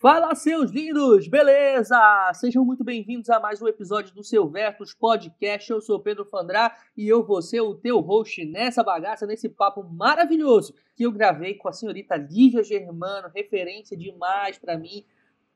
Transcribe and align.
Fala, 0.00 0.34
seus 0.34 0.70
lindos! 0.70 1.28
Beleza? 1.28 1.94
Sejam 2.32 2.64
muito 2.64 2.82
bem-vindos 2.82 3.28
a 3.28 3.38
mais 3.38 3.60
um 3.60 3.68
episódio 3.68 4.14
do 4.14 4.24
Seu 4.24 4.48
Vertus 4.48 4.94
Podcast. 4.94 5.70
Eu 5.70 5.78
sou 5.82 6.00
Pedro 6.00 6.24
Fandrá 6.24 6.74
e 6.96 7.06
eu 7.06 7.22
vou 7.22 7.42
ser 7.42 7.60
o 7.60 7.74
teu 7.74 8.00
host 8.00 8.42
nessa 8.46 8.82
bagaça, 8.82 9.26
nesse 9.26 9.46
papo 9.46 9.82
maravilhoso 9.82 10.74
que 10.96 11.02
eu 11.02 11.12
gravei 11.12 11.52
com 11.52 11.68
a 11.68 11.72
senhorita 11.74 12.16
Lívia 12.16 12.62
Germano, 12.62 13.28
referência 13.28 13.94
demais 13.94 14.58
para 14.58 14.78
mim, 14.78 15.04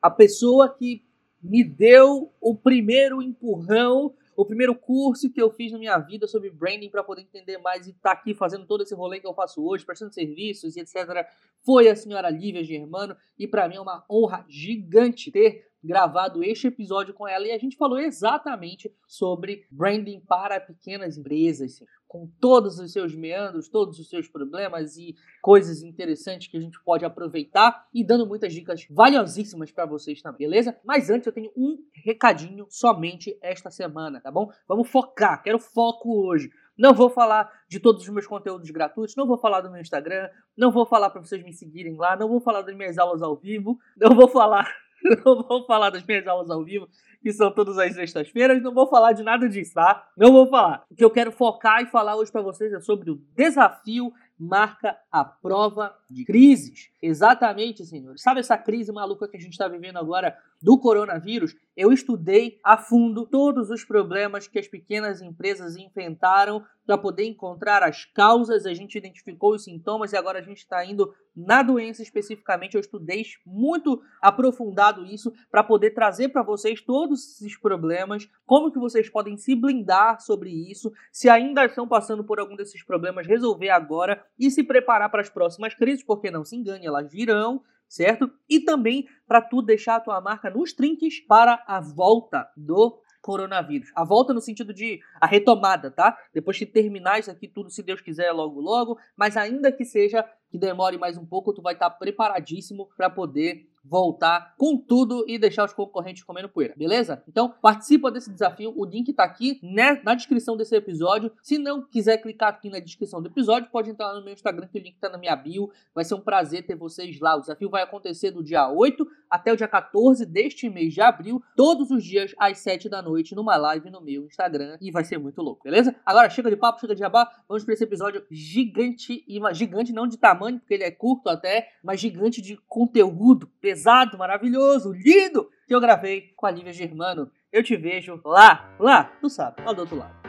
a 0.03 0.11
pessoa 0.11 0.69
que 0.69 1.03
me 1.43 1.65
deu 1.65 2.31
o 2.39 2.55
primeiro 2.55 3.23
empurrão 3.23 4.13
o 4.37 4.45
primeiro 4.45 4.75
curso 4.75 5.30
que 5.30 5.41
eu 5.41 5.51
fiz 5.51 5.73
na 5.73 5.79
minha 5.79 5.98
vida 5.98 6.27
sobre 6.27 6.51
branding 6.51 6.91
para 6.91 7.03
poder 7.05 7.23
entender 7.23 7.59
mais 7.59 7.87
e 7.87 7.91
estar 7.91 8.11
tá 8.11 8.12
aqui 8.12 8.34
fazendo 8.34 8.66
todo 8.66 8.83
esse 8.83 8.95
rolê 8.95 9.21
que 9.21 9.27
eu 9.27 9.34
faço 9.34 9.64
hoje, 9.64 9.84
prestando 9.84 10.12
serviços 10.12 10.77
e 10.77 10.80
etc. 10.80 11.27
Foi 11.64 11.89
a 11.89 11.96
senhora 11.96 12.30
Lívia 12.30 12.65
Germano 12.65 13.16
e 13.39 13.47
para 13.47 13.69
mim 13.69 13.77
é 13.77 13.80
uma 13.80 14.05
honra 14.11 14.45
gigante 14.48 15.30
ter 15.30 15.69
gravado 15.83 16.43
este 16.43 16.69
episódio 16.69 17.12
com 17.12 17.29
ela 17.29 17.47
e 17.47 17.52
a 17.52 17.59
gente 17.59 17.77
falou 17.77 17.98
exatamente 17.98 18.91
sobre 19.07 19.66
branding 19.70 20.20
para 20.20 20.59
pequenas 20.59 21.19
empresas, 21.19 21.82
com 22.14 22.28
todos 22.41 22.78
os 22.78 22.92
seus 22.92 23.12
meandros, 23.12 23.68
todos 23.68 23.98
os 23.98 24.09
seus 24.09 24.28
problemas 24.28 24.96
e 24.96 25.16
coisas 25.42 25.82
interessantes 25.82 26.46
que 26.46 26.56
a 26.56 26.60
gente 26.60 26.80
pode 26.84 27.04
aproveitar 27.04 27.88
e 27.92 28.04
dando 28.04 28.24
muitas 28.24 28.52
dicas 28.52 28.87
valiosíssimas 28.88 29.73
para 29.73 29.84
vocês 29.84 30.23
também, 30.23 30.46
beleza? 30.46 30.78
Mas 30.84 31.10
antes 31.10 31.27
eu 31.27 31.32
tenho 31.32 31.50
um 31.56 31.77
recadinho 32.04 32.68
somente 32.70 33.37
esta 33.42 33.68
semana, 33.68 34.20
tá 34.20 34.30
bom? 34.30 34.48
Vamos 34.68 34.88
focar, 34.88 35.42
quero 35.42 35.59
foco 35.59 36.24
hoje. 36.24 36.52
Não 36.78 36.95
vou 36.95 37.10
falar 37.10 37.50
de 37.68 37.80
todos 37.80 38.04
os 38.04 38.09
meus 38.09 38.28
conteúdos 38.28 38.70
gratuitos, 38.70 39.16
não 39.16 39.26
vou 39.26 39.37
falar 39.37 39.60
do 39.60 39.70
meu 39.70 39.80
Instagram, 39.80 40.28
não 40.56 40.70
vou 40.70 40.87
falar 40.87 41.10
para 41.10 41.20
vocês 41.20 41.42
me 41.42 41.52
seguirem 41.52 41.96
lá, 41.96 42.16
não 42.16 42.28
vou 42.28 42.40
falar 42.40 42.62
das 42.62 42.76
minhas 42.76 42.96
aulas 42.96 43.23
ao 43.23 43.34
vivo, 43.34 43.76
não 43.96 44.15
vou 44.15 44.28
falar 44.28 44.73
não 45.25 45.43
vou 45.43 45.67
falar 45.67 45.91
das 45.91 46.05
minhas 46.05 46.27
aulas 46.27 46.51
ao 46.51 46.65
vivo, 46.65 46.89
que 47.23 47.33
são 47.33 47.53
todas 47.53 47.79
as 47.79 47.95
sextas-feiras, 47.95 48.63
não 48.63 48.73
vou 48.73 48.88
falar 48.88 49.13
de 49.13 49.23
nada 49.23 49.49
disso, 49.49 49.74
tá? 49.74 50.09
Não 50.16 50.33
vou 50.33 50.46
falar. 50.49 50.85
O 50.91 50.95
que 50.95 51.05
eu 51.05 51.11
quero 51.11 51.30
focar 51.30 51.83
e 51.83 51.87
falar 51.87 52.16
hoje 52.16 52.33
para 52.33 52.43
vocês 52.43 52.73
é 52.73 52.80
sobre 52.80 53.11
o 53.11 53.21
desafio 53.37 54.13
marca 54.38 54.96
a 55.13 55.24
prova 55.24 55.95
de 56.11 56.24
crises. 56.24 56.91
Exatamente, 57.07 57.85
senhores. 57.85 58.23
Sabe 58.23 58.41
essa 58.41 58.57
crise 58.57 58.91
maluca 58.91 59.29
que 59.29 59.37
a 59.37 59.41
gente 59.41 59.52
está 59.52 59.69
vivendo 59.69 59.99
agora 59.99 60.38
do 60.63 60.79
coronavírus? 60.79 61.55
Eu 61.77 61.93
estudei 61.93 62.59
a 62.65 62.79
fundo 62.79 63.27
todos 63.27 63.69
os 63.69 63.85
problemas 63.85 64.47
que 64.47 64.59
as 64.59 64.66
pequenas 64.66 65.21
empresas 65.21 65.77
enfrentaram 65.77 66.65
para 66.87 66.97
poder 66.97 67.25
encontrar 67.25 67.83
as 67.83 68.06
causas. 68.06 68.65
A 68.65 68.72
gente 68.72 68.97
identificou 68.97 69.55
os 69.55 69.65
sintomas 69.65 70.12
e 70.12 70.16
agora 70.16 70.38
a 70.38 70.43
gente 70.43 70.59
está 70.59 70.83
indo 70.84 71.12
na 71.34 71.62
doença 71.62 72.03
especificamente. 72.03 72.75
Eu 72.75 72.81
estudei 72.81 73.22
muito 73.44 74.00
aprofundado 74.21 75.05
isso 75.05 75.33
para 75.50 75.65
poder 75.65 75.91
trazer 75.91 76.28
para 76.28 76.43
vocês 76.43 76.81
todos 76.81 77.21
esses 77.34 77.59
problemas, 77.59 78.28
como 78.47 78.71
que 78.71 78.78
vocês 78.78 79.09
podem 79.11 79.37
se 79.37 79.55
blindar 79.55 80.21
sobre 80.21 80.50
isso, 80.50 80.93
se 81.11 81.28
ainda 81.28 81.65
estão 81.65 81.89
passando 81.89 82.25
por 82.25 82.39
algum 82.39 82.55
desses 82.55 82.83
problemas, 82.84 83.27
resolver 83.27 83.71
agora 83.71 84.25
e 84.39 84.50
se 84.50 84.62
preparar 84.62 85.11
para 85.11 85.22
as 85.22 85.28
próximas 85.28 85.75
crises, 85.75 86.05
porque 86.05 86.31
não 86.31 86.44
se 86.44 86.56
engane, 86.56 86.87
elas 86.94 87.12
virão, 87.12 87.62
certo? 87.88 88.31
E 88.48 88.60
também 88.60 89.06
para 89.26 89.41
tu 89.41 89.62
deixar 89.62 89.97
a 89.97 90.00
tua 90.00 90.20
marca 90.20 90.50
nos 90.50 90.72
trinques 90.72 91.20
para 91.20 91.62
a 91.66 91.81
volta 91.81 92.48
do 92.56 93.00
coronavírus. 93.20 93.91
A 93.94 94.04
volta 94.04 94.34
no 94.34 94.41
sentido 94.41 94.75
de 94.75 95.00
a 95.19 95.26
retomada, 95.26 95.91
tá? 95.91 96.16
Depois 96.32 96.59
que 96.59 96.66
terminar 96.66 97.19
isso 97.19 97.31
aqui 97.31 97.48
tudo, 97.48 97.70
se 97.70 97.82
Deus 97.82 98.03
quiser, 98.03 98.31
logo 98.32 98.60
logo, 98.60 98.98
mas 99.16 99.37
ainda 99.37 99.72
que 99.72 99.84
seja 99.84 100.28
que 100.50 100.59
demore 100.59 100.98
mais 100.98 101.16
um 101.16 101.25
pouco, 101.25 101.53
tu 101.53 101.62
vai 101.62 101.72
estar 101.72 101.88
preparadíssimo 101.91 102.88
para 102.97 103.09
poder 103.09 103.66
voltar 103.84 104.54
com 104.56 104.77
tudo 104.77 105.25
e 105.28 105.38
deixar 105.38 105.65
os 105.65 105.72
concorrentes 105.72 106.25
comendo 106.25 106.49
poeira, 106.49 106.75
beleza? 106.77 107.22
Então, 107.28 107.54
participa 107.60 108.10
desse 108.10 108.32
desafio, 108.32 108.72
o 108.77 108.84
link 108.84 109.12
tá 109.12 109.25
aqui 109.25 109.60
né, 109.62 110.00
na 110.03 110.15
descrição 110.15 110.56
desse 110.56 110.75
episódio. 110.75 111.31
Se 111.43 111.59
não 111.59 111.82
quiser 111.82 112.19
clicar 112.19 112.49
aqui 112.49 112.71
na 112.71 112.78
descrição 112.78 113.21
do 113.21 113.28
episódio, 113.28 113.71
pode 113.71 113.91
entrar 113.91 114.09
lá 114.09 114.19
no 114.19 114.25
meu 114.25 114.33
Instagram, 114.33 114.67
que 114.69 114.78
o 114.78 114.83
link 114.83 114.97
tá 114.99 115.09
na 115.09 115.19
minha 115.19 115.37
bio. 115.37 115.71
Vai 115.95 116.05
ser 116.05 116.15
um 116.15 116.21
prazer 116.21 116.67
ter 116.67 116.75
vocês 116.75 117.19
lá. 117.21 117.37
O 117.37 117.41
desafio 117.41 117.69
vai 117.69 117.83
acontecer 117.83 118.31
do 118.31 118.43
dia 118.43 118.69
8 118.69 119.06
até 119.31 119.53
o 119.53 119.56
dia 119.56 119.69
14 119.69 120.25
deste 120.25 120.71
mês 120.71 120.95
de 120.95 121.01
abril, 121.01 121.43
todos 121.56 121.91
os 121.91 122.05
dias 122.05 122.33
às 122.39 122.59
7 122.59 122.89
da 122.89 123.03
noite, 123.03 123.34
numa 123.34 123.56
live 123.56 123.91
no 123.91 124.01
meu 124.01 124.27
Instagram. 124.27 124.78
E 124.81 124.91
vai 124.91 125.05
ser 125.05 125.19
muito 125.19 125.43
louco, 125.43 125.65
beleza? 125.65 125.95
Agora, 126.06 126.31
chega 126.31 126.49
de 126.49 126.56
papo, 126.56 126.81
chega 126.81 126.95
de 126.95 127.01
jabá. 127.01 127.28
Vamos 127.49 127.65
para 127.65 127.75
esse 127.75 127.84
episódio 127.84 128.25
gigante, 128.31 129.25
gigante 129.53 129.93
não 129.93 130.06
de 130.06 130.16
tamanho, 130.16 130.59
porque 130.61 130.75
ele 130.75 130.84
é 130.84 130.91
curto 130.91 131.28
até, 131.28 131.69
mas 131.83 132.01
gigante 132.01 132.41
de 132.41 132.56
conteúdo, 132.69 133.49
pesado, 133.61 133.74
maravilhoso, 134.19 134.93
lindo, 134.93 135.49
que 135.67 135.75
eu 135.75 135.81
gravei 135.81 136.33
com 136.37 136.47
a 136.47 136.51
Lívia 136.51 136.73
Germano. 136.73 137.31
Eu 137.53 137.62
te 137.62 137.77
vejo 137.77 138.21
lá, 138.25 138.75
lá, 138.79 139.05
tu 139.21 139.29
sabe, 139.29 139.62
lá 139.62 139.73
do 139.73 139.81
outro 139.81 139.97
lado. 139.97 140.24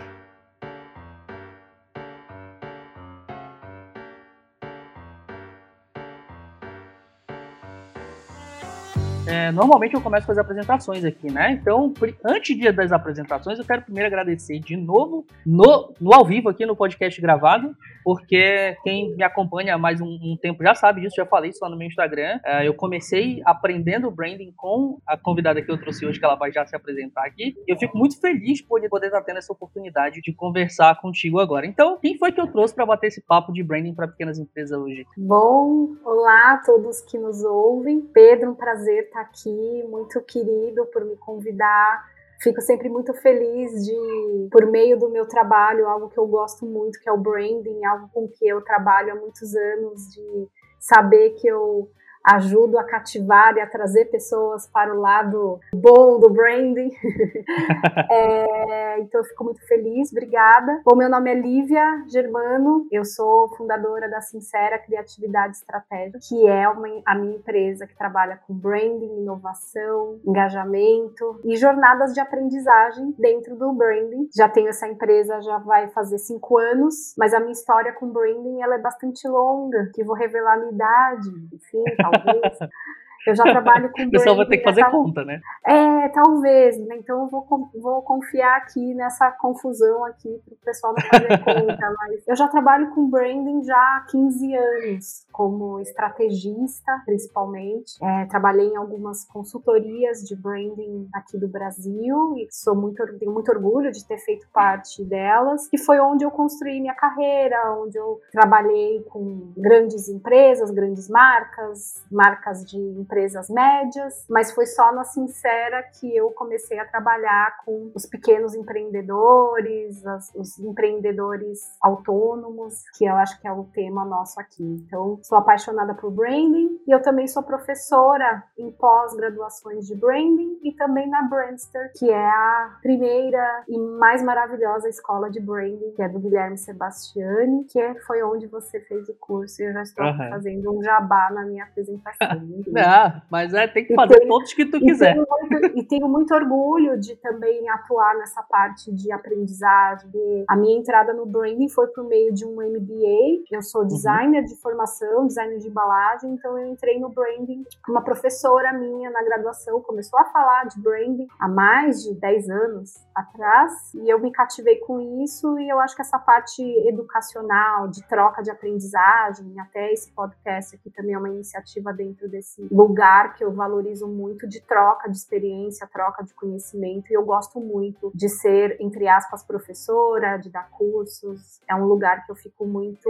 É, 9.35 9.51
normalmente 9.51 9.93
eu 9.93 10.01
começo 10.01 10.25
com 10.25 10.31
as 10.31 10.37
apresentações 10.37 11.03
aqui, 11.03 11.29
né? 11.29 11.51
Então, 11.51 11.93
antes 12.23 12.57
das 12.73 12.93
apresentações, 12.93 13.59
eu 13.59 13.65
quero 13.65 13.81
primeiro 13.81 14.07
agradecer 14.07 14.59
de 14.59 14.77
novo 14.77 15.25
no, 15.45 15.93
no 15.99 16.13
ao 16.13 16.23
vivo 16.23 16.47
aqui 16.47 16.65
no 16.65 16.73
podcast 16.73 17.19
gravado, 17.19 17.75
porque 18.01 18.77
quem 18.81 19.13
me 19.13 19.23
acompanha 19.23 19.75
há 19.75 19.77
mais 19.77 19.99
um, 19.99 20.05
um 20.05 20.37
tempo 20.41 20.63
já 20.63 20.73
sabe 20.73 21.01
disso, 21.01 21.17
já 21.17 21.25
falei 21.25 21.49
isso 21.49 21.59
lá 21.61 21.69
no 21.69 21.75
meu 21.75 21.85
Instagram. 21.85 22.39
É, 22.45 22.65
eu 22.65 22.73
comecei 22.73 23.41
aprendendo 23.45 24.09
branding 24.09 24.53
com 24.55 24.99
a 25.05 25.17
convidada 25.17 25.61
que 25.61 25.69
eu 25.69 25.77
trouxe 25.77 26.05
hoje, 26.05 26.17
que 26.17 26.23
ela 26.23 26.35
vai 26.35 26.49
já 26.53 26.65
se 26.65 26.73
apresentar 26.73 27.25
aqui. 27.25 27.53
Eu 27.67 27.77
fico 27.77 27.97
muito 27.97 28.17
feliz 28.21 28.61
por 28.61 28.79
poder 28.89 29.07
estar 29.07 29.21
tendo 29.21 29.39
essa 29.39 29.51
oportunidade 29.51 30.21
de 30.21 30.33
conversar 30.33 31.01
contigo 31.01 31.41
agora. 31.41 31.65
Então, 31.65 31.97
quem 32.01 32.17
foi 32.17 32.31
que 32.31 32.39
eu 32.39 32.47
trouxe 32.47 32.73
para 32.73 32.85
bater 32.85 33.07
esse 33.07 33.21
papo 33.21 33.51
de 33.51 33.61
branding 33.61 33.93
para 33.93 34.07
pequenas 34.07 34.39
empresas 34.39 34.79
hoje? 34.79 35.05
Bom, 35.17 35.95
olá 36.05 36.53
a 36.53 36.61
todos 36.65 37.01
que 37.01 37.17
nos 37.17 37.43
ouvem. 37.43 37.99
Pedro, 37.99 38.51
um 38.51 38.55
prazer 38.55 39.03
estar 39.03 39.24
aqui, 39.25 39.83
muito 39.89 40.21
querido 40.21 40.85
por 40.87 41.03
me 41.05 41.15
convidar. 41.17 42.05
Fico 42.41 42.61
sempre 42.61 42.89
muito 42.89 43.13
feliz 43.13 43.85
de, 43.85 44.49
por 44.51 44.65
meio 44.65 44.99
do 44.99 45.09
meu 45.09 45.27
trabalho, 45.27 45.87
algo 45.87 46.09
que 46.09 46.17
eu 46.17 46.27
gosto 46.27 46.65
muito, 46.65 46.99
que 46.99 47.09
é 47.09 47.11
o 47.11 47.17
branding, 47.17 47.85
algo 47.85 48.09
com 48.13 48.27
que 48.27 48.47
eu 48.47 48.61
trabalho 48.61 49.13
há 49.13 49.15
muitos 49.15 49.55
anos, 49.55 50.13
de 50.13 50.47
saber 50.79 51.31
que 51.31 51.47
eu 51.47 51.89
ajudo 52.25 52.79
a 52.79 52.83
cativar 52.83 53.55
e 53.55 53.61
a 53.61 53.67
trazer 53.67 54.05
pessoas 54.05 54.67
para 54.67 54.93
o 54.93 54.99
lado 54.99 55.59
bom 55.73 56.19
do 56.19 56.29
branding. 56.29 56.91
é, 58.09 58.99
então 58.99 59.21
eu 59.21 59.25
fico 59.25 59.43
muito 59.43 59.65
feliz, 59.67 60.11
obrigada. 60.11 60.81
Bom, 60.83 60.95
meu 60.95 61.09
nome 61.09 61.31
é 61.31 61.35
Lívia 61.35 62.03
Germano, 62.07 62.87
eu 62.91 63.05
sou 63.05 63.49
fundadora 63.55 64.09
da 64.09 64.21
Sincera 64.21 64.79
Criatividade 64.79 65.57
Estratégica, 65.57 66.19
que 66.27 66.47
é 66.47 66.67
uma, 66.67 66.87
a 67.05 67.15
minha 67.15 67.35
empresa 67.35 67.85
que 67.85 67.95
trabalha 67.95 68.39
com 68.47 68.53
branding, 68.53 69.21
inovação, 69.21 70.19
engajamento 70.25 71.39
e 71.43 71.55
jornadas 71.55 72.13
de 72.13 72.19
aprendizagem 72.19 73.13
dentro 73.19 73.55
do 73.55 73.71
branding. 73.73 74.27
Já 74.35 74.49
tenho 74.49 74.69
essa 74.69 74.87
empresa, 74.87 75.41
já 75.41 75.59
vai 75.59 75.89
fazer 75.89 76.17
cinco 76.17 76.57
anos, 76.57 77.13
mas 77.17 77.33
a 77.33 77.39
minha 77.39 77.51
história 77.51 77.93
com 77.93 78.07
branding 78.07 78.61
ela 78.61 78.75
é 78.75 78.79
bastante 78.79 79.27
longa, 79.27 79.91
que 79.93 80.03
vou 80.03 80.15
revelar 80.15 80.55
a 80.55 80.57
minha 80.57 80.71
idade, 80.71 81.29
enfim, 81.53 81.83
tal 82.01 82.14
problems. 82.19 82.57
Eu 83.25 83.35
já 83.35 83.43
trabalho 83.43 83.91
com. 83.91 84.05
O 84.05 84.11
pessoal 84.11 84.35
vai 84.35 84.45
ter 84.45 84.57
que 84.59 84.63
fazer 84.63 84.81
tal... 84.81 84.91
conta, 84.91 85.25
né? 85.25 85.41
É, 85.65 86.09
talvez. 86.09 86.77
Né? 86.79 86.97
Então 86.97 87.23
eu 87.23 87.27
vou, 87.27 87.45
vou 87.81 88.01
confiar 88.03 88.57
aqui 88.57 88.93
nessa 88.93 89.31
confusão 89.31 90.05
aqui 90.05 90.39
para 90.45 90.53
o 90.53 90.57
pessoal 90.63 90.93
não 90.93 91.07
fazer 91.07 91.37
conta. 91.43 91.93
Mas 91.97 92.27
eu 92.27 92.35
já 92.35 92.47
trabalho 92.47 92.93
com 92.93 93.09
branding 93.09 93.63
já 93.63 93.75
há 93.75 94.05
15 94.09 94.55
anos, 94.55 95.27
como 95.31 95.79
estrategista, 95.79 97.01
principalmente. 97.05 97.93
É, 98.01 98.25
trabalhei 98.25 98.67
em 98.67 98.75
algumas 98.75 99.25
consultorias 99.25 100.19
de 100.19 100.35
branding 100.35 101.09
aqui 101.13 101.37
do 101.37 101.47
Brasil 101.47 102.35
e 102.37 102.47
sou 102.51 102.75
muito, 102.75 103.03
tenho 103.17 103.33
muito 103.33 103.49
orgulho 103.51 103.91
de 103.91 104.05
ter 104.07 104.19
feito 104.19 104.47
parte 104.53 105.03
delas. 105.03 105.67
E 105.73 105.77
foi 105.77 105.99
onde 105.99 106.23
eu 106.23 106.31
construí 106.31 106.79
minha 106.79 106.95
carreira, 106.95 107.75
onde 107.81 107.97
eu 107.97 108.21
trabalhei 108.31 109.03
com 109.09 109.51
grandes 109.57 110.07
empresas, 110.07 110.69
grandes 110.71 111.09
marcas, 111.09 112.05
marcas 112.11 112.63
de 112.65 112.77
empresas 112.77 113.14
empresas 113.15 113.49
médias, 113.49 114.25
mas 114.29 114.51
foi 114.51 114.65
só 114.65 114.93
na 114.93 115.05
Sincera 115.05 115.83
que 115.99 116.15
eu 116.15 116.31
comecei 116.31 116.77
a 116.77 116.85
trabalhar 116.85 117.57
com 117.63 117.91
os 117.95 118.05
pequenos 118.05 118.53
empreendedores, 118.53 120.05
as, 120.05 120.33
os 120.35 120.59
empreendedores 120.59 121.59
autônomos, 121.81 122.83
que 122.97 123.05
eu 123.05 123.15
acho 123.15 123.39
que 123.39 123.47
é 123.47 123.51
o 123.51 123.63
tema 123.65 124.03
nosso 124.03 124.39
aqui. 124.39 124.63
Então, 124.85 125.19
sou 125.23 125.37
apaixonada 125.37 125.93
por 125.93 126.11
branding 126.11 126.77
e 126.85 126.91
eu 126.91 127.01
também 127.01 127.25
sou 127.27 127.41
professora 127.41 128.43
em 128.57 128.69
pós-graduações 128.71 129.87
de 129.87 129.95
branding 129.95 130.59
e 130.61 130.73
também 130.73 131.09
na 131.09 131.23
Brandster, 131.23 131.91
que 131.97 132.11
é 132.11 132.25
a 132.25 132.77
primeira 132.81 133.63
e 133.69 133.77
mais 133.79 134.21
maravilhosa 134.21 134.89
escola 134.89 135.29
de 135.31 135.39
branding, 135.39 135.91
que 135.95 136.01
é 136.01 136.09
do 136.09 136.19
Guilherme 136.19 136.57
Sebastiani, 136.57 137.63
que 137.65 137.95
foi 138.01 138.21
onde 138.23 138.45
você 138.47 138.81
fez 138.81 139.07
o 139.07 139.13
curso 139.13 139.61
e 139.61 139.65
eu 139.65 139.73
já 139.73 139.83
estou 139.83 140.05
uhum. 140.05 140.29
fazendo 140.29 140.77
um 140.77 140.83
jabá 140.83 141.29
na 141.31 141.45
minha 141.45 141.63
apresentação. 141.63 142.25
ah, 143.05 143.21
mas 143.29 143.53
é, 143.53 143.67
tem 143.67 143.85
que 143.85 143.93
fazer 143.93 144.19
tenho, 144.19 144.29
todos 144.29 144.53
que 144.53 144.65
tu 144.65 144.79
quiser. 144.79 145.13
Tenho 145.13 145.27
muito, 145.29 145.77
e 145.77 145.83
tenho 145.83 146.07
muito 146.07 146.33
orgulho 146.33 146.99
de 146.99 147.15
também 147.17 147.69
atuar 147.69 148.15
nessa 148.17 148.41
parte 148.43 148.91
de 148.91 149.11
aprendizagem. 149.11 150.09
A 150.47 150.55
minha 150.55 150.77
entrada 150.77 151.13
no 151.13 151.25
branding 151.25 151.69
foi 151.69 151.87
por 151.87 152.03
meio 152.03 152.33
de 152.33 152.45
um 152.45 152.55
MBA. 152.55 153.43
Eu 153.51 153.61
sou 153.61 153.81
uhum. 153.81 153.87
designer 153.87 154.39
uhum. 154.39 154.45
de 154.45 154.55
formação, 154.61 155.27
designer 155.27 155.59
de 155.59 155.67
embalagem, 155.67 156.31
então 156.31 156.57
eu 156.57 156.67
entrei 156.67 156.99
no 156.99 157.09
branding. 157.09 157.63
Uma 157.87 158.03
professora 158.03 158.73
minha 158.73 159.09
na 159.09 159.23
graduação 159.23 159.81
começou 159.81 160.19
a 160.19 160.25
falar 160.25 160.65
de 160.65 160.81
branding 160.81 161.27
há 161.39 161.47
mais 161.47 162.03
de 162.03 162.13
10 162.15 162.49
anos 162.49 163.04
atrás 163.15 163.93
e 163.93 164.09
eu 164.09 164.19
me 164.19 164.31
cativei 164.31 164.77
com 164.79 165.23
isso 165.23 165.57
e 165.59 165.69
eu 165.69 165.79
acho 165.79 165.95
que 165.95 166.01
essa 166.01 166.19
parte 166.19 166.61
educacional, 166.87 167.87
de 167.87 168.05
troca 168.07 168.43
de 168.43 168.51
aprendizagem, 168.51 169.57
até 169.59 169.93
esse 169.93 170.11
podcast 170.11 170.75
aqui 170.75 170.89
também 170.89 171.13
é 171.13 171.17
uma 171.17 171.29
iniciativa 171.29 171.93
dentro 171.93 172.27
desse 172.29 172.67
lugar 172.69 173.35
que 173.35 173.43
eu 173.43 173.53
valorizo 173.53 174.07
muito 174.07 174.47
de 174.47 174.61
troca 174.61 175.09
de 175.09 175.17
experiência, 175.17 175.87
troca 175.87 176.23
de 176.23 176.33
conhecimento, 176.33 177.09
e 177.09 177.13
eu 177.13 177.23
gosto 177.23 177.59
muito 177.59 178.11
de 178.13 178.27
ser, 178.27 178.77
entre 178.79 179.07
aspas, 179.07 179.43
professora, 179.43 180.37
de 180.37 180.49
dar 180.49 180.69
cursos. 180.71 181.61
É 181.67 181.75
um 181.75 181.85
lugar 181.85 182.25
que 182.25 182.31
eu 182.31 182.35
fico 182.35 182.65
muito 182.65 183.09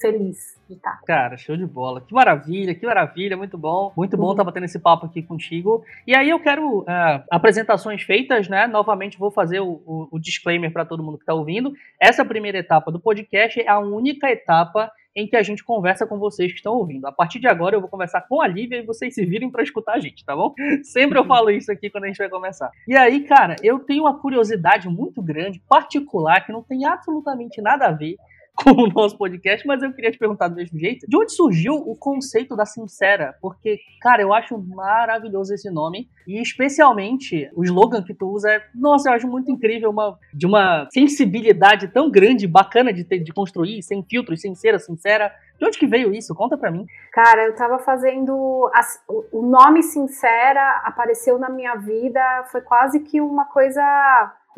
feliz 0.00 0.58
de 0.68 0.74
estar. 0.74 1.00
Cara, 1.06 1.36
show 1.36 1.56
de 1.56 1.66
bola. 1.66 2.00
Que 2.00 2.14
maravilha, 2.14 2.74
que 2.74 2.86
maravilha, 2.86 3.36
muito 3.36 3.56
bom. 3.56 3.92
Muito 3.96 4.16
bom 4.16 4.30
estar 4.30 4.42
uhum. 4.42 4.46
batendo 4.46 4.64
esse 4.64 4.78
papo 4.78 5.06
aqui 5.06 5.22
contigo. 5.22 5.82
E 6.06 6.14
aí 6.14 6.28
eu 6.28 6.40
quero 6.40 6.80
uh, 6.80 6.86
apresentações 7.30 8.02
feitas, 8.02 8.48
né? 8.48 8.66
Novamente 8.66 9.18
vou 9.18 9.30
fazer 9.30 9.60
o, 9.60 9.82
o, 9.86 10.08
o 10.12 10.18
disclaimer 10.18 10.72
para 10.72 10.84
todo 10.84 11.02
mundo 11.02 11.18
que 11.18 11.22
está 11.22 11.34
ouvindo. 11.34 11.72
Essa 12.00 12.24
primeira 12.24 12.58
etapa 12.58 12.92
do 12.92 13.00
podcast 13.00 13.60
é 13.60 13.68
a 13.68 13.78
única 13.78 14.30
etapa 14.30 14.90
em 15.18 15.26
que 15.26 15.36
a 15.36 15.42
gente 15.42 15.64
conversa 15.64 16.06
com 16.06 16.16
vocês 16.16 16.52
que 16.52 16.58
estão 16.58 16.74
ouvindo. 16.74 17.04
A 17.06 17.12
partir 17.12 17.40
de 17.40 17.48
agora 17.48 17.74
eu 17.74 17.80
vou 17.80 17.90
conversar 17.90 18.20
com 18.28 18.40
a 18.40 18.46
Lívia 18.46 18.78
e 18.78 18.86
vocês 18.86 19.12
se 19.12 19.26
virem 19.26 19.50
para 19.50 19.64
escutar 19.64 19.94
a 19.94 19.98
gente, 19.98 20.24
tá 20.24 20.36
bom? 20.36 20.54
Sempre 20.84 21.18
eu 21.18 21.24
falo 21.24 21.50
isso 21.50 21.72
aqui 21.72 21.90
quando 21.90 22.04
a 22.04 22.06
gente 22.06 22.18
vai 22.18 22.28
começar. 22.28 22.70
E 22.86 22.94
aí, 22.94 23.24
cara, 23.24 23.56
eu 23.62 23.80
tenho 23.80 24.04
uma 24.04 24.20
curiosidade 24.20 24.88
muito 24.88 25.20
grande, 25.20 25.60
particular, 25.68 26.46
que 26.46 26.52
não 26.52 26.62
tem 26.62 26.84
absolutamente 26.84 27.60
nada 27.60 27.86
a 27.86 27.90
ver 27.90 28.16
com 28.62 28.70
o 28.72 28.88
nosso 28.88 29.16
podcast, 29.16 29.64
mas 29.66 29.82
eu 29.82 29.92
queria 29.92 30.10
te 30.10 30.18
perguntar 30.18 30.48
do 30.48 30.56
mesmo 30.56 30.78
jeito, 30.78 31.06
de 31.08 31.16
onde 31.16 31.32
surgiu 31.32 31.74
o 31.74 31.96
conceito 31.96 32.56
da 32.56 32.66
Sincera? 32.66 33.36
Porque, 33.40 33.78
cara, 34.00 34.20
eu 34.20 34.34
acho 34.34 34.58
maravilhoso 34.58 35.54
esse 35.54 35.70
nome, 35.70 36.08
e 36.26 36.42
especialmente 36.42 37.48
o 37.54 37.62
slogan 37.62 38.02
que 38.02 38.12
tu 38.12 38.26
usa 38.26 38.50
é, 38.50 38.62
nossa, 38.74 39.10
eu 39.10 39.14
acho 39.14 39.28
muito 39.28 39.50
incrível, 39.50 39.90
uma, 39.90 40.18
de 40.34 40.46
uma 40.46 40.88
sensibilidade 40.90 41.88
tão 41.88 42.10
grande, 42.10 42.46
bacana 42.46 42.92
de, 42.92 43.04
ter, 43.04 43.20
de 43.20 43.32
construir, 43.32 43.82
sem 43.82 44.02
filtros, 44.02 44.40
sincera, 44.40 44.78
sincera. 44.78 45.32
De 45.58 45.66
onde 45.66 45.78
que 45.78 45.86
veio 45.86 46.14
isso? 46.14 46.34
Conta 46.34 46.56
pra 46.56 46.70
mim. 46.70 46.86
Cara, 47.12 47.46
eu 47.46 47.54
tava 47.56 47.80
fazendo. 47.80 48.70
As, 48.72 49.02
o 49.32 49.42
nome 49.42 49.82
Sincera 49.82 50.82
apareceu 50.84 51.36
na 51.36 51.48
minha 51.48 51.74
vida, 51.74 52.20
foi 52.52 52.60
quase 52.60 53.00
que 53.00 53.20
uma 53.20 53.44
coisa 53.44 53.82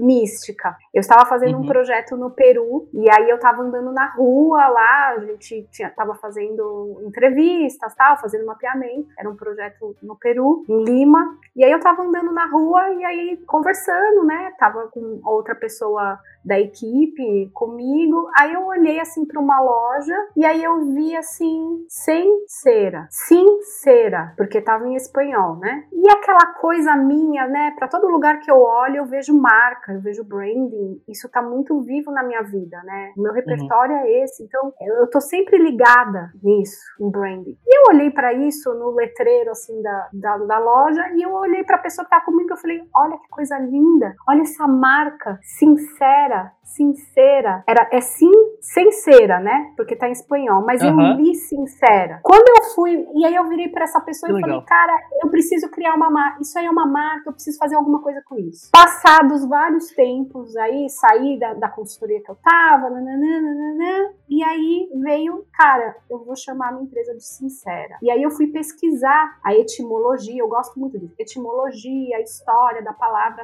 mística. 0.00 0.76
Eu 0.92 1.00
estava 1.00 1.26
fazendo 1.26 1.56
uhum. 1.56 1.64
um 1.64 1.66
projeto 1.66 2.16
no 2.16 2.30
Peru 2.30 2.88
e 2.92 3.10
aí 3.10 3.28
eu 3.28 3.36
estava 3.36 3.62
andando 3.62 3.92
na 3.92 4.06
rua 4.14 4.66
lá, 4.68 5.10
a 5.10 5.20
gente 5.20 5.68
tinha, 5.70 5.90
tava 5.90 6.14
fazendo 6.14 7.02
entrevistas, 7.06 7.94
tal, 7.94 8.16
fazendo 8.18 8.46
mapeamento. 8.46 9.08
Era 9.18 9.28
um 9.28 9.36
projeto 9.36 9.96
no 10.02 10.16
Peru, 10.16 10.64
em 10.68 10.84
Lima. 10.84 11.38
E 11.54 11.64
aí 11.64 11.70
eu 11.70 11.78
estava 11.78 12.02
andando 12.02 12.32
na 12.32 12.46
rua 12.46 12.90
e 12.94 13.04
aí 13.04 13.36
conversando, 13.46 14.24
né? 14.24 14.52
Tava 14.58 14.88
com 14.88 15.20
outra 15.24 15.54
pessoa 15.54 16.18
da 16.44 16.58
equipe 16.58 17.50
comigo. 17.52 18.30
Aí 18.38 18.52
eu 18.52 18.64
olhei 18.66 19.00
assim 19.00 19.24
para 19.24 19.40
uma 19.40 19.60
loja 19.60 20.14
e 20.36 20.44
aí 20.44 20.62
eu 20.62 20.92
vi 20.92 21.16
assim, 21.16 21.84
sincera, 21.88 23.06
sincera, 23.10 24.34
porque 24.36 24.60
tava 24.60 24.86
em 24.88 24.94
espanhol, 24.94 25.56
né? 25.56 25.84
E 25.92 26.10
aquela 26.10 26.54
coisa 26.54 26.96
minha, 26.96 27.46
né? 27.46 27.74
Para 27.78 27.88
todo 27.88 28.08
lugar 28.08 28.40
que 28.40 28.50
eu 28.50 28.60
olho, 28.60 28.96
eu 28.96 29.06
vejo 29.06 29.38
marca, 29.38 29.92
eu 29.92 30.00
vejo 30.00 30.24
branding. 30.24 31.02
Isso 31.08 31.28
tá 31.28 31.42
muito 31.42 31.80
vivo 31.82 32.10
na 32.10 32.22
minha 32.22 32.42
vida, 32.42 32.82
né? 32.84 33.12
O 33.16 33.22
meu 33.22 33.32
repertório 33.32 33.96
uhum. 33.96 34.02
é 34.02 34.24
esse. 34.24 34.42
Então, 34.44 34.72
eu 34.80 35.08
tô 35.10 35.20
sempre 35.20 35.58
ligada 35.58 36.30
nisso, 36.42 36.80
em 37.00 37.10
branding. 37.10 37.58
E 37.66 37.78
eu 37.78 37.94
olhei 37.94 38.10
para 38.10 38.32
isso 38.32 38.72
no 38.74 38.90
letreiro 38.90 39.50
assim 39.50 39.80
da, 39.82 40.08
da, 40.12 40.38
da 40.38 40.58
loja 40.58 41.02
e 41.14 41.22
eu 41.22 41.32
olhei 41.32 41.64
para 41.64 41.76
a 41.76 41.80
pessoa 41.80 42.04
que 42.04 42.10
tava 42.10 42.24
comigo 42.24 42.52
eu 42.52 42.56
falei: 42.56 42.80
"Olha 42.94 43.18
que 43.18 43.28
coisa 43.28 43.58
linda. 43.58 44.14
Olha 44.28 44.42
essa 44.42 44.66
marca 44.66 45.38
sincera 45.42 46.29
sincera, 46.30 46.54
sincera. 46.62 47.64
Era, 47.66 47.88
é 47.92 48.00
sim, 48.00 48.30
sincera, 48.60 49.40
né? 49.40 49.72
Porque 49.76 49.96
tá 49.96 50.08
em 50.08 50.12
espanhol. 50.12 50.64
Mas 50.64 50.82
uhum. 50.82 51.00
eu 51.00 51.16
li 51.16 51.34
sincera. 51.34 52.20
Quando 52.22 52.48
eu 52.48 52.74
fui, 52.74 53.06
e 53.14 53.24
aí 53.24 53.34
eu 53.34 53.48
virei 53.48 53.68
para 53.68 53.84
essa 53.84 54.00
pessoa 54.00 54.28
que 54.28 54.38
e 54.38 54.42
legal. 54.42 54.62
falei, 54.62 54.66
cara, 54.66 54.98
eu 55.22 55.28
preciso 55.30 55.70
criar 55.70 55.94
uma 55.94 56.10
marca. 56.10 56.40
Isso 56.40 56.58
aí 56.58 56.66
é 56.66 56.70
uma 56.70 56.86
marca, 56.86 57.28
eu 57.28 57.32
preciso 57.32 57.58
fazer 57.58 57.76
alguma 57.76 58.00
coisa 58.00 58.22
com 58.24 58.36
isso. 58.36 58.70
Passados 58.72 59.46
vários 59.46 59.88
tempos, 59.88 60.56
aí 60.56 60.88
saí 60.88 61.38
da, 61.38 61.54
da 61.54 61.68
consultoria 61.68 62.22
que 62.22 62.30
eu 62.30 62.36
tava, 62.36 62.90
nananana, 62.90 64.12
e 64.28 64.42
aí 64.42 64.88
veio, 65.02 65.44
cara, 65.52 65.96
eu 66.08 66.24
vou 66.24 66.36
chamar 66.36 66.68
a 66.68 66.72
minha 66.72 66.84
empresa 66.84 67.14
de 67.14 67.24
sincera. 67.24 67.98
E 68.02 68.10
aí 68.10 68.22
eu 68.22 68.30
fui 68.30 68.48
pesquisar 68.48 69.38
a 69.44 69.54
etimologia, 69.54 70.40
eu 70.40 70.48
gosto 70.48 70.78
muito 70.78 70.98
disso, 70.98 71.14
etimologia, 71.18 72.16
a 72.16 72.20
história 72.20 72.82
da 72.82 72.92
palavra 72.92 73.42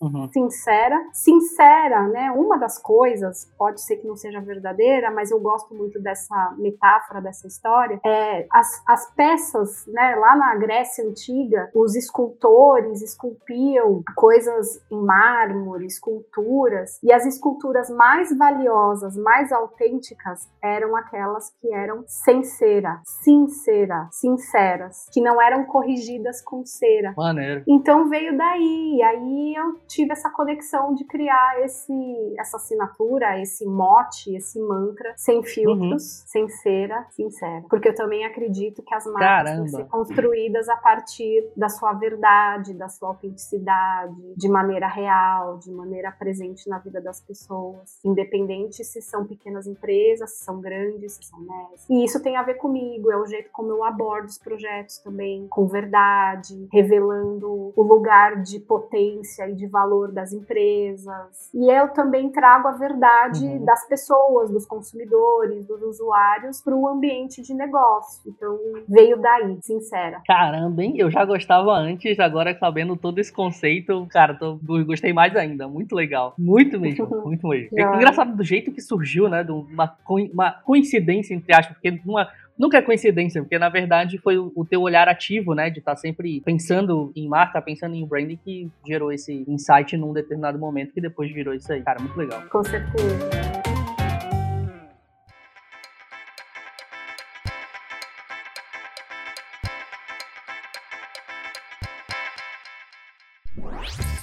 Uhum. 0.00 0.28
sincera. 0.32 0.96
Sincera, 1.12 2.08
né? 2.08 2.30
Uma 2.30 2.56
das 2.56 2.80
coisas, 2.80 3.52
pode 3.58 3.80
ser 3.80 3.96
que 3.96 4.06
não 4.06 4.16
seja 4.16 4.40
verdadeira, 4.40 5.10
mas 5.10 5.30
eu 5.30 5.40
gosto 5.40 5.74
muito 5.74 6.00
dessa 6.00 6.54
metáfora, 6.56 7.20
dessa 7.20 7.46
história. 7.46 8.00
É, 8.04 8.46
as, 8.50 8.82
as 8.86 9.10
peças, 9.14 9.86
né? 9.88 10.14
Lá 10.16 10.36
na 10.36 10.54
Grécia 10.56 11.04
Antiga, 11.04 11.70
os 11.74 11.96
escultores 11.96 13.02
esculpiam 13.02 14.02
coisas 14.14 14.84
em 14.90 15.00
mármore, 15.00 15.86
esculturas, 15.86 16.98
e 17.02 17.12
as 17.12 17.26
esculturas 17.26 17.90
mais 17.90 18.36
valiosas, 18.36 19.16
mais 19.16 19.52
autênticas, 19.52 20.48
eram 20.62 20.94
aquelas 20.96 21.50
que 21.60 21.72
eram 21.72 22.04
sem 22.06 22.42
cera, 22.44 23.00
sincera, 23.04 24.08
sinceras, 24.10 25.06
que 25.12 25.20
não 25.20 25.40
eram 25.40 25.64
corrigidas 25.64 26.40
com 26.42 26.64
cera. 26.64 27.14
Maneiro. 27.16 27.64
Então 27.66 28.08
veio 28.08 28.36
daí, 28.36 29.02
aí 29.02 29.54
eu 29.56 29.87
tive 29.88 30.12
essa 30.12 30.30
conexão 30.30 30.94
de 30.94 31.04
criar 31.04 31.60
esse, 31.64 31.92
essa 32.38 32.58
assinatura, 32.58 33.40
esse 33.40 33.66
mote, 33.66 34.34
esse 34.36 34.60
mantra, 34.60 35.12
sem 35.16 35.42
filtros, 35.42 36.20
uhum. 36.20 36.26
sem 36.26 36.48
cera, 36.48 37.06
sincera. 37.10 37.64
Porque 37.68 37.88
eu 37.88 37.94
também 37.94 38.24
acredito 38.24 38.82
que 38.82 38.94
as 38.94 39.06
marcas 39.06 39.50
têm 39.50 39.64
que 39.64 39.70
ser 39.70 39.84
construídas 39.86 40.68
a 40.68 40.76
partir 40.76 41.50
da 41.56 41.68
sua 41.68 41.94
verdade, 41.94 42.74
da 42.74 42.88
sua 42.88 43.08
autenticidade, 43.08 44.34
de 44.36 44.48
maneira 44.48 44.86
real, 44.86 45.58
de 45.58 45.72
maneira 45.72 46.12
presente 46.12 46.68
na 46.68 46.78
vida 46.78 47.00
das 47.00 47.20
pessoas, 47.20 47.98
independente 48.04 48.84
se 48.84 49.00
são 49.00 49.26
pequenas 49.26 49.66
empresas, 49.66 50.32
se 50.32 50.44
são 50.44 50.60
grandes, 50.60 51.14
se 51.14 51.24
são 51.24 51.40
médias. 51.40 51.86
E 51.88 52.04
isso 52.04 52.22
tem 52.22 52.36
a 52.36 52.42
ver 52.42 52.54
comigo, 52.54 53.10
é 53.10 53.16
o 53.16 53.26
jeito 53.26 53.50
como 53.52 53.70
eu 53.70 53.82
abordo 53.82 54.26
os 54.26 54.38
projetos 54.38 54.98
também, 54.98 55.46
com 55.48 55.66
verdade, 55.66 56.68
revelando 56.70 57.72
o 57.74 57.82
lugar 57.82 58.42
de 58.42 58.60
potência 58.60 59.48
e 59.48 59.54
de 59.54 59.66
valor 59.66 59.77
das 60.12 60.32
empresas. 60.32 61.50
E 61.54 61.70
eu 61.70 61.88
também 61.88 62.30
trago 62.30 62.68
a 62.68 62.72
verdade 62.72 63.44
uhum. 63.44 63.64
das 63.64 63.86
pessoas, 63.86 64.50
dos 64.50 64.66
consumidores, 64.66 65.66
dos 65.66 65.82
usuários 65.82 66.60
para 66.60 66.74
o 66.74 66.88
ambiente 66.88 67.42
de 67.42 67.54
negócio. 67.54 68.22
Então 68.26 68.58
veio 68.88 69.16
daí, 69.20 69.58
sincera. 69.62 70.20
Caramba, 70.26 70.82
hein? 70.82 70.94
Eu 70.96 71.10
já 71.10 71.24
gostava 71.24 71.72
antes, 71.72 72.18
agora 72.18 72.56
sabendo 72.58 72.96
todo 72.96 73.18
esse 73.18 73.32
conceito, 73.32 74.06
cara, 74.10 74.34
tô, 74.34 74.58
gostei 74.84 75.12
mais 75.12 75.34
ainda. 75.36 75.68
Muito 75.68 75.94
legal. 75.94 76.34
Muito 76.38 76.78
mesmo, 76.80 77.06
muito 77.24 77.46
mesmo. 77.46 77.78
É 77.78 77.82
engraçado 77.82 78.36
do 78.36 78.44
jeito 78.44 78.72
que 78.72 78.80
surgiu, 78.80 79.28
né? 79.28 79.44
De 79.44 79.52
uma, 79.52 79.96
uma 80.32 80.52
coincidência, 80.52 81.34
entre 81.34 81.54
aspas, 81.54 81.74
porque 81.74 82.00
numa 82.04 82.28
Nunca 82.58 82.78
é 82.78 82.82
coincidência, 82.82 83.40
porque 83.40 83.56
na 83.56 83.68
verdade 83.68 84.18
foi 84.18 84.36
o 84.36 84.66
teu 84.68 84.82
olhar 84.82 85.08
ativo, 85.08 85.54
né, 85.54 85.70
de 85.70 85.78
estar 85.78 85.92
tá 85.92 85.96
sempre 85.96 86.40
pensando 86.40 87.12
em 87.14 87.28
marca, 87.28 87.62
pensando 87.62 87.94
em 87.94 88.04
branding 88.04 88.36
que 88.44 88.68
gerou 88.84 89.12
esse 89.12 89.44
insight 89.46 89.96
num 89.96 90.12
determinado 90.12 90.58
momento 90.58 90.92
que 90.92 91.00
depois 91.00 91.32
virou 91.32 91.54
isso 91.54 91.72
aí. 91.72 91.80
Cara, 91.82 92.00
muito 92.00 92.16
legal. 92.16 92.42
Com 92.50 92.64
certeza. 92.64 93.48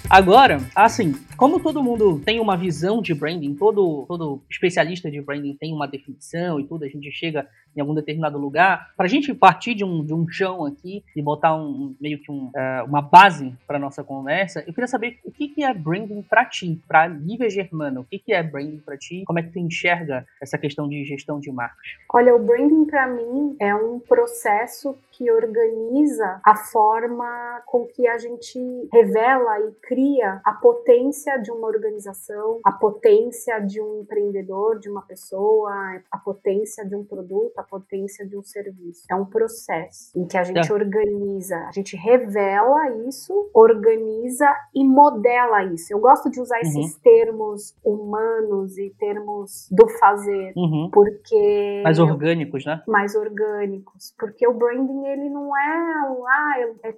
Agora, 0.10 0.60
assim, 0.75 1.13
como 1.36 1.60
todo 1.60 1.84
mundo 1.84 2.22
tem 2.24 2.39
uma 2.39 2.56
visão 2.56 3.01
de 3.01 3.13
branding, 3.13 3.56
todo, 3.56 4.06
todo 4.08 4.42
especialista 4.50 5.10
de 5.10 5.20
branding 5.22 5.56
tem 5.56 5.74
uma 5.74 5.88
definição 5.88 6.60
e 6.60 6.68
tudo, 6.68 6.86
a 6.86 6.88
gente 6.88 7.12
chega 7.12 7.48
em 7.75 7.82
algum 7.82 7.94
determinado 7.94 8.38
lugar, 8.38 8.94
para 8.96 9.05
a 9.05 9.10
gente 9.10 9.34
partir 9.34 9.74
de 9.74 9.84
um, 9.84 10.03
de 10.03 10.13
um 10.13 10.27
chão 10.27 10.65
aqui 10.65 11.03
e 11.15 11.22
botar 11.22 11.55
um, 11.55 11.96
meio 12.00 12.20
que 12.20 12.32
um, 12.32 12.46
uh, 12.48 12.86
uma 12.88 13.01
base 13.01 13.53
para 13.67 13.79
nossa 13.79 14.03
conversa, 14.03 14.63
eu 14.65 14.74
queria 14.74 14.88
saber 14.88 15.20
o 15.24 15.32
que, 15.32 15.48
que 15.50 15.63
é 15.63 15.74
branding 15.74 16.22
para 16.22 16.46
ti, 16.46 16.82
para 16.88 17.08
Lívia 17.08 17.50
Germana, 17.50 18.00
o 18.00 18.03
que, 18.03 18.20
que 18.20 18.34
é 18.34 18.41
branding 18.41 18.79
para 18.79 18.98
ti, 18.98 19.24
como 19.25 19.39
é 19.39 19.44
que 19.44 19.51
tu 19.51 19.60
enxerga 19.60 20.25
essa 20.41 20.58
questão 20.58 20.88
de 20.88 21.03
gestão 21.05 21.39
de 21.39 21.51
marcas? 21.51 21.86
Olha, 22.13 22.36
o 22.36 22.39
branding 22.39 22.86
para 22.86 23.08
mim 23.08 23.55
é 23.60 23.74
um 23.75 24.00
processo 24.00 24.98
que 25.12 25.32
organiza 25.32 26.41
a 26.44 26.55
forma 26.55 27.62
com 27.65 27.86
que 27.86 28.05
a 28.08 28.17
gente 28.17 28.60
revela 28.91 29.60
e 29.62 29.72
cria 29.82 30.41
a 30.44 30.53
potência 30.53 31.38
de 31.38 31.51
uma 31.51 31.67
organização, 31.67 32.60
a 32.63 32.72
potência 32.72 33.60
de 33.60 33.82
um 33.82 34.01
empreendedor, 34.01 34.77
de 34.79 34.89
uma 34.89 35.01
pessoa, 35.01 36.01
a 36.12 36.17
potência 36.17 36.86
de 36.86 36.96
um 36.96 37.03
produto, 37.03 37.58
a 37.58 37.63
potência 37.70 38.28
de 38.28 38.38
um 38.38 38.44
serviço. 38.44 39.04
É 39.10 39.16
um 39.16 39.26
processo 39.26 40.18
em 40.18 40.26
que 40.26 40.38
a 40.38 40.44
gente 40.44 40.72
é. 40.72 40.74
organiza, 40.74 41.58
a 41.68 41.72
gente 41.72 41.96
revela 41.96 43.08
isso, 43.08 43.50
organiza 43.54 44.50
e 44.74 44.86
modela 44.86 45.64
isso. 45.66 45.94
Eu 45.94 46.00
gosto 46.00 46.30
de 46.30 46.40
usar 46.40 46.56
uhum. 46.56 46.62
esses 46.62 46.98
termos 46.98 47.76
humanos 47.84 48.78
e 48.78 48.94
termos 48.98 49.68
do 49.72 49.88
fazer, 50.00 50.54
uhum. 50.56 50.90
porque 50.92 51.82
mais 51.84 52.00
orgânicos, 52.00 52.66
né? 52.66 52.82
Mais 52.88 53.16
orgânicos, 53.16 54.14
porque 54.18 54.48
o 54.48 54.54
branding 54.54 55.06
ele 55.06 55.30
não 55.30 55.56
é, 55.56 56.12
um, 56.12 56.28
ah, 56.28 56.54
é, 56.84 56.94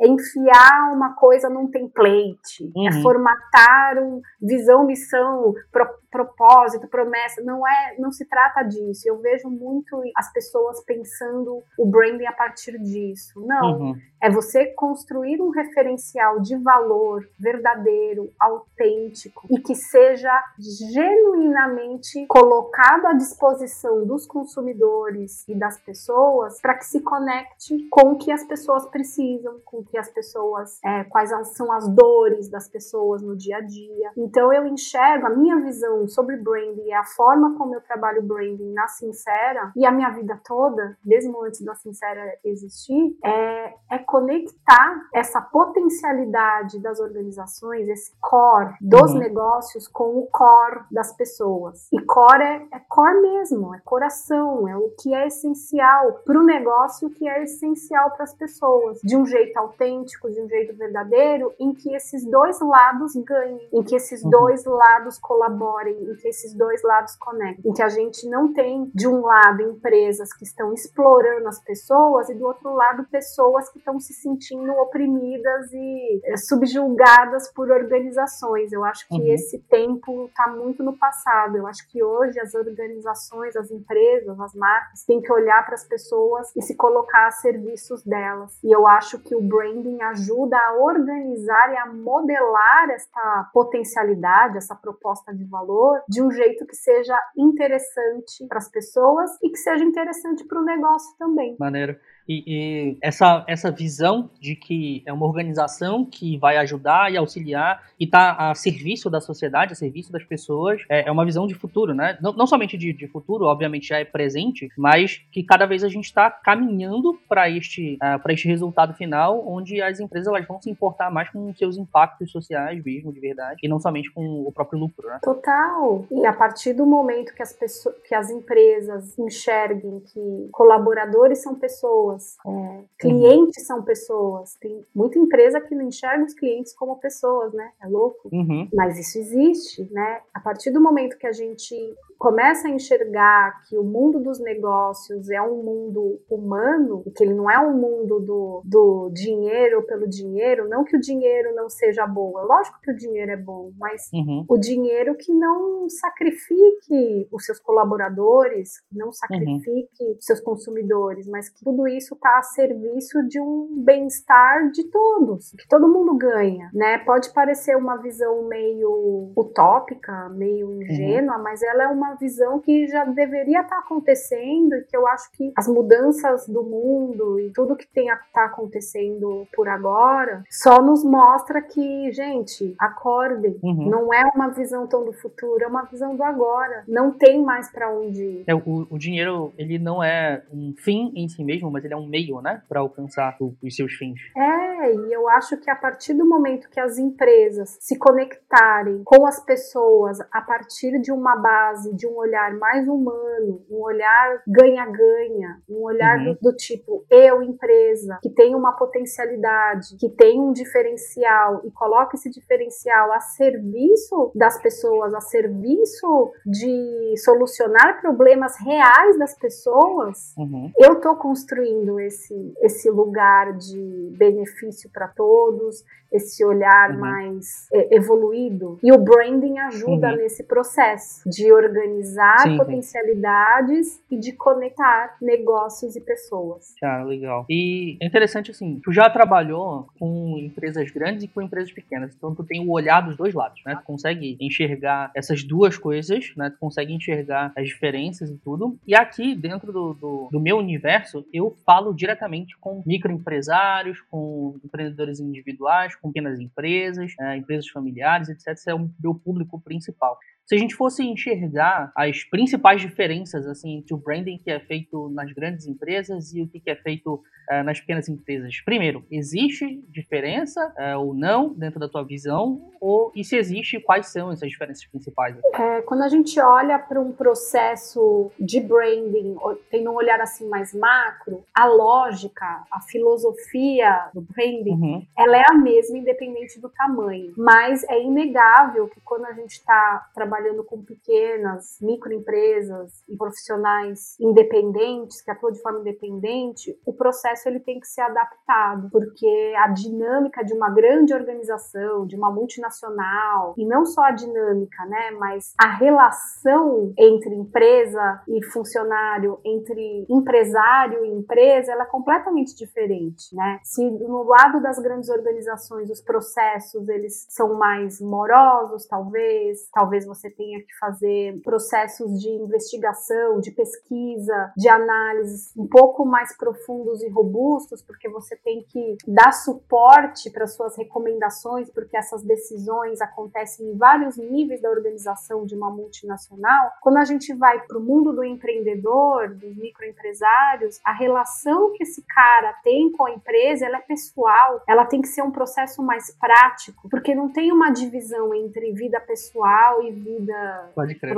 é 0.00 0.08
enfiar 0.08 0.92
uma 0.92 1.14
coisa 1.14 1.48
num 1.48 1.70
template, 1.70 2.64
é 2.64 2.78
uhum. 2.78 2.88
é 2.88 3.02
formatar 3.02 3.98
um 3.98 4.20
visão, 4.40 4.86
missão, 4.86 5.54
pro, 5.72 5.86
propósito, 6.10 6.88
promessa, 6.88 7.42
não 7.42 7.66
é, 7.66 7.96
não 7.98 8.10
se 8.10 8.24
trata 8.24 8.62
disso. 8.62 9.02
Eu 9.06 9.18
vejo 9.20 9.48
muito 9.50 10.00
as 10.16 10.32
pessoas 10.32 10.82
pensando 10.84 11.62
o 11.78 11.86
branding 11.86 12.26
a 12.26 12.32
partir 12.32 12.78
disso. 12.78 13.44
Não, 13.46 13.78
uhum. 13.78 13.96
É 14.20 14.30
você 14.30 14.66
construir 14.66 15.40
um 15.40 15.50
referencial 15.50 16.40
de 16.40 16.56
valor 16.56 17.28
verdadeiro, 17.38 18.30
autêntico 18.38 19.46
e 19.50 19.58
que 19.60 19.74
seja 19.74 20.32
genuinamente 20.58 22.26
colocado 22.26 23.06
à 23.06 23.12
disposição 23.12 24.06
dos 24.06 24.26
consumidores 24.26 25.46
e 25.48 25.54
das 25.54 25.78
pessoas 25.80 26.60
para 26.60 26.74
que 26.74 26.84
se 26.84 27.00
conecte 27.00 27.88
com 27.90 28.12
o 28.12 28.18
que 28.18 28.30
as 28.32 28.44
pessoas 28.44 28.86
precisam, 28.86 29.60
com 29.64 29.78
o 29.78 29.84
que 29.84 29.96
as 29.96 30.10
pessoas, 30.10 30.78
é, 30.84 31.04
quais 31.04 31.30
são 31.56 31.72
as 31.72 31.88
dores 31.88 32.48
das 32.48 32.68
pessoas 32.68 33.22
no 33.22 33.36
dia 33.36 33.58
a 33.58 33.60
dia. 33.60 34.10
Então 34.16 34.52
eu 34.52 34.66
enxergo 34.66 35.26
a 35.26 35.30
minha 35.30 35.56
visão 35.60 36.06
sobre 36.08 36.36
branding 36.36 36.88
a 36.98 37.04
forma 37.04 37.56
como 37.56 37.74
eu 37.74 37.80
trabalho 37.80 38.22
branding 38.22 38.72
na 38.72 38.88
Sincera 38.88 39.72
e 39.76 39.86
a 39.86 39.90
minha 39.90 40.10
vida 40.10 40.40
toda, 40.44 40.96
mesmo 41.04 41.42
antes 41.44 41.60
da 41.62 41.74
Sincera 41.74 42.38
existir, 42.44 43.16
é, 43.24 43.74
é 43.90 43.98
conectar 44.08 45.02
essa 45.12 45.38
potencialidade 45.38 46.80
das 46.80 46.98
organizações, 46.98 47.86
esse 47.90 48.10
core 48.18 48.74
dos 48.80 49.12
uhum. 49.12 49.18
negócios 49.18 49.86
com 49.86 50.18
o 50.18 50.26
core 50.28 50.80
das 50.90 51.14
pessoas. 51.14 51.86
E 51.92 52.00
core 52.00 52.42
é, 52.42 52.66
é 52.72 52.80
core 52.88 53.20
mesmo, 53.20 53.74
é 53.74 53.80
coração, 53.84 54.66
é 54.66 54.74
o 54.74 54.94
que 54.98 55.12
é 55.12 55.26
essencial 55.26 56.22
para 56.24 56.40
o 56.40 56.42
negócio, 56.42 57.08
o 57.08 57.10
que 57.10 57.28
é 57.28 57.42
essencial 57.42 58.10
para 58.12 58.24
as 58.24 58.32
pessoas, 58.32 58.98
de 59.04 59.14
um 59.14 59.26
jeito 59.26 59.54
autêntico, 59.58 60.30
de 60.30 60.40
um 60.40 60.48
jeito 60.48 60.74
verdadeiro, 60.74 61.52
em 61.60 61.74
que 61.74 61.94
esses 61.94 62.24
dois 62.24 62.58
lados 62.60 63.12
ganhem, 63.14 63.68
em 63.70 63.82
que 63.82 63.94
esses 63.94 64.24
uhum. 64.24 64.30
dois 64.30 64.64
lados 64.64 65.18
colaborem 65.18 65.94
em 66.02 66.14
que 66.14 66.28
esses 66.28 66.54
dois 66.54 66.82
lados 66.82 67.14
conectem, 67.16 67.70
em 67.70 67.74
que 67.74 67.82
a 67.82 67.90
gente 67.90 68.26
não 68.26 68.54
tem 68.54 68.90
de 68.94 69.06
um 69.06 69.20
lado 69.20 69.60
empresas 69.60 70.32
que 70.32 70.44
estão 70.44 70.72
explorando 70.72 71.46
as 71.46 71.60
pessoas 71.60 72.30
e 72.30 72.34
do 72.34 72.46
outro 72.46 72.72
lado 72.72 73.04
pessoas 73.10 73.68
que 73.68 73.78
estão 73.78 73.97
se 74.00 74.12
sentindo 74.14 74.72
oprimidas 74.72 75.72
e 75.72 76.20
é, 76.24 76.36
subjugadas 76.36 77.52
por 77.52 77.70
organizações. 77.70 78.72
Eu 78.72 78.84
acho 78.84 79.06
que 79.08 79.14
uhum. 79.14 79.32
esse 79.32 79.58
tempo 79.68 80.26
está 80.26 80.48
muito 80.48 80.82
no 80.82 80.96
passado. 80.96 81.56
Eu 81.56 81.66
acho 81.66 81.88
que 81.90 82.02
hoje 82.02 82.40
as 82.40 82.54
organizações, 82.54 83.56
as 83.56 83.70
empresas, 83.70 84.38
as 84.40 84.54
marcas 84.54 85.04
têm 85.04 85.20
que 85.20 85.32
olhar 85.32 85.64
para 85.64 85.74
as 85.74 85.84
pessoas 85.84 86.54
e 86.56 86.62
se 86.62 86.74
colocar 86.74 87.26
a 87.26 87.30
serviços 87.30 88.02
delas. 88.04 88.58
E 88.64 88.74
eu 88.74 88.86
acho 88.86 89.18
que 89.18 89.34
o 89.34 89.42
branding 89.42 90.02
ajuda 90.02 90.56
a 90.56 90.76
organizar 90.82 91.72
e 91.72 91.76
a 91.76 91.86
modelar 91.86 92.90
esta 92.90 93.50
potencialidade, 93.52 94.56
essa 94.56 94.74
proposta 94.74 95.34
de 95.34 95.44
valor 95.44 95.58
valor 95.68 96.02
de 96.08 96.22
um 96.22 96.30
jeito 96.30 96.66
que 96.66 96.76
seja 96.76 97.14
interessante 97.36 98.46
para 98.48 98.58
as 98.58 98.70
pessoas 98.70 99.30
e 99.42 99.50
que 99.50 99.58
seja 99.58 99.84
interessante 99.84 100.44
para 100.44 100.60
o 100.60 100.64
negócio 100.64 101.16
também. 101.18 101.56
Maneiro. 101.58 101.96
E, 102.28 102.44
e, 102.46 102.98
essa, 103.00 103.44
essa 103.46 103.70
visão 103.70 104.30
de 104.38 104.54
que 104.54 105.02
é 105.06 105.12
uma 105.12 105.26
organização 105.26 106.04
que 106.04 106.36
vai 106.36 106.56
ajudar 106.58 107.10
e 107.10 107.16
auxiliar 107.16 107.82
e 107.98 108.04
está 108.04 108.32
a 108.32 108.54
serviço 108.54 109.08
da 109.08 109.20
sociedade, 109.20 109.72
a 109.72 109.76
serviço 109.76 110.12
das 110.12 110.22
pessoas, 110.24 110.82
é, 110.88 111.08
é 111.08 111.10
uma 111.10 111.24
visão 111.24 111.46
de 111.46 111.54
futuro, 111.54 111.94
né? 111.94 112.18
Não, 112.20 112.32
não 112.32 112.46
somente 112.46 112.76
de, 112.76 112.92
de, 112.92 113.08
futuro, 113.08 113.46
obviamente 113.46 113.88
já 113.88 113.98
é 113.98 114.04
presente, 114.04 114.68
mas 114.76 115.22
que 115.32 115.42
cada 115.42 115.66
vez 115.66 115.82
a 115.82 115.88
gente 115.88 116.04
está 116.04 116.30
caminhando 116.30 117.18
para 117.28 117.48
este, 117.48 117.98
uh, 118.02 118.30
este 118.30 118.46
resultado 118.46 118.92
final, 118.94 119.42
onde 119.46 119.80
as 119.80 119.98
empresas 119.98 120.28
elas 120.28 120.46
vão 120.46 120.60
se 120.60 120.68
importar 120.70 121.10
mais 121.10 121.30
com 121.30 121.52
seus 121.54 121.76
impactos 121.76 122.30
sociais 122.30 122.82
mesmo, 122.84 123.12
de 123.12 123.20
verdade, 123.20 123.60
e 123.62 123.68
não 123.68 123.80
somente 123.80 124.10
com 124.12 124.42
o 124.46 124.52
próprio 124.52 124.78
lucro, 124.78 125.08
né? 125.08 125.18
Total! 125.22 126.04
E 126.10 126.26
a 126.26 126.32
partir 126.32 126.74
do 126.74 126.84
momento 126.84 127.34
que 127.34 127.42
as, 127.42 127.52
pessoas, 127.52 127.96
que 128.06 128.14
as 128.14 128.30
empresas 128.30 129.18
enxerguem 129.18 130.00
que 130.00 130.48
colaboradores 130.52 131.38
são 131.42 131.54
pessoas, 131.54 132.17
pessoas, 132.18 132.36
é, 132.46 132.84
clientes 132.98 133.62
uhum. 133.62 133.66
são 133.66 133.82
pessoas. 133.82 134.54
Tem 134.60 134.84
muita 134.94 135.18
empresa 135.18 135.60
que 135.60 135.74
não 135.74 135.86
enxerga 135.86 136.24
os 136.24 136.34
clientes 136.34 136.74
como 136.74 136.98
pessoas, 136.98 137.52
né? 137.52 137.70
É 137.82 137.86
louco. 137.86 138.28
Uhum. 138.32 138.68
Mas 138.74 138.98
isso 138.98 139.18
existe, 139.18 139.88
né? 139.92 140.20
A 140.34 140.40
partir 140.40 140.70
do 140.70 140.80
momento 140.80 141.16
que 141.16 141.26
a 141.26 141.32
gente 141.32 141.74
começa 142.18 142.66
a 142.66 142.70
enxergar 142.70 143.62
que 143.68 143.78
o 143.78 143.84
mundo 143.84 144.18
dos 144.18 144.40
negócios 144.40 145.30
é 145.30 145.40
um 145.40 145.62
mundo 145.62 146.20
humano, 146.28 147.04
que 147.16 147.22
ele 147.22 147.32
não 147.32 147.48
é 147.48 147.58
um 147.60 147.78
mundo 147.78 148.18
do, 148.18 148.62
do 148.64 149.10
dinheiro 149.10 149.82
pelo 149.84 150.08
dinheiro, 150.08 150.68
não 150.68 150.84
que 150.84 150.96
o 150.96 151.00
dinheiro 151.00 151.54
não 151.54 151.70
seja 151.70 152.06
bom, 152.06 152.36
é 152.38 152.42
lógico 152.42 152.80
que 152.82 152.90
o 152.90 152.96
dinheiro 152.96 153.30
é 153.30 153.36
bom, 153.36 153.70
mas 153.78 154.10
uhum. 154.12 154.44
o 154.48 154.58
dinheiro 154.58 155.14
que 155.14 155.32
não 155.32 155.88
sacrifique 155.88 157.28
os 157.30 157.44
seus 157.44 157.60
colaboradores, 157.60 158.82
não 158.90 159.06
uhum. 159.06 159.12
sacrifique 159.12 160.16
os 160.18 160.24
seus 160.24 160.40
consumidores, 160.40 161.28
mas 161.28 161.48
que 161.48 161.64
tudo 161.64 161.86
isso 161.86 162.07
está 162.14 162.38
a 162.38 162.42
serviço 162.42 163.26
de 163.26 163.40
um 163.40 163.82
bem-estar 163.84 164.70
de 164.70 164.84
todos, 164.84 165.52
que 165.58 165.68
todo 165.68 165.88
mundo 165.88 166.16
ganha, 166.16 166.70
né? 166.72 166.98
Pode 166.98 167.32
parecer 167.32 167.76
uma 167.76 167.96
visão 167.96 168.46
meio 168.48 169.32
utópica, 169.36 170.28
meio 170.30 170.68
uhum. 170.68 170.82
ingênua, 170.82 171.36
uhum. 171.36 171.42
mas 171.42 171.62
ela 171.62 171.84
é 171.84 171.88
uma 171.88 172.14
visão 172.14 172.60
que 172.60 172.86
já 172.86 173.04
deveria 173.04 173.60
estar 173.60 173.76
tá 173.76 173.78
acontecendo 173.80 174.74
e 174.74 174.82
que 174.82 174.96
eu 174.96 175.06
acho 175.06 175.30
que 175.32 175.52
as 175.56 175.68
mudanças 175.68 176.46
do 176.46 176.62
mundo 176.62 177.38
e 177.40 177.52
tudo 177.52 177.76
que 177.76 177.86
tem 177.86 178.10
a 178.10 178.16
tá 178.32 178.44
acontecendo 178.44 179.46
por 179.54 179.68
agora 179.68 180.42
só 180.50 180.82
nos 180.82 181.04
mostra 181.04 181.60
que, 181.62 182.12
gente, 182.12 182.74
acordem. 182.78 183.58
Uhum. 183.62 183.88
Não 183.88 184.14
é 184.14 184.22
uma 184.34 184.48
visão 184.48 184.86
tão 184.86 185.04
do 185.04 185.12
futuro, 185.12 185.62
é 185.62 185.66
uma 185.66 185.82
visão 185.82 186.16
do 186.16 186.22
agora. 186.22 186.84
Não 186.86 187.10
tem 187.12 187.42
mais 187.42 187.70
para 187.70 187.90
onde 187.90 188.22
ir. 188.22 188.44
É, 188.46 188.54
o, 188.54 188.86
o, 188.90 188.98
dinheiro, 188.98 189.52
ele 189.56 189.78
não 189.78 190.02
é 190.02 190.42
um 190.52 190.74
fim 190.76 191.12
em 191.14 191.28
si 191.28 191.42
mesmo, 191.44 191.70
mas 191.70 191.84
ele 191.88 191.94
é 191.94 191.96
um 191.96 192.06
meio, 192.06 192.40
né, 192.40 192.62
para 192.68 192.80
alcançar 192.80 193.36
o, 193.40 193.54
os 193.62 193.74
seus 193.74 193.92
fins. 193.94 194.20
É, 194.36 194.94
e 194.94 195.12
eu 195.12 195.28
acho 195.28 195.56
que 195.56 195.70
a 195.70 195.76
partir 195.76 196.14
do 196.14 196.26
momento 196.26 196.68
que 196.68 196.78
as 196.78 196.98
empresas 196.98 197.76
se 197.80 197.98
conectarem 197.98 199.02
com 199.04 199.26
as 199.26 199.44
pessoas 199.44 200.18
a 200.30 200.40
partir 200.40 201.00
de 201.00 201.10
uma 201.10 201.36
base 201.36 201.94
de 201.94 202.06
um 202.06 202.16
olhar 202.16 202.54
mais 202.56 202.86
humano, 202.86 203.64
um 203.70 203.82
olhar 203.82 204.42
ganha-ganha, 204.46 205.60
um 205.68 205.82
olhar 205.82 206.18
uhum. 206.18 206.34
do, 206.34 206.50
do, 206.50 206.56
tipo 206.56 207.04
eu, 207.10 207.42
empresa, 207.42 208.18
que 208.22 208.30
tem 208.30 208.54
uma 208.54 208.72
potencialidade, 208.72 209.96
que 209.98 210.08
tem 210.10 210.40
um 210.40 210.52
diferencial 210.52 211.62
e 211.64 211.70
coloca 211.70 212.16
esse 212.16 212.30
diferencial 212.30 213.12
a 213.12 213.20
serviço 213.20 214.30
das 214.34 214.60
pessoas, 214.60 215.14
a 215.14 215.20
serviço 215.20 216.32
de 216.44 217.14
solucionar 217.24 218.00
problemas 218.00 218.54
reais 218.60 219.18
das 219.18 219.36
pessoas, 219.38 220.34
uhum. 220.36 220.70
eu 220.78 220.94
estou 220.94 221.16
construindo 221.16 221.77
esse, 222.00 222.54
esse 222.60 222.90
lugar 222.90 223.56
de 223.56 224.12
benefício 224.16 224.90
para 224.90 225.08
todos, 225.08 225.84
esse 226.10 226.44
olhar 226.44 226.90
uhum. 226.90 227.00
mais 227.00 227.68
é, 227.72 227.96
evoluído. 227.96 228.78
E 228.82 228.92
o 228.92 228.98
branding 228.98 229.58
ajuda 229.58 230.10
uhum. 230.10 230.16
nesse 230.16 230.44
processo 230.44 231.28
de 231.28 231.52
organizar 231.52 232.40
sim, 232.40 232.56
potencialidades 232.56 233.88
sim. 233.88 234.16
e 234.16 234.18
de 234.18 234.32
conectar 234.32 235.16
negócios 235.20 235.96
e 235.96 236.00
pessoas. 236.00 236.74
Ah, 236.82 237.02
legal. 237.04 237.44
E 237.48 237.96
é 238.00 238.06
interessante 238.06 238.50
assim, 238.50 238.80
tu 238.82 238.92
já 238.92 239.08
trabalhou 239.10 239.86
com 239.98 240.36
empresas 240.38 240.90
grandes 240.90 241.24
e 241.24 241.28
com 241.28 241.42
empresas 241.42 241.72
pequenas, 241.72 242.14
então 242.14 242.34
tu 242.34 242.42
tem 242.42 242.66
o 242.66 242.70
olhar 242.70 243.00
dos 243.02 243.16
dois 243.16 243.34
lados, 243.34 243.60
né? 243.66 243.76
Tu 243.76 243.84
consegue 243.84 244.36
enxergar 244.40 245.10
essas 245.14 245.42
duas 245.42 245.76
coisas, 245.76 246.32
né? 246.36 246.50
Tu 246.50 246.58
consegue 246.58 246.92
enxergar 246.92 247.52
as 247.56 247.66
diferenças 247.66 248.30
e 248.30 248.36
tudo. 248.38 248.78
E 248.86 248.94
aqui, 248.94 249.34
dentro 249.34 249.72
do, 249.72 249.94
do, 249.94 250.28
do 250.30 250.40
meu 250.40 250.56
universo, 250.56 251.24
eu 251.32 251.56
falo 251.68 251.92
diretamente 251.92 252.56
com 252.58 252.82
microempresários, 252.86 254.00
com 254.10 254.58
empreendedores 254.64 255.20
individuais, 255.20 255.94
com 255.96 256.08
pequenas 256.08 256.40
empresas, 256.40 257.12
é, 257.20 257.36
empresas 257.36 257.68
familiares, 257.68 258.30
etc. 258.30 258.48
Esse 258.48 258.70
é 258.70 258.74
o 258.74 258.88
meu 258.98 259.14
público 259.14 259.60
principal. 259.60 260.18
Se 260.48 260.54
a 260.54 260.58
gente 260.58 260.74
fosse 260.74 261.04
enxergar 261.04 261.92
as 261.94 262.24
principais 262.24 262.80
diferenças 262.80 263.46
assim 263.46 263.76
entre 263.76 263.92
o 263.92 263.98
branding 263.98 264.38
que 264.38 264.50
é 264.50 264.58
feito 264.58 265.10
nas 265.10 265.30
grandes 265.30 265.66
empresas 265.66 266.32
e 266.32 266.40
o 266.40 266.48
que 266.48 266.62
é 266.64 266.74
feito 266.74 267.16
uh, 267.16 267.62
nas 267.62 267.78
pequenas 267.80 268.08
empresas, 268.08 268.58
primeiro, 268.64 269.04
existe 269.10 269.84
diferença 269.90 270.72
uh, 270.78 271.00
ou 271.00 271.12
não 271.12 271.52
dentro 271.52 271.78
da 271.78 271.86
tua 271.86 272.02
visão? 272.02 272.62
Ou 272.80 273.12
e 273.14 273.24
se 273.24 273.36
existe, 273.36 273.78
quais 273.78 274.06
são 274.06 274.32
essas 274.32 274.48
diferenças 274.48 274.86
principais? 274.86 275.36
É, 275.52 275.82
quando 275.82 276.02
a 276.02 276.08
gente 276.08 276.40
olha 276.40 276.78
para 276.78 276.98
um 276.98 277.12
processo 277.12 278.30
de 278.40 278.58
branding, 278.58 279.36
tendo 279.70 279.90
um 279.90 279.96
olhar 279.96 280.18
assim 280.18 280.48
mais 280.48 280.72
macro, 280.72 281.44
a 281.54 281.66
lógica, 281.66 282.64
a 282.72 282.80
filosofia 282.80 284.08
do 284.14 284.22
branding, 284.22 284.70
uhum. 284.70 285.06
ela 285.18 285.36
é 285.36 285.44
a 285.50 285.54
mesma 285.58 285.98
independente 285.98 286.58
do 286.58 286.70
tamanho. 286.70 287.34
Mas 287.36 287.84
é 287.84 288.02
inegável 288.02 288.88
que 288.88 289.00
quando 289.04 289.26
a 289.26 289.32
gente 289.32 289.50
está 289.50 290.08
trabalhando 290.14 290.37
trabalhando 290.38 290.64
com 290.64 290.82
pequenas, 290.82 291.78
microempresas 291.80 293.02
e 293.08 293.16
profissionais 293.16 294.16
independentes, 294.20 295.20
que 295.20 295.30
atuam 295.30 295.52
de 295.52 295.60
forma 295.60 295.80
independente, 295.80 296.78
o 296.86 296.92
processo 296.92 297.48
ele 297.48 297.60
tem 297.60 297.80
que 297.80 297.88
ser 297.88 298.02
adaptado, 298.02 298.88
porque 298.90 299.54
a 299.56 299.68
dinâmica 299.68 300.44
de 300.44 300.54
uma 300.54 300.70
grande 300.70 301.12
organização, 301.12 302.06
de 302.06 302.16
uma 302.16 302.30
multinacional, 302.30 303.54
e 303.58 303.66
não 303.66 303.84
só 303.84 304.02
a 304.02 304.10
dinâmica, 304.12 304.84
né, 304.86 305.10
mas 305.18 305.54
a 305.60 305.74
relação 305.76 306.92
entre 306.96 307.34
empresa 307.34 308.22
e 308.28 308.44
funcionário, 308.46 309.40
entre 309.44 310.06
empresário 310.08 311.04
e 311.04 311.08
empresa, 311.08 311.72
ela 311.72 311.82
é 311.82 311.86
completamente 311.86 312.54
diferente, 312.56 313.34
né? 313.34 313.58
Se 313.64 313.82
no 313.90 314.22
lado 314.24 314.60
das 314.62 314.78
grandes 314.78 315.08
organizações 315.08 315.90
os 315.90 316.00
processos 316.00 316.88
eles 316.88 317.26
são 317.28 317.54
mais 317.54 318.00
morosos, 318.00 318.86
talvez, 318.86 319.68
talvez 319.72 320.06
você 320.06 320.27
você 320.28 320.30
tenha 320.30 320.60
que 320.60 320.76
fazer 320.78 321.40
processos 321.42 322.20
de 322.20 322.28
investigação, 322.28 323.40
de 323.40 323.50
pesquisa, 323.50 324.52
de 324.56 324.68
análise 324.68 325.52
um 325.56 325.66
pouco 325.66 326.04
mais 326.04 326.36
profundos 326.36 327.02
e 327.02 327.08
robustos, 327.08 327.82
porque 327.82 328.08
você 328.08 328.36
tem 328.36 328.62
que 328.68 328.96
dar 329.06 329.32
suporte 329.32 330.30
para 330.30 330.46
suas 330.46 330.76
recomendações, 330.76 331.70
porque 331.70 331.96
essas 331.96 332.22
decisões 332.22 333.00
acontecem 333.00 333.70
em 333.70 333.76
vários 333.76 334.16
níveis 334.16 334.60
da 334.60 334.70
organização 334.70 335.46
de 335.46 335.54
uma 335.54 335.70
multinacional. 335.70 336.72
Quando 336.82 336.98
a 336.98 337.04
gente 337.04 337.34
vai 337.34 337.60
para 337.66 337.78
o 337.78 337.82
mundo 337.82 338.12
do 338.12 338.24
empreendedor, 338.24 339.34
dos 339.34 339.56
microempresários, 339.56 340.80
a 340.84 340.92
relação 340.92 341.72
que 341.72 341.82
esse 341.82 342.02
cara 342.02 342.52
tem 342.62 342.92
com 342.92 343.06
a 343.06 343.12
empresa, 343.12 343.66
ela 343.66 343.78
é 343.78 343.82
pessoal, 343.82 344.62
ela 344.68 344.84
tem 344.84 345.00
que 345.00 345.08
ser 345.08 345.22
um 345.22 345.30
processo 345.30 345.82
mais 345.82 346.10
prático, 346.18 346.88
porque 346.88 347.14
não 347.14 347.30
tem 347.30 347.52
uma 347.52 347.70
divisão 347.70 348.34
entre 348.34 348.72
vida 348.72 349.00
pessoal 349.00 349.82
e 349.82 349.92
vida 349.92 350.17
vida. 350.18 350.72
Pode 350.74 350.94
crer. 350.96 351.16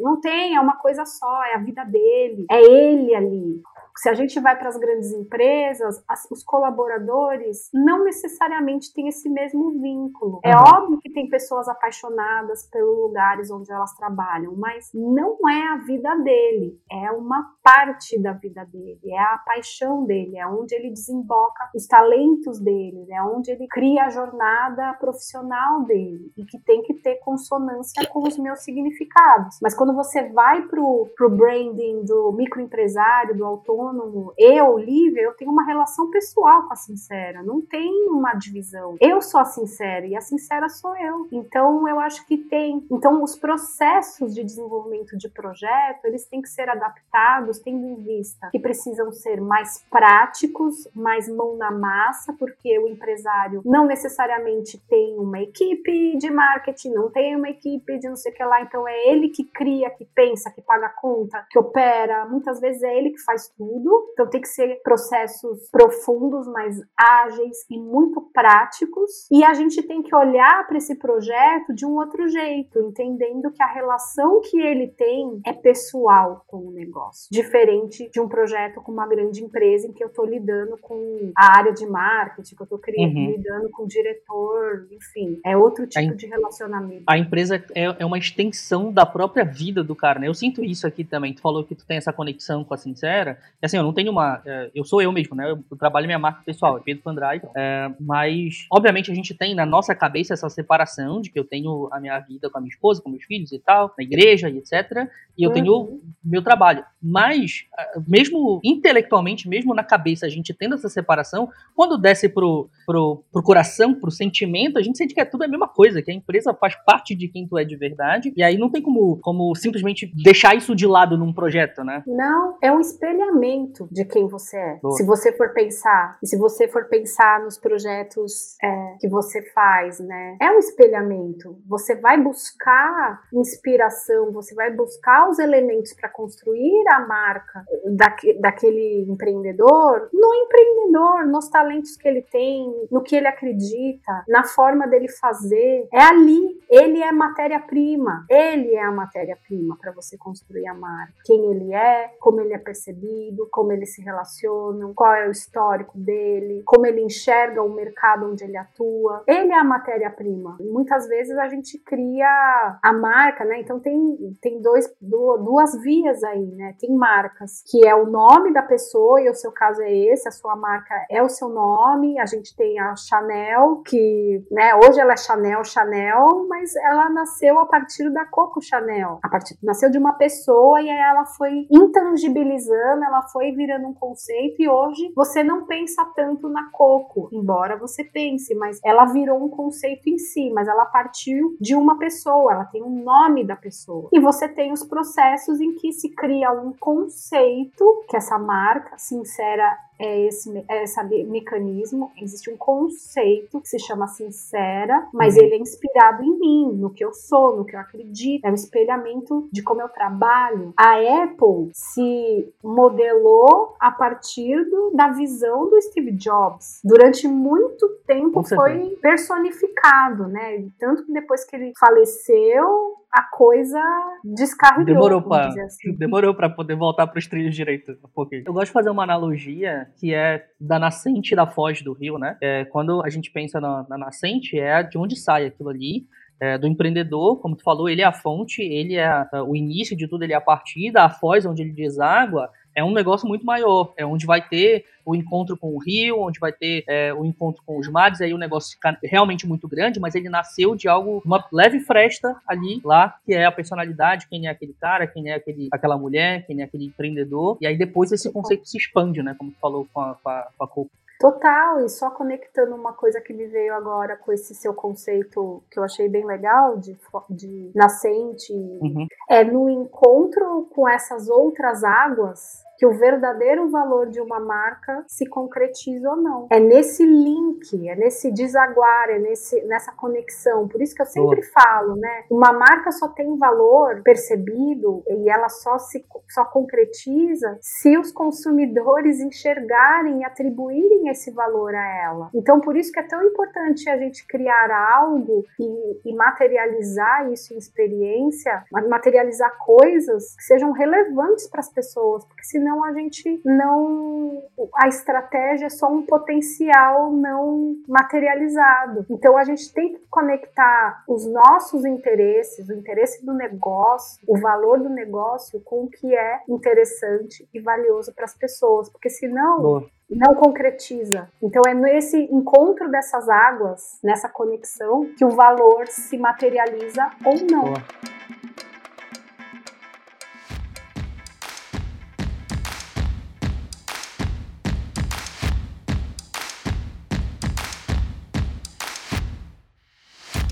Não 0.00 0.20
tem, 0.20 0.56
é 0.56 0.60
uma 0.60 0.76
coisa 0.76 1.04
só, 1.04 1.44
é 1.44 1.54
a 1.54 1.58
vida 1.58 1.84
dele, 1.84 2.46
é 2.50 2.60
ele 2.60 3.14
ali. 3.14 3.62
Se 3.96 4.08
a 4.08 4.14
gente 4.14 4.40
vai 4.40 4.58
para 4.58 4.68
as 4.68 4.78
grandes 4.78 5.12
empresas, 5.12 6.02
as, 6.08 6.26
os 6.30 6.42
colaboradores 6.42 7.68
não 7.74 8.04
necessariamente 8.04 8.92
têm 8.94 9.08
esse 9.08 9.28
mesmo 9.28 9.70
vínculo. 9.80 10.40
É 10.42 10.56
uhum. 10.56 10.62
óbvio 10.62 10.98
que 10.98 11.12
tem 11.12 11.28
pessoas 11.28 11.68
apaixonadas 11.68 12.68
pelos 12.70 12.96
lugares 12.96 13.50
onde 13.50 13.70
elas 13.70 13.94
trabalham, 13.94 14.54
mas 14.56 14.90
não 14.94 15.36
é 15.48 15.68
a 15.68 15.76
vida 15.76 16.14
dele, 16.16 16.80
é 16.90 17.10
uma 17.10 17.52
parte 17.62 18.20
da 18.20 18.32
vida 18.32 18.64
dele, 18.64 19.00
é 19.04 19.18
a 19.18 19.38
paixão 19.44 20.04
dele, 20.04 20.38
é 20.38 20.46
onde 20.46 20.74
ele 20.74 20.90
desemboca 20.90 21.70
os 21.74 21.86
talentos 21.86 22.58
dele, 22.60 23.06
é 23.10 23.22
onde 23.22 23.50
ele 23.50 23.66
cria 23.68 24.04
a 24.04 24.10
jornada 24.10 24.94
profissional 24.94 25.84
dele 25.84 26.32
e 26.36 26.44
que 26.44 26.58
tem 26.58 26.82
que 26.82 26.94
ter 26.94 27.16
consonância 27.16 28.06
com 28.08 28.26
os 28.26 28.38
meus 28.38 28.60
significados. 28.60 29.51
Mas 29.60 29.74
quando 29.74 29.94
você 29.94 30.28
vai 30.28 30.62
pro, 30.62 31.08
pro 31.16 31.30
branding 31.30 32.04
do 32.04 32.32
microempresário, 32.32 33.36
do 33.36 33.44
autônomo, 33.44 33.72
autônomo, 33.72 34.32
eu, 34.36 34.78
Lívia, 34.78 35.22
eu 35.22 35.34
tenho 35.34 35.50
uma 35.50 35.64
relação 35.64 36.10
pessoal 36.10 36.66
com 36.66 36.72
a 36.72 36.76
Sincera, 36.76 37.42
não 37.42 37.60
tem 37.60 38.08
uma 38.08 38.34
divisão. 38.34 38.96
Eu 39.00 39.20
sou 39.20 39.40
a 39.40 39.44
Sincera 39.44 40.06
e 40.06 40.16
a 40.16 40.20
Sincera 40.20 40.68
sou 40.68 40.96
eu. 40.96 41.26
Então, 41.32 41.88
eu 41.88 41.98
acho 41.98 42.26
que 42.26 42.36
tem. 42.36 42.86
Então, 42.90 43.22
os 43.22 43.36
processos 43.36 44.34
de 44.34 44.44
desenvolvimento 44.44 45.16
de 45.16 45.28
projeto, 45.28 46.04
eles 46.04 46.26
têm 46.26 46.42
que 46.42 46.48
ser 46.48 46.68
adaptados, 46.68 47.58
tendo 47.58 47.86
em 47.86 47.96
vista 47.96 48.48
que 48.50 48.58
precisam 48.58 49.10
ser 49.12 49.40
mais 49.40 49.84
práticos, 49.90 50.88
mais 50.94 51.28
mão 51.28 51.56
na 51.56 51.70
massa, 51.70 52.32
porque 52.38 52.78
o 52.78 52.88
empresário 52.88 53.62
não 53.64 53.86
necessariamente 53.86 54.78
tem 54.88 55.16
uma 55.18 55.40
equipe 55.40 56.16
de 56.18 56.30
marketing, 56.30 56.90
não 56.90 57.10
tem 57.10 57.36
uma 57.36 57.48
equipe 57.48 57.98
de 57.98 58.08
não 58.08 58.16
sei 58.16 58.32
o 58.32 58.34
que 58.34 58.44
lá, 58.44 58.62
então 58.62 58.86
é 58.86 59.08
ele 59.08 59.28
que 59.32 59.44
cria, 59.44 59.90
que 59.90 60.04
pensa, 60.14 60.50
que 60.50 60.62
paga 60.62 60.86
a 60.86 61.00
conta, 61.00 61.44
que 61.50 61.58
opera, 61.58 62.26
muitas 62.26 62.60
vezes 62.60 62.82
é 62.82 62.96
ele 62.96 63.10
que 63.10 63.22
faz 63.22 63.48
tudo. 63.56 64.10
Então 64.12 64.28
tem 64.28 64.40
que 64.40 64.48
ser 64.48 64.80
processos 64.82 65.68
profundos, 65.70 66.46
mais 66.46 66.76
ágeis 66.96 67.64
e 67.70 67.78
muito 67.78 68.20
práticos. 68.32 69.26
E 69.30 69.44
a 69.44 69.54
gente 69.54 69.82
tem 69.82 70.02
que 70.02 70.14
olhar 70.14 70.66
para 70.66 70.76
esse 70.76 70.96
projeto 70.96 71.74
de 71.74 71.86
um 71.86 71.96
outro 71.96 72.28
jeito, 72.28 72.78
entendendo 72.80 73.50
que 73.50 73.62
a 73.62 73.72
relação 73.72 74.40
que 74.40 74.60
ele 74.60 74.88
tem 74.88 75.40
é 75.46 75.52
pessoal 75.52 76.44
com 76.46 76.58
o 76.58 76.70
negócio, 76.70 77.28
diferente 77.30 78.10
de 78.10 78.20
um 78.20 78.28
projeto 78.28 78.80
com 78.82 78.92
uma 78.92 79.06
grande 79.06 79.42
empresa 79.42 79.86
em 79.86 79.92
que 79.92 80.02
eu 80.02 80.08
estou 80.08 80.24
lidando 80.24 80.76
com 80.78 81.32
a 81.36 81.58
área 81.58 81.72
de 81.72 81.86
marketing, 81.86 82.54
que 82.54 82.62
eu 82.62 82.64
estou 82.64 82.80
uhum. 82.98 83.30
lidando 83.30 83.70
com 83.70 83.84
o 83.84 83.86
diretor, 83.86 84.88
enfim, 84.90 85.40
é 85.44 85.56
outro 85.56 85.86
tipo 85.86 86.12
a 86.12 86.14
de 86.14 86.26
relacionamento. 86.26 87.04
A 87.06 87.18
empresa 87.18 87.64
é, 87.74 87.96
é 87.98 88.04
uma 88.04 88.18
extensão 88.18 88.92
da 88.92 89.06
própria 89.06 89.21
vida 89.44 89.82
do 89.82 89.94
cara, 89.94 90.18
né? 90.18 90.28
Eu 90.28 90.34
sinto 90.34 90.64
isso 90.64 90.86
aqui 90.86 91.04
também. 91.04 91.32
Tu 91.32 91.40
falou 91.40 91.64
que 91.64 91.74
tu 91.74 91.84
tem 91.86 91.96
essa 91.96 92.12
conexão 92.12 92.64
com 92.64 92.74
a 92.74 92.76
Sincera, 92.76 93.38
assim, 93.62 93.76
eu 93.76 93.82
não 93.82 93.92
tenho 93.92 94.10
uma. 94.10 94.42
É, 94.44 94.70
eu 94.74 94.84
sou 94.84 95.02
eu 95.02 95.12
mesmo, 95.12 95.36
né? 95.36 95.50
Eu 95.50 95.76
trabalho 95.76 96.06
minha 96.06 96.18
marca 96.18 96.42
pessoal, 96.44 96.78
é 96.78 96.80
Pedro 96.80 97.02
Pandrade. 97.02 97.42
É, 97.56 97.90
mas, 98.00 98.66
obviamente, 98.70 99.10
a 99.10 99.14
gente 99.14 99.34
tem 99.34 99.54
na 99.54 99.66
nossa 99.66 99.94
cabeça 99.94 100.34
essa 100.34 100.48
separação 100.48 101.20
de 101.20 101.30
que 101.30 101.38
eu 101.38 101.44
tenho 101.44 101.88
a 101.92 102.00
minha 102.00 102.18
vida 102.20 102.48
com 102.50 102.58
a 102.58 102.60
minha 102.60 102.70
esposa, 102.70 103.02
com 103.02 103.10
meus 103.10 103.24
filhos 103.24 103.52
e 103.52 103.58
tal, 103.58 103.92
na 103.96 104.04
igreja 104.04 104.48
e 104.48 104.58
etc. 104.58 105.08
E 105.36 105.42
eu 105.42 105.48
uhum. 105.48 105.54
tenho 105.54 106.00
meu 106.24 106.42
trabalho. 106.42 106.84
Mas, 107.02 107.64
mesmo 108.06 108.60
intelectualmente, 108.62 109.48
mesmo 109.48 109.74
na 109.74 109.82
cabeça, 109.82 110.26
a 110.26 110.28
gente 110.28 110.54
tendo 110.54 110.74
essa 110.74 110.88
separação, 110.88 111.48
quando 111.74 111.98
desce 111.98 112.28
pro, 112.28 112.68
pro, 112.86 113.24
pro 113.32 113.42
coração, 113.42 113.94
pro 113.94 114.10
sentimento, 114.10 114.78
a 114.78 114.82
gente 114.82 114.98
sente 114.98 115.14
que 115.14 115.20
é 115.20 115.24
tudo 115.24 115.44
a 115.44 115.48
mesma 115.48 115.66
coisa, 115.66 116.02
que 116.02 116.10
a 116.10 116.14
empresa 116.14 116.54
faz 116.54 116.76
parte 116.84 117.14
de 117.14 117.28
quem 117.28 117.46
tu 117.46 117.58
é 117.58 117.64
de 117.64 117.76
verdade. 117.76 118.32
E 118.36 118.42
aí 118.42 118.56
não 118.56 118.70
tem 118.70 118.80
como, 118.80 119.11
como 119.20 119.54
simplesmente 119.54 120.10
deixar 120.22 120.54
isso 120.54 120.74
de 120.74 120.86
lado 120.86 121.16
num 121.16 121.32
projeto, 121.32 121.84
né? 121.84 122.02
Não, 122.06 122.56
é 122.62 122.72
um 122.72 122.80
espelhamento 122.80 123.88
de 123.90 124.04
quem 124.04 124.28
você 124.28 124.56
é. 124.56 124.78
Boa. 124.82 124.96
Se 124.96 125.04
você 125.04 125.32
for 125.32 125.52
pensar, 125.52 126.18
e 126.22 126.26
se 126.26 126.36
você 126.38 126.68
for 126.68 126.86
pensar 126.86 127.40
nos 127.40 127.58
projetos 127.58 128.56
é, 128.62 128.96
que 129.00 129.08
você 129.08 129.42
faz, 129.52 129.98
né? 130.00 130.36
É 130.40 130.50
um 130.50 130.58
espelhamento. 130.58 131.58
Você 131.66 131.96
vai 131.96 132.20
buscar 132.20 133.22
inspiração, 133.32 134.32
você 134.32 134.54
vai 134.54 134.70
buscar 134.70 135.28
os 135.28 135.38
elementos 135.38 135.92
para 135.94 136.08
construir 136.08 136.84
a 136.88 137.00
marca 137.06 137.64
daque, 137.96 138.38
daquele 138.40 139.06
empreendedor 139.08 140.08
no 140.12 140.34
empreendedor, 140.34 141.26
nos 141.26 141.48
talentos 141.48 141.96
que 141.96 142.06
ele 142.06 142.22
tem, 142.22 142.70
no 142.90 143.02
que 143.02 143.16
ele 143.16 143.26
acredita, 143.26 144.24
na 144.28 144.44
forma 144.44 144.86
dele 144.86 145.08
fazer. 145.08 145.88
É 145.92 146.02
ali. 146.02 146.61
Ele 146.72 147.02
é 147.02 147.12
matéria-prima. 147.12 148.24
Ele 148.30 148.74
é 148.74 148.82
a 148.82 148.90
matéria-prima 148.90 149.76
para 149.78 149.92
você 149.92 150.16
construir 150.16 150.66
a 150.66 150.72
marca. 150.72 151.12
Quem 151.26 151.50
ele 151.50 151.74
é, 151.74 152.14
como 152.18 152.40
ele 152.40 152.54
é 152.54 152.58
percebido, 152.58 153.46
como 153.50 153.72
ele 153.72 153.84
se 153.84 154.00
relaciona, 154.00 154.90
qual 154.94 155.14
é 155.14 155.28
o 155.28 155.30
histórico 155.30 155.98
dele, 155.98 156.62
como 156.64 156.86
ele 156.86 157.02
enxerga 157.02 157.62
o 157.62 157.74
mercado 157.74 158.30
onde 158.30 158.42
ele 158.42 158.56
atua. 158.56 159.22
Ele 159.26 159.52
é 159.52 159.58
a 159.58 159.62
matéria-prima. 159.62 160.56
Muitas 160.60 161.06
vezes 161.06 161.36
a 161.36 161.46
gente 161.46 161.78
cria 161.78 162.78
a 162.82 162.92
marca, 162.94 163.44
né? 163.44 163.60
Então 163.60 163.78
tem, 163.78 164.34
tem 164.40 164.62
dois, 164.62 164.90
duas 164.98 165.78
vias 165.82 166.24
aí, 166.24 166.46
né? 166.52 166.74
Tem 166.80 166.90
marcas 166.90 167.62
que 167.70 167.86
é 167.86 167.94
o 167.94 168.06
nome 168.06 168.50
da 168.50 168.62
pessoa, 168.62 169.20
e 169.20 169.28
o 169.28 169.34
seu 169.34 169.52
caso 169.52 169.82
é 169.82 169.92
esse, 169.92 170.26
a 170.26 170.32
sua 170.32 170.56
marca 170.56 170.94
é 171.10 171.22
o 171.22 171.28
seu 171.28 171.50
nome. 171.50 172.18
A 172.18 172.24
gente 172.24 172.56
tem 172.56 172.80
a 172.80 172.96
Chanel, 172.96 173.82
que 173.86 174.42
né, 174.50 174.74
hoje 174.76 174.98
ela 174.98 175.12
é 175.12 175.16
Chanel 175.18 175.62
Chanel, 175.64 176.46
mas 176.48 176.61
ela 176.76 177.08
nasceu 177.10 177.58
a 177.58 177.66
partir 177.66 178.10
da 178.10 178.24
Coco 178.24 178.60
Chanel. 178.60 179.18
A 179.22 179.28
partir, 179.28 179.56
nasceu 179.62 179.90
de 179.90 179.98
uma 179.98 180.14
pessoa 180.14 180.80
e 180.80 180.88
ela 180.88 181.24
foi 181.24 181.66
intangibilizando, 181.70 183.04
ela 183.04 183.22
foi 183.22 183.52
virando 183.52 183.88
um 183.88 183.94
conceito 183.94 184.60
e 184.60 184.68
hoje 184.68 185.12
você 185.14 185.42
não 185.42 185.66
pensa 185.66 186.04
tanto 186.14 186.48
na 186.48 186.70
Coco, 186.70 187.28
embora 187.32 187.76
você 187.76 188.04
pense, 188.04 188.54
mas 188.54 188.80
ela 188.84 189.04
virou 189.06 189.42
um 189.42 189.48
conceito 189.48 190.08
em 190.08 190.18
si, 190.18 190.50
mas 190.50 190.68
ela 190.68 190.86
partiu 190.86 191.56
de 191.60 191.74
uma 191.74 191.98
pessoa, 191.98 192.52
ela 192.52 192.64
tem 192.64 192.82
um 192.82 193.02
nome 193.02 193.44
da 193.44 193.56
pessoa. 193.56 194.08
E 194.12 194.20
você 194.20 194.48
tem 194.48 194.72
os 194.72 194.84
processos 194.84 195.60
em 195.60 195.74
que 195.74 195.92
se 195.92 196.14
cria 196.14 196.52
um 196.52 196.72
conceito 196.72 198.04
que 198.08 198.16
essa 198.16 198.38
marca 198.38 198.96
sincera 198.98 199.76
é 200.02 200.26
esse, 200.26 200.64
é 200.68 200.82
esse 200.82 201.02
mecanismo. 201.24 202.10
Existe 202.20 202.50
um 202.50 202.56
conceito 202.56 203.60
que 203.60 203.68
se 203.68 203.78
chama 203.78 204.08
sincera, 204.08 205.08
mas 205.12 205.36
uhum. 205.36 205.42
ele 205.42 205.54
é 205.54 205.58
inspirado 205.58 206.22
em 206.22 206.38
mim, 206.38 206.72
no 206.72 206.90
que 206.90 207.04
eu 207.04 207.12
sou, 207.12 207.56
no 207.56 207.64
que 207.64 207.76
eu 207.76 207.80
acredito. 207.80 208.44
É 208.44 208.50
um 208.50 208.54
espelhamento 208.54 209.48
de 209.52 209.62
como 209.62 209.80
eu 209.80 209.88
trabalho. 209.88 210.74
A 210.76 210.96
Apple 211.24 211.70
se 211.72 212.52
modelou 212.62 213.74
a 213.78 213.90
partir 213.90 214.64
do, 214.68 214.90
da 214.94 215.08
visão 215.08 215.70
do 215.70 215.80
Steve 215.80 216.12
Jobs. 216.12 216.80
Durante 216.82 217.28
muito 217.28 217.88
tempo 218.06 218.42
foi 218.42 218.96
personificado, 219.00 220.26
né? 220.28 220.66
Tanto 220.78 221.04
que 221.04 221.12
depois 221.12 221.44
que 221.44 221.54
ele 221.54 221.72
faleceu, 221.78 222.96
a 223.12 223.22
coisa 223.24 223.80
descarregou. 224.24 224.84
Demorou 224.86 225.22
para 225.22 225.48
assim. 225.48 225.94
demorou 225.94 226.34
para 226.34 226.48
poder 226.48 226.74
voltar 226.74 227.06
para 227.06 227.18
os 227.18 227.26
trilhos 227.26 227.54
direito 227.54 227.92
um 227.92 228.08
pouquinho. 228.08 228.44
Eu 228.46 228.52
gosto 228.54 228.66
de 228.66 228.72
fazer 228.72 228.88
uma 228.88 229.02
analogia 229.02 229.88
que 229.98 230.14
é 230.14 230.46
da 230.58 230.78
nascente 230.78 231.36
da 231.36 231.46
foz 231.46 231.82
do 231.82 231.92
rio, 231.92 232.18
né? 232.18 232.38
É, 232.40 232.64
quando 232.64 233.04
a 233.04 233.10
gente 233.10 233.30
pensa 233.30 233.60
na, 233.60 233.84
na 233.88 233.98
nascente, 233.98 234.58
é 234.58 234.82
de 234.82 234.96
onde 234.96 235.16
sai 235.16 235.46
aquilo 235.46 235.68
ali. 235.68 236.06
É, 236.40 236.58
do 236.58 236.66
empreendedor, 236.66 237.40
como 237.40 237.54
tu 237.54 237.62
falou, 237.62 237.88
ele 237.88 238.02
é 238.02 238.04
a 238.04 238.10
fonte, 238.12 238.62
ele 238.62 238.96
é 238.96 239.06
a, 239.06 239.28
o 239.46 239.54
início 239.54 239.96
de 239.96 240.08
tudo, 240.08 240.24
ele 240.24 240.32
é 240.32 240.36
a 240.36 240.40
partida, 240.40 241.04
a 241.04 241.08
foz 241.08 241.46
onde 241.46 241.62
ele 241.62 241.70
deságua 241.70 242.50
é 242.74 242.84
um 242.84 242.92
negócio 242.92 243.26
muito 243.26 243.44
maior. 243.44 243.92
É 243.96 244.04
onde 244.04 244.26
vai 244.26 244.46
ter 244.46 244.84
o 245.04 245.14
encontro 245.14 245.56
com 245.56 245.74
o 245.74 245.78
rio, 245.78 246.20
onde 246.20 246.38
vai 246.38 246.52
ter 246.52 246.84
é, 246.86 247.12
o 247.12 247.24
encontro 247.24 247.62
com 247.66 247.78
os 247.78 247.88
mares, 247.88 248.20
aí 248.20 248.32
o 248.32 248.38
negócio 248.38 248.74
fica 248.74 248.96
realmente 249.02 249.46
muito 249.46 249.66
grande, 249.66 249.98
mas 249.98 250.14
ele 250.14 250.28
nasceu 250.28 250.74
de 250.74 250.88
algo, 250.88 251.22
uma 251.24 251.44
leve 251.52 251.80
fresta 251.80 252.36
ali, 252.46 252.80
lá, 252.84 253.16
que 253.26 253.34
é 253.34 253.44
a 253.44 253.52
personalidade, 253.52 254.28
quem 254.28 254.46
é 254.46 254.50
aquele 254.50 254.74
cara, 254.80 255.06
quem 255.06 255.30
é 255.30 255.34
aquele, 255.34 255.68
aquela 255.72 255.98
mulher, 255.98 256.46
quem 256.46 256.60
é 256.60 256.64
aquele 256.64 256.84
empreendedor, 256.84 257.58
e 257.60 257.66
aí 257.66 257.76
depois 257.76 258.12
esse 258.12 258.30
conceito 258.30 258.68
se 258.68 258.78
expande, 258.78 259.22
né, 259.22 259.34
como 259.36 259.50
tu 259.50 259.58
falou 259.60 259.86
com 259.92 260.00
a, 260.00 260.14
com 260.22 260.28
a, 260.28 260.48
com 260.56 260.64
a 260.64 260.68
Coco. 260.68 260.90
Total, 261.22 261.78
e 261.84 261.88
só 261.88 262.10
conectando 262.10 262.74
uma 262.74 262.94
coisa 262.94 263.20
que 263.20 263.32
me 263.32 263.46
veio 263.46 263.72
agora 263.74 264.16
com 264.16 264.32
esse 264.32 264.56
seu 264.56 264.74
conceito 264.74 265.62
que 265.70 265.78
eu 265.78 265.84
achei 265.84 266.08
bem 266.08 266.26
legal 266.26 266.76
de, 266.76 266.98
de 267.30 267.70
nascente, 267.76 268.52
uhum. 268.52 269.06
é 269.30 269.44
no 269.44 269.70
encontro 269.70 270.68
com 270.74 270.88
essas 270.88 271.28
outras 271.28 271.84
águas 271.84 272.64
que 272.82 272.86
o 272.86 272.98
verdadeiro 272.98 273.70
valor 273.70 274.08
de 274.08 274.20
uma 274.20 274.40
marca 274.40 275.04
se 275.06 275.24
concretiza 275.24 276.10
ou 276.10 276.16
não. 276.16 276.48
É 276.50 276.58
nesse 276.58 277.06
link, 277.06 277.88
é 277.88 277.94
nesse 277.94 278.32
desaguar, 278.32 279.08
é 279.08 279.20
nesse, 279.20 279.62
nessa 279.66 279.92
conexão. 279.92 280.66
Por 280.66 280.82
isso 280.82 280.92
que 280.92 281.00
eu 281.00 281.06
sempre 281.06 281.42
Boa. 281.42 281.52
falo, 281.54 281.94
né? 281.94 282.24
Uma 282.28 282.52
marca 282.52 282.90
só 282.90 283.06
tem 283.06 283.38
valor 283.38 284.02
percebido 284.02 285.04
e 285.08 285.30
ela 285.30 285.48
só 285.48 285.78
se 285.78 286.04
só 286.28 286.44
concretiza 286.44 287.56
se 287.60 287.96
os 287.96 288.10
consumidores 288.10 289.20
enxergarem 289.20 290.22
e 290.22 290.24
atribuírem 290.24 291.08
esse 291.08 291.30
valor 291.30 291.72
a 291.76 292.02
ela. 292.02 292.30
Então, 292.34 292.60
por 292.60 292.76
isso 292.76 292.90
que 292.90 292.98
é 292.98 293.06
tão 293.06 293.22
importante 293.22 293.88
a 293.88 293.96
gente 293.96 294.26
criar 294.26 294.72
algo 294.92 295.44
e, 295.60 296.10
e 296.10 296.16
materializar 296.16 297.30
isso 297.30 297.54
em 297.54 297.58
experiência, 297.58 298.64
materializar 298.72 299.56
coisas 299.58 300.34
que 300.34 300.42
sejam 300.42 300.72
relevantes 300.72 301.46
para 301.46 301.60
as 301.60 301.68
pessoas, 301.68 302.24
porque 302.24 302.42
senão 302.42 302.71
senão 302.72 302.84
a 302.84 302.92
gente 302.92 303.40
não. 303.44 304.42
A 304.76 304.88
estratégia 304.88 305.66
é 305.66 305.70
só 305.70 305.88
um 305.88 306.02
potencial 306.02 307.12
não 307.12 307.76
materializado. 307.86 309.04
Então 309.10 309.36
a 309.36 309.44
gente 309.44 309.72
tem 309.72 309.94
que 309.94 310.00
conectar 310.10 311.04
os 311.06 311.26
nossos 311.26 311.84
interesses, 311.84 312.68
o 312.68 312.74
interesse 312.74 313.24
do 313.24 313.34
negócio, 313.34 314.22
o 314.26 314.38
valor 314.38 314.78
do 314.78 314.88
negócio 314.88 315.60
com 315.60 315.84
o 315.84 315.90
que 315.90 316.14
é 316.14 316.40
interessante 316.48 317.46
e 317.52 317.60
valioso 317.60 318.12
para 318.14 318.24
as 318.24 318.34
pessoas, 318.34 318.88
porque 318.88 319.10
senão. 319.10 319.60
Boa 319.60 319.86
não 320.14 320.34
concretiza. 320.34 321.26
Então 321.42 321.62
é 321.66 321.72
nesse 321.72 322.18
encontro 322.24 322.90
dessas 322.90 323.30
águas, 323.30 323.98
nessa 324.04 324.28
conexão, 324.28 325.06
que 325.16 325.24
o 325.24 325.30
valor 325.30 325.88
se 325.88 326.18
materializa 326.18 327.10
ou 327.24 327.34
não. 327.50 327.62
Boa. 327.62 327.82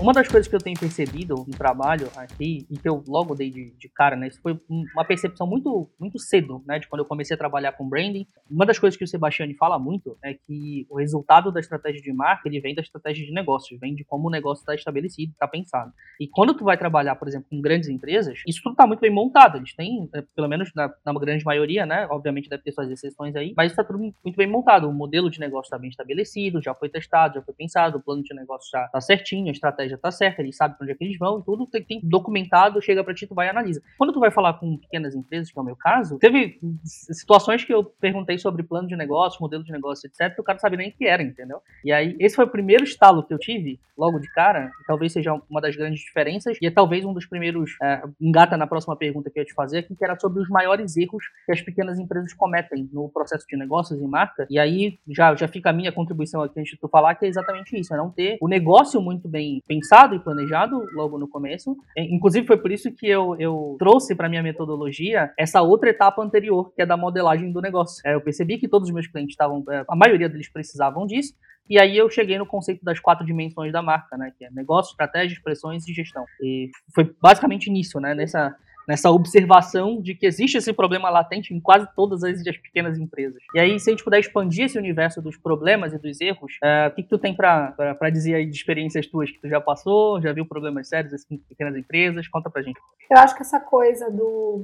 Uma 0.01 0.13
das 0.13 0.27
coisas 0.27 0.47
que 0.47 0.55
eu 0.55 0.59
tenho 0.59 0.79
percebido 0.79 1.35
no 1.35 1.55
trabalho 1.55 2.09
aqui, 2.15 2.65
e 2.71 2.75
que 2.75 2.89
eu 2.89 3.03
logo 3.07 3.35
dei 3.35 3.51
de, 3.51 3.69
de, 3.77 3.87
cara, 3.87 4.15
né? 4.15 4.29
Isso 4.29 4.41
foi 4.41 4.59
uma 4.95 5.05
percepção 5.05 5.45
muito, 5.45 5.91
muito 5.99 6.17
cedo, 6.17 6.63
né? 6.65 6.79
De 6.79 6.87
quando 6.87 7.01
eu 7.01 7.05
comecei 7.05 7.35
a 7.35 7.37
trabalhar 7.37 7.73
com 7.73 7.87
branding. 7.87 8.25
Uma 8.49 8.65
das 8.65 8.79
coisas 8.79 8.97
que 8.97 9.03
o 9.03 9.07
Sebastiani 9.07 9.53
fala 9.53 9.77
muito 9.77 10.17
é 10.23 10.33
que 10.33 10.87
o 10.89 10.97
resultado 10.97 11.51
da 11.51 11.59
estratégia 11.59 12.01
de 12.01 12.11
marca, 12.11 12.49
ele 12.49 12.59
vem 12.59 12.73
da 12.73 12.81
estratégia 12.81 13.23
de 13.23 13.31
negócio, 13.31 13.77
vem 13.77 13.93
de 13.93 14.03
como 14.03 14.27
o 14.27 14.31
negócio 14.31 14.63
está 14.63 14.73
estabelecido, 14.73 15.33
está 15.33 15.47
pensado. 15.47 15.93
E 16.19 16.27
quando 16.27 16.55
tu 16.55 16.63
vai 16.63 16.79
trabalhar, 16.79 17.15
por 17.15 17.27
exemplo, 17.27 17.47
com 17.51 17.61
grandes 17.61 17.87
empresas, 17.87 18.41
isso 18.47 18.59
tudo 18.63 18.71
está 18.71 18.87
muito 18.87 19.01
bem 19.01 19.11
montado. 19.11 19.57
Eles 19.59 19.75
têm, 19.75 20.09
é, 20.15 20.23
pelo 20.35 20.47
menos 20.47 20.71
na, 20.73 20.91
na, 21.05 21.13
grande 21.13 21.45
maioria, 21.45 21.85
né? 21.85 22.07
Obviamente 22.09 22.49
deve 22.49 22.63
ter 22.63 22.71
suas 22.71 22.89
exceções 22.89 23.35
aí, 23.35 23.53
mas 23.55 23.71
está 23.71 23.83
tudo 23.83 23.99
muito 23.99 24.35
bem 24.35 24.47
montado. 24.47 24.89
O 24.89 24.93
modelo 24.93 25.29
de 25.29 25.39
negócio 25.39 25.67
está 25.67 25.77
bem 25.77 25.91
estabelecido, 25.91 26.59
já 26.59 26.73
foi 26.73 26.89
testado, 26.89 27.35
já 27.35 27.41
foi 27.43 27.53
pensado, 27.53 27.99
o 27.99 28.01
plano 28.01 28.23
de 28.23 28.33
negócio 28.33 28.67
já 28.71 28.85
está 28.85 28.99
certinho, 28.99 29.49
a 29.49 29.51
estratégia 29.51 29.90
estratégia 29.91 29.97
tá 29.97 30.11
certa, 30.11 30.41
eles 30.41 30.55
sabem 30.55 30.77
pra 30.77 30.83
onde 30.83 30.93
é 30.93 30.95
que 30.95 31.03
eles 31.03 31.17
vão 31.17 31.41
tudo, 31.41 31.65
tem, 31.67 31.83
tem 31.83 31.99
documentado, 32.03 32.81
chega 32.81 33.03
para 33.03 33.13
ti, 33.13 33.27
tu 33.27 33.35
vai 33.35 33.47
e 33.47 33.49
analisa. 33.49 33.81
Quando 33.97 34.13
tu 34.13 34.19
vai 34.19 34.31
falar 34.31 34.53
com 34.53 34.77
pequenas 34.77 35.15
empresas, 35.15 35.51
que 35.51 35.57
é 35.57 35.61
o 35.61 35.65
meu 35.65 35.75
caso, 35.75 36.17
teve 36.19 36.59
situações 36.83 37.63
que 37.63 37.73
eu 37.73 37.83
perguntei 37.83 38.37
sobre 38.37 38.63
plano 38.63 38.87
de 38.87 38.95
negócio, 38.95 39.41
modelo 39.41 39.63
de 39.63 39.71
negócio, 39.71 40.07
etc, 40.07 40.33
que 40.33 40.41
o 40.41 40.43
cara 40.43 40.55
não 40.55 40.61
sabia 40.61 40.77
nem 40.77 40.89
o 40.89 40.93
que 40.93 41.05
era, 41.05 41.21
entendeu? 41.21 41.59
E 41.83 41.91
aí, 41.91 42.15
esse 42.19 42.35
foi 42.35 42.45
o 42.45 42.49
primeiro 42.49 42.83
estalo 42.83 43.23
que 43.23 43.33
eu 43.33 43.39
tive, 43.39 43.79
logo 43.97 44.19
de 44.19 44.31
cara, 44.31 44.71
e 44.81 44.85
talvez 44.85 45.11
seja 45.13 45.33
uma 45.49 45.61
das 45.61 45.75
grandes 45.75 46.01
diferenças, 46.01 46.57
e 46.61 46.65
é 46.65 46.71
talvez 46.71 47.05
um 47.05 47.13
dos 47.13 47.25
primeiros, 47.25 47.71
é, 47.81 48.01
engata 48.19 48.57
na 48.57 48.65
próxima 48.65 48.95
pergunta 48.95 49.29
que 49.29 49.39
eu 49.39 49.41
ia 49.41 49.45
te 49.45 49.53
fazer, 49.53 49.83
que 49.83 49.95
era 50.03 50.17
sobre 50.19 50.41
os 50.41 50.49
maiores 50.49 50.97
erros 50.97 51.23
que 51.45 51.51
as 51.51 51.61
pequenas 51.61 51.99
empresas 51.99 52.33
cometem 52.33 52.89
no 52.91 53.09
processo 53.09 53.45
de 53.47 53.57
negócios 53.57 53.99
e 53.99 54.07
marca, 54.07 54.47
e 54.49 54.57
aí 54.57 54.99
já, 55.07 55.35
já 55.35 55.47
fica 55.47 55.69
a 55.69 55.73
minha 55.73 55.91
contribuição 55.91 56.41
aqui 56.41 56.59
antes 56.59 56.71
de 56.71 56.79
tu 56.79 56.87
falar, 56.87 57.15
que 57.15 57.25
é 57.25 57.29
exatamente 57.29 57.79
isso, 57.79 57.93
é 57.93 57.97
não 57.97 58.09
ter 58.09 58.37
o 58.41 58.47
negócio 58.47 59.01
muito 59.01 59.27
bem 59.27 59.61
pensado 59.67 59.80
e 60.15 60.19
planejado 60.19 60.85
logo 60.93 61.17
no 61.17 61.27
começo. 61.27 61.75
É, 61.97 62.03
inclusive, 62.03 62.47
foi 62.47 62.57
por 62.57 62.71
isso 62.71 62.91
que 62.91 63.07
eu, 63.07 63.35
eu 63.39 63.75
trouxe 63.79 64.15
para 64.15 64.29
minha 64.29 64.43
metodologia 64.43 65.31
essa 65.37 65.61
outra 65.61 65.89
etapa 65.89 66.21
anterior, 66.21 66.71
que 66.73 66.81
é 66.81 66.85
da 66.85 66.97
modelagem 66.97 67.51
do 67.51 67.61
negócio. 67.61 68.01
É, 68.05 68.15
eu 68.15 68.21
percebi 68.21 68.57
que 68.57 68.67
todos 68.67 68.89
os 68.89 68.93
meus 68.93 69.07
clientes 69.07 69.33
estavam, 69.33 69.63
é, 69.69 69.83
a 69.87 69.95
maioria 69.95 70.29
deles 70.29 70.51
precisavam 70.51 71.05
disso, 71.05 71.33
e 71.69 71.79
aí 71.79 71.95
eu 71.95 72.09
cheguei 72.09 72.37
no 72.37 72.45
conceito 72.45 72.83
das 72.83 72.99
quatro 72.99 73.25
dimensões 73.25 73.71
da 73.71 73.81
marca, 73.81 74.17
né? 74.17 74.31
Que 74.37 74.45
é 74.45 74.51
negócio, 74.51 74.91
estratégia, 74.91 75.35
expressões 75.35 75.87
e 75.87 75.93
gestão. 75.93 76.25
E 76.41 76.69
foi 76.93 77.13
basicamente 77.21 77.69
nisso, 77.69 77.99
né? 77.99 78.13
Nessa, 78.13 78.55
nessa 78.91 79.09
observação 79.09 80.01
de 80.01 80.13
que 80.13 80.25
existe 80.25 80.57
esse 80.57 80.73
problema 80.73 81.09
latente 81.09 81.53
em 81.53 81.61
quase 81.61 81.87
todas 81.95 82.25
as 82.25 82.41
pequenas 82.57 82.97
empresas. 82.97 83.41
E 83.55 83.59
aí, 83.59 83.79
se 83.79 83.89
a 83.89 83.93
gente 83.93 84.03
puder 84.03 84.19
expandir 84.19 84.65
esse 84.65 84.77
universo 84.77 85.21
dos 85.21 85.37
problemas 85.37 85.93
e 85.93 85.97
dos 85.97 86.19
erros, 86.19 86.57
é, 86.61 86.87
o 86.87 86.91
que, 86.91 87.03
que 87.03 87.09
tu 87.09 87.17
tem 87.17 87.33
para 87.33 88.09
dizer 88.11 88.35
aí 88.35 88.45
de 88.45 88.53
experiências 88.53 89.07
tuas 89.07 89.31
que 89.31 89.39
tu 89.39 89.47
já 89.47 89.61
passou, 89.61 90.21
já 90.21 90.33
viu 90.33 90.45
problemas 90.45 90.89
sérios 90.89 91.13
assim, 91.13 91.35
em 91.35 91.37
pequenas 91.37 91.77
empresas? 91.77 92.27
Conta 92.27 92.49
pra 92.49 92.61
gente. 92.61 92.81
Eu 93.09 93.17
acho 93.17 93.33
que 93.33 93.41
essa 93.41 93.61
coisa 93.61 94.11
do 94.11 94.61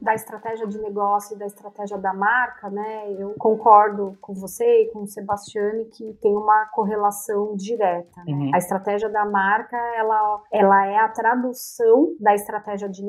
da 0.00 0.14
estratégia 0.14 0.66
de 0.66 0.78
negócio 0.78 1.36
e 1.36 1.38
da 1.38 1.46
estratégia 1.46 1.98
da 1.98 2.12
marca, 2.12 2.68
né? 2.70 3.12
Eu 3.16 3.34
concordo 3.38 4.16
com 4.20 4.34
você 4.34 4.82
e 4.82 4.92
com 4.92 5.02
o 5.02 5.06
Sebastiane 5.06 5.84
que 5.86 6.12
tem 6.20 6.36
uma 6.36 6.66
correlação 6.66 7.54
direta. 7.56 8.22
Né? 8.26 8.32
Uhum. 8.32 8.50
A 8.54 8.58
estratégia 8.58 9.08
da 9.08 9.24
marca, 9.24 9.76
ela, 9.96 10.42
ela 10.52 10.86
é 10.86 10.96
a 10.96 11.08
tradução 11.08 12.14
da 12.20 12.34
estratégia 12.34 12.88
de 12.88 13.04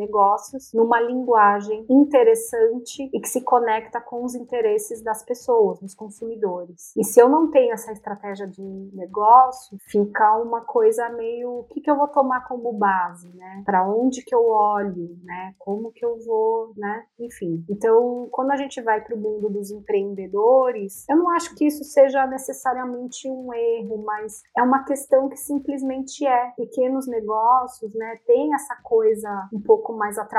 numa 0.73 0.99
linguagem 0.99 1.85
interessante 1.89 3.09
e 3.13 3.19
que 3.19 3.29
se 3.29 3.41
conecta 3.41 3.99
com 4.01 4.23
os 4.23 4.35
interesses 4.35 5.01
das 5.01 5.23
pessoas, 5.23 5.79
dos 5.79 5.95
consumidores. 5.95 6.93
E 6.95 7.03
se 7.03 7.19
eu 7.19 7.29
não 7.29 7.49
tenho 7.49 7.73
essa 7.73 7.91
estratégia 7.91 8.47
de 8.47 8.61
negócio, 8.93 9.77
fica 9.81 10.37
uma 10.37 10.61
coisa 10.61 11.09
meio 11.09 11.59
o 11.59 11.63
que, 11.65 11.81
que 11.81 11.89
eu 11.89 11.97
vou 11.97 12.07
tomar 12.07 12.47
como 12.47 12.71
base, 12.73 13.29
né? 13.35 13.63
Para 13.65 13.87
onde 13.87 14.23
que 14.23 14.33
eu 14.33 14.45
olho, 14.47 15.17
né? 15.23 15.53
Como 15.57 15.91
que 15.91 16.05
eu 16.05 16.17
vou, 16.19 16.73
né? 16.77 17.05
Enfim. 17.19 17.63
Então, 17.69 18.27
quando 18.31 18.51
a 18.51 18.57
gente 18.57 18.81
vai 18.81 19.01
para 19.01 19.15
o 19.15 19.19
mundo 19.19 19.49
dos 19.49 19.71
empreendedores, 19.71 21.05
eu 21.09 21.17
não 21.17 21.29
acho 21.31 21.55
que 21.55 21.65
isso 21.65 21.83
seja 21.83 22.25
necessariamente 22.27 23.29
um 23.29 23.53
erro, 23.53 24.03
mas 24.05 24.43
é 24.55 24.63
uma 24.63 24.83
questão 24.83 25.29
que 25.29 25.37
simplesmente 25.37 26.25
é. 26.25 26.51
Pequenos 26.55 27.07
negócios, 27.07 27.93
né? 27.93 28.19
Tem 28.25 28.53
essa 28.53 28.75
coisa 28.83 29.49
um 29.53 29.61
pouco 29.61 29.93
mais 29.93 30.17
atrapalhada, 30.17 30.38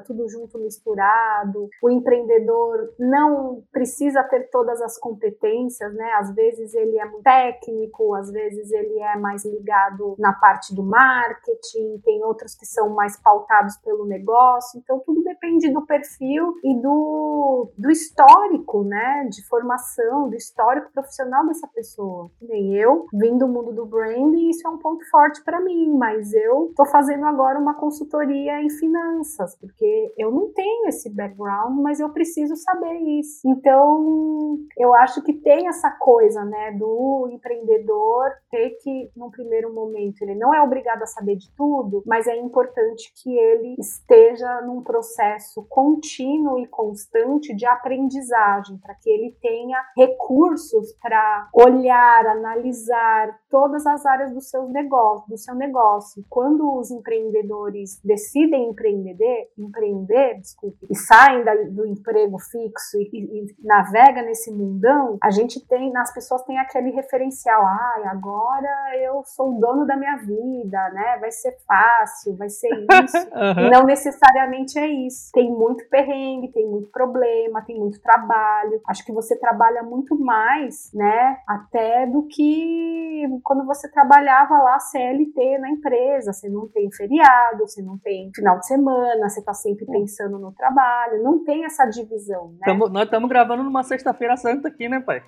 tudo 0.00 0.28
junto 0.28 0.58
misturado. 0.58 1.68
O 1.82 1.90
empreendedor 1.90 2.94
não 2.98 3.62
precisa 3.72 4.22
ter 4.24 4.50
todas 4.50 4.80
as 4.82 4.98
competências, 4.98 5.94
né? 5.94 6.12
Às 6.18 6.34
vezes 6.34 6.74
ele 6.74 6.98
é 6.98 7.06
técnico, 7.22 8.14
às 8.14 8.30
vezes 8.30 8.70
ele 8.70 8.98
é 9.00 9.16
mais 9.16 9.44
ligado 9.44 10.14
na 10.18 10.32
parte 10.32 10.74
do 10.74 10.82
marketing, 10.82 12.00
tem 12.04 12.22
outros 12.24 12.54
que 12.54 12.66
são 12.66 12.90
mais 12.90 13.20
pautados 13.20 13.76
pelo 13.78 14.06
negócio. 14.06 14.78
Então 14.78 15.00
tudo 15.00 15.22
depende 15.44 15.70
do 15.70 15.84
perfil 15.84 16.54
e 16.64 16.80
do, 16.80 17.70
do 17.76 17.90
histórico, 17.90 18.82
né? 18.82 19.28
De 19.30 19.46
formação, 19.46 20.28
do 20.28 20.36
histórico 20.36 20.90
profissional 20.92 21.46
dessa 21.46 21.68
pessoa. 21.68 22.30
Nem 22.40 22.74
eu, 22.74 23.06
vim 23.12 23.36
do 23.36 23.46
mundo 23.46 23.72
do 23.72 23.84
branding, 23.84 24.48
isso 24.48 24.66
é 24.66 24.70
um 24.70 24.78
ponto 24.78 25.04
forte 25.10 25.42
para 25.44 25.60
mim, 25.60 25.90
mas 25.96 26.32
eu 26.32 26.72
tô 26.74 26.86
fazendo 26.86 27.26
agora 27.26 27.58
uma 27.58 27.74
consultoria 27.74 28.62
em 28.62 28.70
finanças, 28.70 29.56
porque 29.58 30.14
eu 30.16 30.30
não 30.30 30.52
tenho 30.52 30.88
esse 30.88 31.10
background, 31.14 31.78
mas 31.80 32.00
eu 32.00 32.10
preciso 32.10 32.56
saber 32.56 32.94
isso. 33.18 33.40
Então, 33.46 34.56
eu 34.78 34.94
acho 34.94 35.22
que 35.22 35.32
tem 35.32 35.68
essa 35.68 35.90
coisa, 35.90 36.44
né, 36.44 36.72
do 36.72 37.28
empreendedor 37.30 38.30
ter 38.50 38.70
que, 38.82 39.10
num 39.16 39.30
primeiro 39.30 39.72
momento, 39.72 40.22
ele 40.22 40.34
não 40.34 40.54
é 40.54 40.62
obrigado 40.62 41.02
a 41.02 41.06
saber 41.06 41.36
de 41.36 41.52
tudo, 41.54 42.02
mas 42.06 42.26
é 42.26 42.36
importante 42.36 43.12
que 43.22 43.36
ele 43.36 43.74
esteja 43.78 44.62
num 44.62 44.82
processo 44.82 45.33
contínuo 45.64 46.58
e 46.58 46.66
constante 46.66 47.54
de 47.54 47.66
aprendizagem, 47.66 48.78
para 48.78 48.94
que 48.94 49.08
ele 49.08 49.36
tenha 49.40 49.78
recursos 49.96 50.92
para 51.00 51.48
olhar, 51.52 52.26
analisar 52.26 53.38
todas 53.54 53.86
as 53.86 54.04
áreas 54.04 54.34
do 54.34 54.40
seu 54.40 54.68
negócio, 54.68 55.28
do 55.28 55.38
seu 55.38 55.54
negócio. 55.54 56.24
Quando 56.28 56.76
os 56.76 56.90
empreendedores 56.90 58.00
decidem 58.04 58.70
empreender, 58.70 59.48
empreender, 59.56 60.40
desculpe, 60.40 60.84
e 60.90 60.96
saem 60.96 61.44
da, 61.44 61.54
do 61.70 61.86
emprego 61.86 62.36
fixo 62.36 62.98
e, 62.98 63.08
e, 63.12 63.44
e 63.44 63.54
navega 63.62 64.22
nesse 64.22 64.50
mundão, 64.50 65.18
a 65.22 65.30
gente 65.30 65.64
tem, 65.68 65.96
as 65.96 66.12
pessoas 66.12 66.42
têm 66.42 66.58
aquele 66.58 66.90
referencial, 66.90 67.62
ai, 67.64 68.02
ah, 68.06 68.10
agora 68.10 68.98
eu 69.00 69.22
sou 69.24 69.56
o 69.56 69.60
dono 69.60 69.86
da 69.86 69.96
minha 69.96 70.16
vida, 70.16 70.90
né? 70.90 71.18
Vai 71.20 71.30
ser 71.30 71.56
fácil, 71.64 72.36
vai 72.36 72.48
ser 72.48 72.70
isso. 73.04 73.18
uhum. 73.18 73.70
Não 73.70 73.84
necessariamente 73.84 74.76
é 74.80 74.88
isso. 74.88 75.30
Tem 75.32 75.48
muito 75.48 75.88
perrengue, 75.88 76.50
tem 76.50 76.66
muito 76.66 76.90
problema, 76.90 77.62
tem 77.62 77.78
muito 77.78 78.02
trabalho. 78.02 78.80
Acho 78.88 79.04
que 79.04 79.12
você 79.12 79.38
trabalha 79.38 79.84
muito 79.84 80.18
mais, 80.18 80.90
né? 80.92 81.38
Até 81.46 82.04
do 82.04 82.26
que 82.26 83.43
quando 83.44 83.64
você 83.66 83.88
trabalhava 83.90 84.58
lá 84.58 84.78
CLT 84.80 85.58
na 85.58 85.70
empresa. 85.70 86.32
Você 86.32 86.48
não 86.48 86.66
tem 86.66 86.90
feriado, 86.90 87.58
você 87.60 87.82
não 87.82 87.98
tem 87.98 88.30
final 88.34 88.58
de 88.58 88.66
semana, 88.66 89.28
você 89.28 89.42
tá 89.42 89.52
sempre 89.52 89.84
pensando 89.84 90.38
no 90.38 90.50
trabalho. 90.52 91.22
Não 91.22 91.44
tem 91.44 91.64
essa 91.64 91.84
divisão, 91.84 92.52
né? 92.52 92.60
Tamo, 92.64 92.88
nós 92.88 93.04
estamos 93.04 93.28
gravando 93.28 93.62
numa 93.62 93.82
sexta-feira 93.82 94.36
santa 94.36 94.68
aqui, 94.68 94.88
né, 94.88 95.00
pai? 95.00 95.22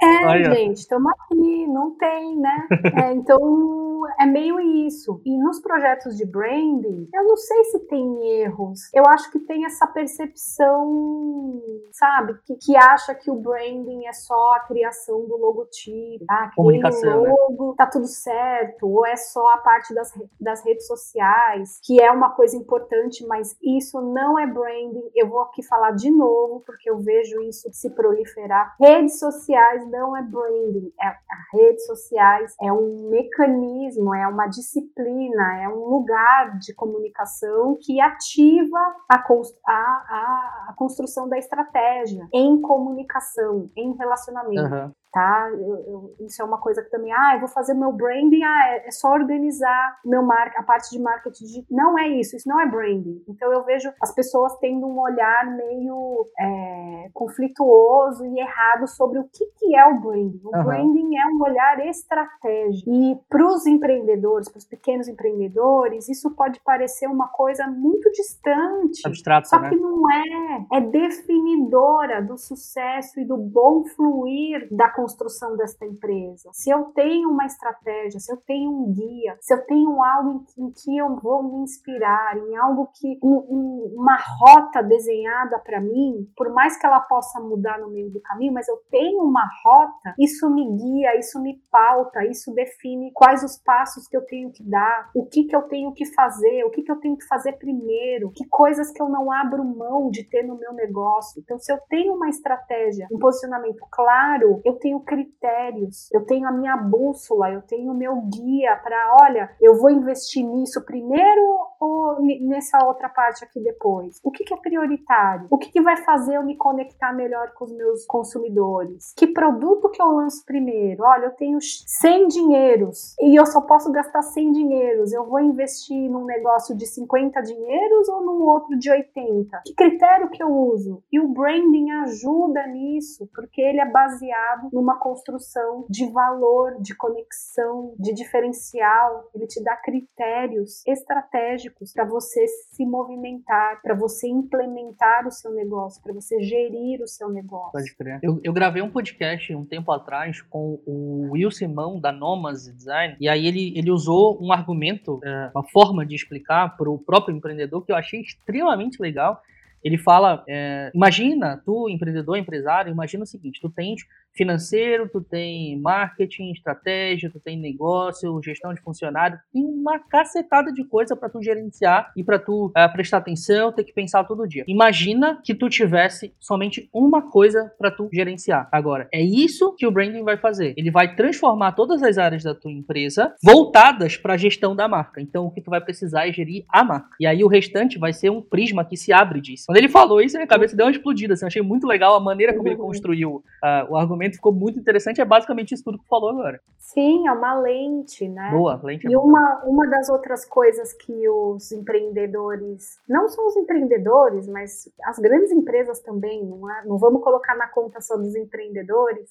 É, 0.00 0.26
Olha. 0.28 0.54
gente, 0.54 0.78
estamos 0.78 1.10
aqui, 1.12 1.66
não 1.66 1.96
tem, 1.96 2.38
né? 2.38 2.68
É, 3.02 3.12
então 3.14 4.02
é 4.20 4.26
meio 4.26 4.60
isso. 4.86 5.20
E 5.24 5.36
nos 5.38 5.60
projetos 5.60 6.16
de 6.16 6.26
branding, 6.26 7.08
eu 7.14 7.24
não 7.24 7.36
sei 7.36 7.64
se 7.64 7.78
tem 7.86 8.40
erros. 8.42 8.80
Eu 8.92 9.04
acho 9.06 9.30
que 9.30 9.38
tem 9.40 9.64
essa 9.64 9.86
percepção, 9.86 11.62
sabe, 11.90 12.34
que, 12.44 12.54
que 12.56 12.76
acha 12.76 13.14
que 13.14 13.30
o 13.30 13.36
branding 13.36 14.06
é 14.06 14.12
só 14.12 14.54
a 14.56 14.60
criação 14.60 15.26
do 15.26 15.36
logotipo, 15.36 16.24
ah, 16.28 16.50
comunicação, 16.54 17.22
né? 17.22 17.30
logo, 17.30 17.61
né? 17.61 17.61
Tá 17.76 17.86
tudo 17.86 18.06
certo, 18.06 18.88
ou 18.88 19.06
é 19.06 19.16
só 19.16 19.46
a 19.48 19.58
parte 19.58 19.94
das, 19.94 20.12
das 20.40 20.64
redes 20.64 20.86
sociais, 20.86 21.78
que 21.82 22.00
é 22.00 22.10
uma 22.10 22.30
coisa 22.30 22.56
importante, 22.56 23.26
mas 23.26 23.56
isso 23.62 24.00
não 24.00 24.38
é 24.38 24.46
branding. 24.46 25.10
Eu 25.14 25.28
vou 25.28 25.40
aqui 25.42 25.62
falar 25.62 25.92
de 25.92 26.10
novo, 26.10 26.62
porque 26.66 26.90
eu 26.90 26.98
vejo 26.98 27.40
isso 27.42 27.68
se 27.72 27.90
proliferar. 27.90 28.74
Redes 28.80 29.18
sociais 29.18 29.88
não 29.90 30.16
é 30.16 30.22
branding, 30.22 30.92
é, 31.00 31.14
redes 31.52 31.86
sociais 31.86 32.54
é 32.60 32.72
um 32.72 33.08
mecanismo, 33.10 34.14
é 34.14 34.26
uma 34.26 34.46
disciplina, 34.46 35.62
é 35.62 35.68
um 35.68 35.86
lugar 35.86 36.58
de 36.58 36.74
comunicação 36.74 37.76
que 37.80 38.00
ativa 38.00 38.78
a, 39.08 39.16
a, 39.16 39.72
a, 39.72 40.66
a 40.70 40.74
construção 40.76 41.28
da 41.28 41.38
estratégia 41.38 42.28
em 42.32 42.60
comunicação, 42.60 43.70
em 43.76 43.94
relacionamento. 43.96 44.74
Uhum 44.74 44.92
tá? 45.12 45.50
Eu, 45.52 45.76
eu, 45.86 46.14
isso 46.20 46.40
é 46.40 46.44
uma 46.44 46.58
coisa 46.58 46.82
que 46.82 46.90
também, 46.90 47.12
ah, 47.12 47.34
eu 47.34 47.40
vou 47.40 47.48
fazer 47.48 47.74
meu 47.74 47.92
branding, 47.92 48.42
ah, 48.42 48.68
é, 48.68 48.88
é 48.88 48.90
só 48.90 49.12
organizar 49.12 50.00
meu 50.04 50.22
mar, 50.22 50.52
a 50.56 50.62
parte 50.62 50.90
de 50.90 50.98
marketing. 50.98 51.44
De... 51.44 51.66
Não 51.70 51.98
é 51.98 52.08
isso, 52.08 52.34
isso 52.36 52.48
não 52.48 52.60
é 52.60 52.66
branding. 52.66 53.22
Então 53.28 53.52
eu 53.52 53.62
vejo 53.64 53.92
as 54.00 54.12
pessoas 54.12 54.56
tendo 54.58 54.86
um 54.86 54.98
olhar 54.98 55.46
meio 55.54 56.26
é, 56.38 57.10
conflituoso 57.12 58.24
e 58.24 58.40
errado 58.40 58.86
sobre 58.88 59.18
o 59.18 59.24
que, 59.24 59.44
que 59.58 59.76
é 59.76 59.84
o 59.84 60.00
branding. 60.00 60.40
O 60.44 60.56
uhum. 60.56 60.64
branding 60.64 61.16
é 61.16 61.26
um 61.26 61.42
olhar 61.42 61.86
estratégico. 61.86 62.90
E 62.90 63.18
para 63.28 63.46
os 63.46 63.66
empreendedores, 63.66 64.48
para 64.48 64.58
os 64.58 64.64
pequenos 64.64 65.08
empreendedores, 65.08 66.08
isso 66.08 66.30
pode 66.30 66.60
parecer 66.60 67.06
uma 67.06 67.28
coisa 67.28 67.66
muito 67.66 68.10
distante. 68.12 69.02
Abstrato, 69.04 69.48
só 69.48 69.60
né? 69.60 69.68
que 69.68 69.76
não 69.76 70.10
é. 70.10 70.66
É 70.72 70.80
definidora 70.80 72.22
do 72.22 72.38
sucesso 72.38 73.20
e 73.20 73.24
do 73.24 73.36
bom 73.36 73.84
fluir 73.84 74.68
da 74.70 74.88
construção 75.02 75.56
desta 75.56 75.84
empresa, 75.84 76.48
se 76.52 76.70
eu 76.70 76.84
tenho 76.94 77.28
uma 77.28 77.44
estratégia, 77.44 78.20
se 78.20 78.32
eu 78.32 78.36
tenho 78.46 78.70
um 78.70 78.92
guia, 78.92 79.36
se 79.40 79.52
eu 79.52 79.64
tenho 79.66 80.00
algo 80.02 80.44
em, 80.56 80.70
que 80.70 80.96
eu 80.96 81.16
vou 81.16 81.42
me 81.42 81.64
inspirar, 81.64 82.36
em 82.38 82.56
algo 82.56 82.88
que 82.94 83.18
um, 83.22 83.94
uma 83.96 84.16
rota 84.16 84.80
desenhada 84.80 85.58
para 85.58 85.80
mim, 85.80 86.30
por 86.36 86.52
mais 86.52 86.78
que 86.78 86.86
ela 86.86 87.00
possa 87.00 87.40
mudar 87.40 87.80
no 87.80 87.90
meio 87.90 88.10
do 88.12 88.20
caminho, 88.20 88.52
mas 88.52 88.68
eu 88.68 88.76
tenho 88.90 89.24
uma 89.24 89.44
rota, 89.64 90.14
isso 90.18 90.48
me 90.54 90.64
guia, 90.76 91.18
isso 91.18 91.42
me 91.42 91.60
pauta, 91.70 92.24
isso 92.26 92.54
define 92.54 93.10
quais 93.12 93.42
os 93.42 93.58
passos 93.58 94.06
que 94.06 94.16
eu 94.16 94.24
tenho 94.24 94.52
que 94.52 94.62
dar, 94.62 95.10
o 95.16 95.26
que 95.26 95.44
que 95.44 95.56
eu 95.56 95.62
tenho 95.62 95.92
que 95.92 96.06
fazer, 96.14 96.64
o 96.64 96.70
que 96.70 96.82
que 96.82 96.92
eu 96.92 97.00
tenho 97.00 97.16
que 97.16 97.26
fazer 97.26 97.54
primeiro, 97.54 98.30
que 98.30 98.46
coisas 98.48 98.92
que 98.92 99.02
eu 99.02 99.08
não 99.08 99.32
abro 99.32 99.64
mão 99.64 100.10
de 100.10 100.22
ter 100.24 100.44
no 100.44 100.56
meu 100.56 100.72
negócio. 100.72 101.40
Então, 101.40 101.58
se 101.58 101.72
eu 101.72 101.78
tenho 101.88 102.14
uma 102.14 102.28
estratégia, 102.28 103.08
um 103.10 103.18
posicionamento 103.18 103.84
claro, 103.90 104.60
eu 104.64 104.74
tenho 104.78 104.91
tenho 104.92 105.00
critérios, 105.00 106.10
eu 106.12 106.24
tenho 106.26 106.46
a 106.46 106.52
minha 106.52 106.76
bússola, 106.76 107.50
eu 107.50 107.62
tenho 107.62 107.92
o 107.92 107.96
meu 107.96 108.20
guia 108.22 108.76
para, 108.82 109.16
olha, 109.22 109.50
eu 109.60 109.78
vou 109.78 109.90
investir 109.90 110.44
nisso 110.44 110.84
primeiro 110.84 111.40
ou 111.80 112.22
nessa 112.40 112.84
outra 112.86 113.08
parte 113.08 113.44
aqui 113.44 113.60
depois? 113.60 114.20
O 114.22 114.30
que, 114.30 114.44
que 114.44 114.54
é 114.54 114.56
prioritário? 114.56 115.46
O 115.50 115.58
que, 115.58 115.70
que 115.70 115.80
vai 115.80 115.96
fazer 115.96 116.36
eu 116.36 116.44
me 116.44 116.56
conectar 116.56 117.12
melhor 117.12 117.52
com 117.54 117.64
os 117.64 117.72
meus 117.72 118.04
consumidores? 118.06 119.12
Que 119.16 119.26
produto 119.26 119.90
que 119.90 120.00
eu 120.00 120.06
lanço 120.06 120.44
primeiro? 120.44 121.02
Olha, 121.02 121.26
eu 121.26 121.32
tenho 121.32 121.58
100 121.60 122.28
dinheiros 122.28 123.14
e 123.20 123.38
eu 123.38 123.46
só 123.46 123.60
posso 123.62 123.90
gastar 123.90 124.22
100 124.22 124.52
dinheiros. 124.52 125.12
Eu 125.12 125.26
vou 125.26 125.40
investir 125.40 126.10
num 126.10 126.24
negócio 126.24 126.76
de 126.76 126.86
50 126.86 127.40
dinheiros 127.42 128.08
ou 128.08 128.24
num 128.24 128.44
outro 128.44 128.78
de 128.78 128.90
80? 128.90 129.62
Que 129.64 129.74
critério 129.74 130.30
que 130.30 130.42
eu 130.42 130.50
uso? 130.50 131.02
E 131.10 131.18
o 131.18 131.28
branding 131.28 131.90
ajuda 132.02 132.66
nisso, 132.68 133.28
porque 133.34 133.60
ele 133.60 133.80
é 133.80 133.90
baseado 133.90 134.68
no 134.72 134.81
numa 134.82 134.98
construção 134.98 135.86
de 135.88 136.10
valor, 136.10 136.82
de 136.82 136.94
conexão, 136.96 137.94
de 137.98 138.12
diferencial. 138.12 139.30
Ele 139.32 139.46
te 139.46 139.62
dá 139.62 139.76
critérios 139.76 140.84
estratégicos 140.84 141.92
para 141.92 142.04
você 142.04 142.44
se 142.48 142.84
movimentar, 142.84 143.80
para 143.80 143.94
você 143.94 144.28
implementar 144.28 145.26
o 145.28 145.30
seu 145.30 145.52
negócio, 145.52 146.02
para 146.02 146.12
você 146.12 146.42
gerir 146.42 147.00
o 147.00 147.06
seu 147.06 147.30
negócio. 147.30 147.72
Pode 147.72 147.94
crer. 147.94 148.18
Eu, 148.22 148.40
eu 148.42 148.52
gravei 148.52 148.82
um 148.82 148.90
podcast 148.90 149.54
um 149.54 149.64
tempo 149.64 149.92
atrás 149.92 150.42
com 150.42 150.80
o 150.84 151.28
Will 151.30 151.52
Simão 151.52 152.00
da 152.00 152.10
Nomas 152.10 152.64
Design 152.64 153.16
e 153.20 153.28
aí 153.28 153.46
ele, 153.46 153.72
ele 153.78 153.90
usou 153.90 154.42
um 154.42 154.52
argumento, 154.52 155.20
é, 155.22 155.50
uma 155.54 155.62
forma 155.62 156.04
de 156.04 156.16
explicar 156.16 156.76
para 156.76 156.90
o 156.90 156.98
próprio 156.98 157.36
empreendedor 157.36 157.84
que 157.84 157.92
eu 157.92 157.96
achei 157.96 158.20
extremamente 158.20 159.00
legal 159.00 159.40
ele 159.82 159.98
fala, 159.98 160.44
é, 160.48 160.90
imagina, 160.94 161.60
tu, 161.64 161.88
empreendedor, 161.88 162.36
empresário, 162.36 162.92
imagina 162.92 163.24
o 163.24 163.26
seguinte, 163.26 163.60
tu 163.60 163.68
tens 163.68 164.02
financeiro, 164.34 165.08
tu 165.08 165.20
tem 165.20 165.78
marketing, 165.80 166.52
estratégia, 166.52 167.30
tu 167.30 167.40
tem 167.40 167.58
negócio, 167.58 168.40
gestão 168.42 168.72
de 168.72 168.80
funcionário, 168.80 169.38
tem 169.52 169.64
uma 169.64 169.98
cacetada 169.98 170.72
de 170.72 170.84
coisa 170.84 171.16
para 171.16 171.28
tu 171.28 171.42
gerenciar 171.42 172.12
e 172.16 172.24
para 172.24 172.38
tu 172.38 172.72
é, 172.76 172.86
prestar 172.88 173.18
atenção, 173.18 173.72
ter 173.72 173.84
que 173.84 173.92
pensar 173.92 174.24
todo 174.24 174.46
dia. 174.46 174.64
Imagina 174.66 175.40
que 175.44 175.54
tu 175.54 175.68
tivesse 175.68 176.34
somente 176.40 176.88
uma 176.92 177.30
coisa 177.30 177.72
para 177.78 177.90
tu 177.90 178.08
gerenciar. 178.12 178.68
Agora, 178.72 179.08
é 179.12 179.20
isso 179.22 179.74
que 179.76 179.86
o 179.86 179.90
branding 179.90 180.22
vai 180.22 180.36
fazer. 180.36 180.74
Ele 180.76 180.90
vai 180.90 181.14
transformar 181.14 181.72
todas 181.72 182.02
as 182.02 182.18
áreas 182.18 182.42
da 182.42 182.54
tua 182.54 182.70
empresa 182.70 183.34
voltadas 183.42 184.16
para 184.16 184.34
a 184.34 184.36
gestão 184.36 184.74
da 184.74 184.88
marca. 184.88 185.20
Então, 185.20 185.46
o 185.46 185.50
que 185.50 185.60
tu 185.60 185.70
vai 185.70 185.80
precisar 185.80 186.28
é 186.28 186.32
gerir 186.32 186.64
a 186.68 186.84
marca. 186.84 187.10
E 187.20 187.26
aí 187.26 187.44
o 187.44 187.48
restante 187.48 187.98
vai 187.98 188.12
ser 188.12 188.30
um 188.30 188.40
prisma 188.40 188.84
que 188.84 188.96
se 188.96 189.12
abre 189.12 189.40
disso. 189.40 189.64
Quando 189.66 189.78
ele 189.78 189.88
falou 189.88 190.20
isso, 190.20 190.36
minha 190.36 190.46
cabeça 190.46 190.76
deu 190.76 190.86
uma 190.86 190.92
explodida. 190.92 191.34
Assim, 191.34 191.46
achei 191.46 191.62
muito 191.62 191.86
legal 191.86 192.14
a 192.14 192.20
maneira 192.20 192.54
como 192.54 192.68
ele 192.68 192.76
uhum. 192.76 192.86
construiu 192.86 193.36
uh, 193.36 193.90
o 193.90 193.96
argumento. 193.96 194.21
Ficou 194.30 194.52
muito 194.52 194.78
interessante. 194.78 195.20
É 195.20 195.24
basicamente 195.24 195.72
isso 195.72 195.84
tudo 195.84 195.98
que 195.98 196.08
falou 196.08 196.30
agora. 196.30 196.60
Sim, 196.78 197.26
é 197.26 197.32
uma 197.32 197.54
lente, 197.60 198.28
né? 198.28 198.50
Boa, 198.50 198.80
lente. 198.82 199.06
É 199.06 199.10
e 199.10 199.16
uma, 199.16 199.62
uma 199.64 199.88
das 199.88 200.08
outras 200.08 200.44
coisas 200.44 200.92
que 200.92 201.28
os 201.28 201.72
empreendedores, 201.72 202.98
não 203.08 203.28
só 203.28 203.46
os 203.46 203.56
empreendedores, 203.56 204.46
mas 204.48 204.90
as 205.04 205.18
grandes 205.18 205.50
empresas 205.50 206.00
também, 206.00 206.44
não, 206.44 206.70
é? 206.70 206.84
não 206.84 206.98
vamos 206.98 207.22
colocar 207.22 207.56
na 207.56 207.68
conta 207.68 208.00
só 208.00 208.16
dos 208.16 208.34
empreendedores, 208.34 209.30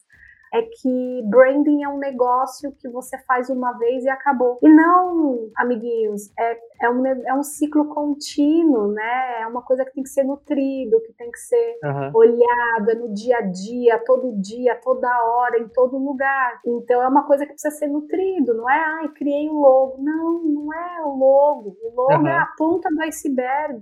é 0.54 0.62
que 0.64 1.22
branding 1.30 1.84
é 1.84 1.88
um 1.88 1.98
negócio 1.98 2.72
que 2.74 2.90
você 2.90 3.18
faz 3.20 3.50
uma 3.50 3.72
vez 3.78 4.04
e 4.04 4.10
acabou. 4.10 4.60
E 4.62 4.70
não, 4.70 5.50
amiguinhos, 5.56 6.30
é, 6.38 6.58
é, 6.84 6.90
um, 6.90 7.06
é 7.06 7.34
um 7.34 7.44
ciclo 7.44 7.86
contínuo, 7.86 8.92
né? 8.92 9.42
É 9.42 9.48
uma 9.48 9.62
coisa 9.62 9.86
que 9.86 9.94
tem 9.94 10.04
que 10.04 10.10
ser 10.10 10.24
nutrido, 10.24 11.02
que 11.02 11.14
tem 11.14 11.32
que 11.32 11.40
ser 11.40 11.80
uhum. 11.84 12.12
olhado, 12.14 12.90
é 12.90 12.96
no 12.96 13.14
dia 13.14 13.38
a 13.38 13.42
dia, 13.42 13.98
todo 14.06 14.40
dia, 14.42 14.76
toda 14.84 15.08
hora, 15.24 15.58
em 15.58 15.70
todo 15.70 15.98
lugar. 15.98 16.60
Então 16.66 17.02
é 17.02 17.08
uma 17.08 17.26
coisa 17.26 17.46
que 17.46 17.54
precisa 17.54 17.74
ser 17.74 17.88
nutrido, 17.88 18.54
não 18.54 18.70
é, 18.70 18.80
ai, 19.00 19.08
criei 19.10 19.50
um 19.50 19.60
logo. 19.60 19.98
Não, 20.02 20.44
não 20.44 20.74
é 20.74 21.06
o 21.06 21.16
logo. 21.16 21.78
O 21.82 21.96
logo 21.96 22.24
uhum. 22.24 22.28
é 22.28 22.38
a 22.38 22.48
ponta 22.58 22.90
do 22.90 23.02
iceberg. 23.04 23.82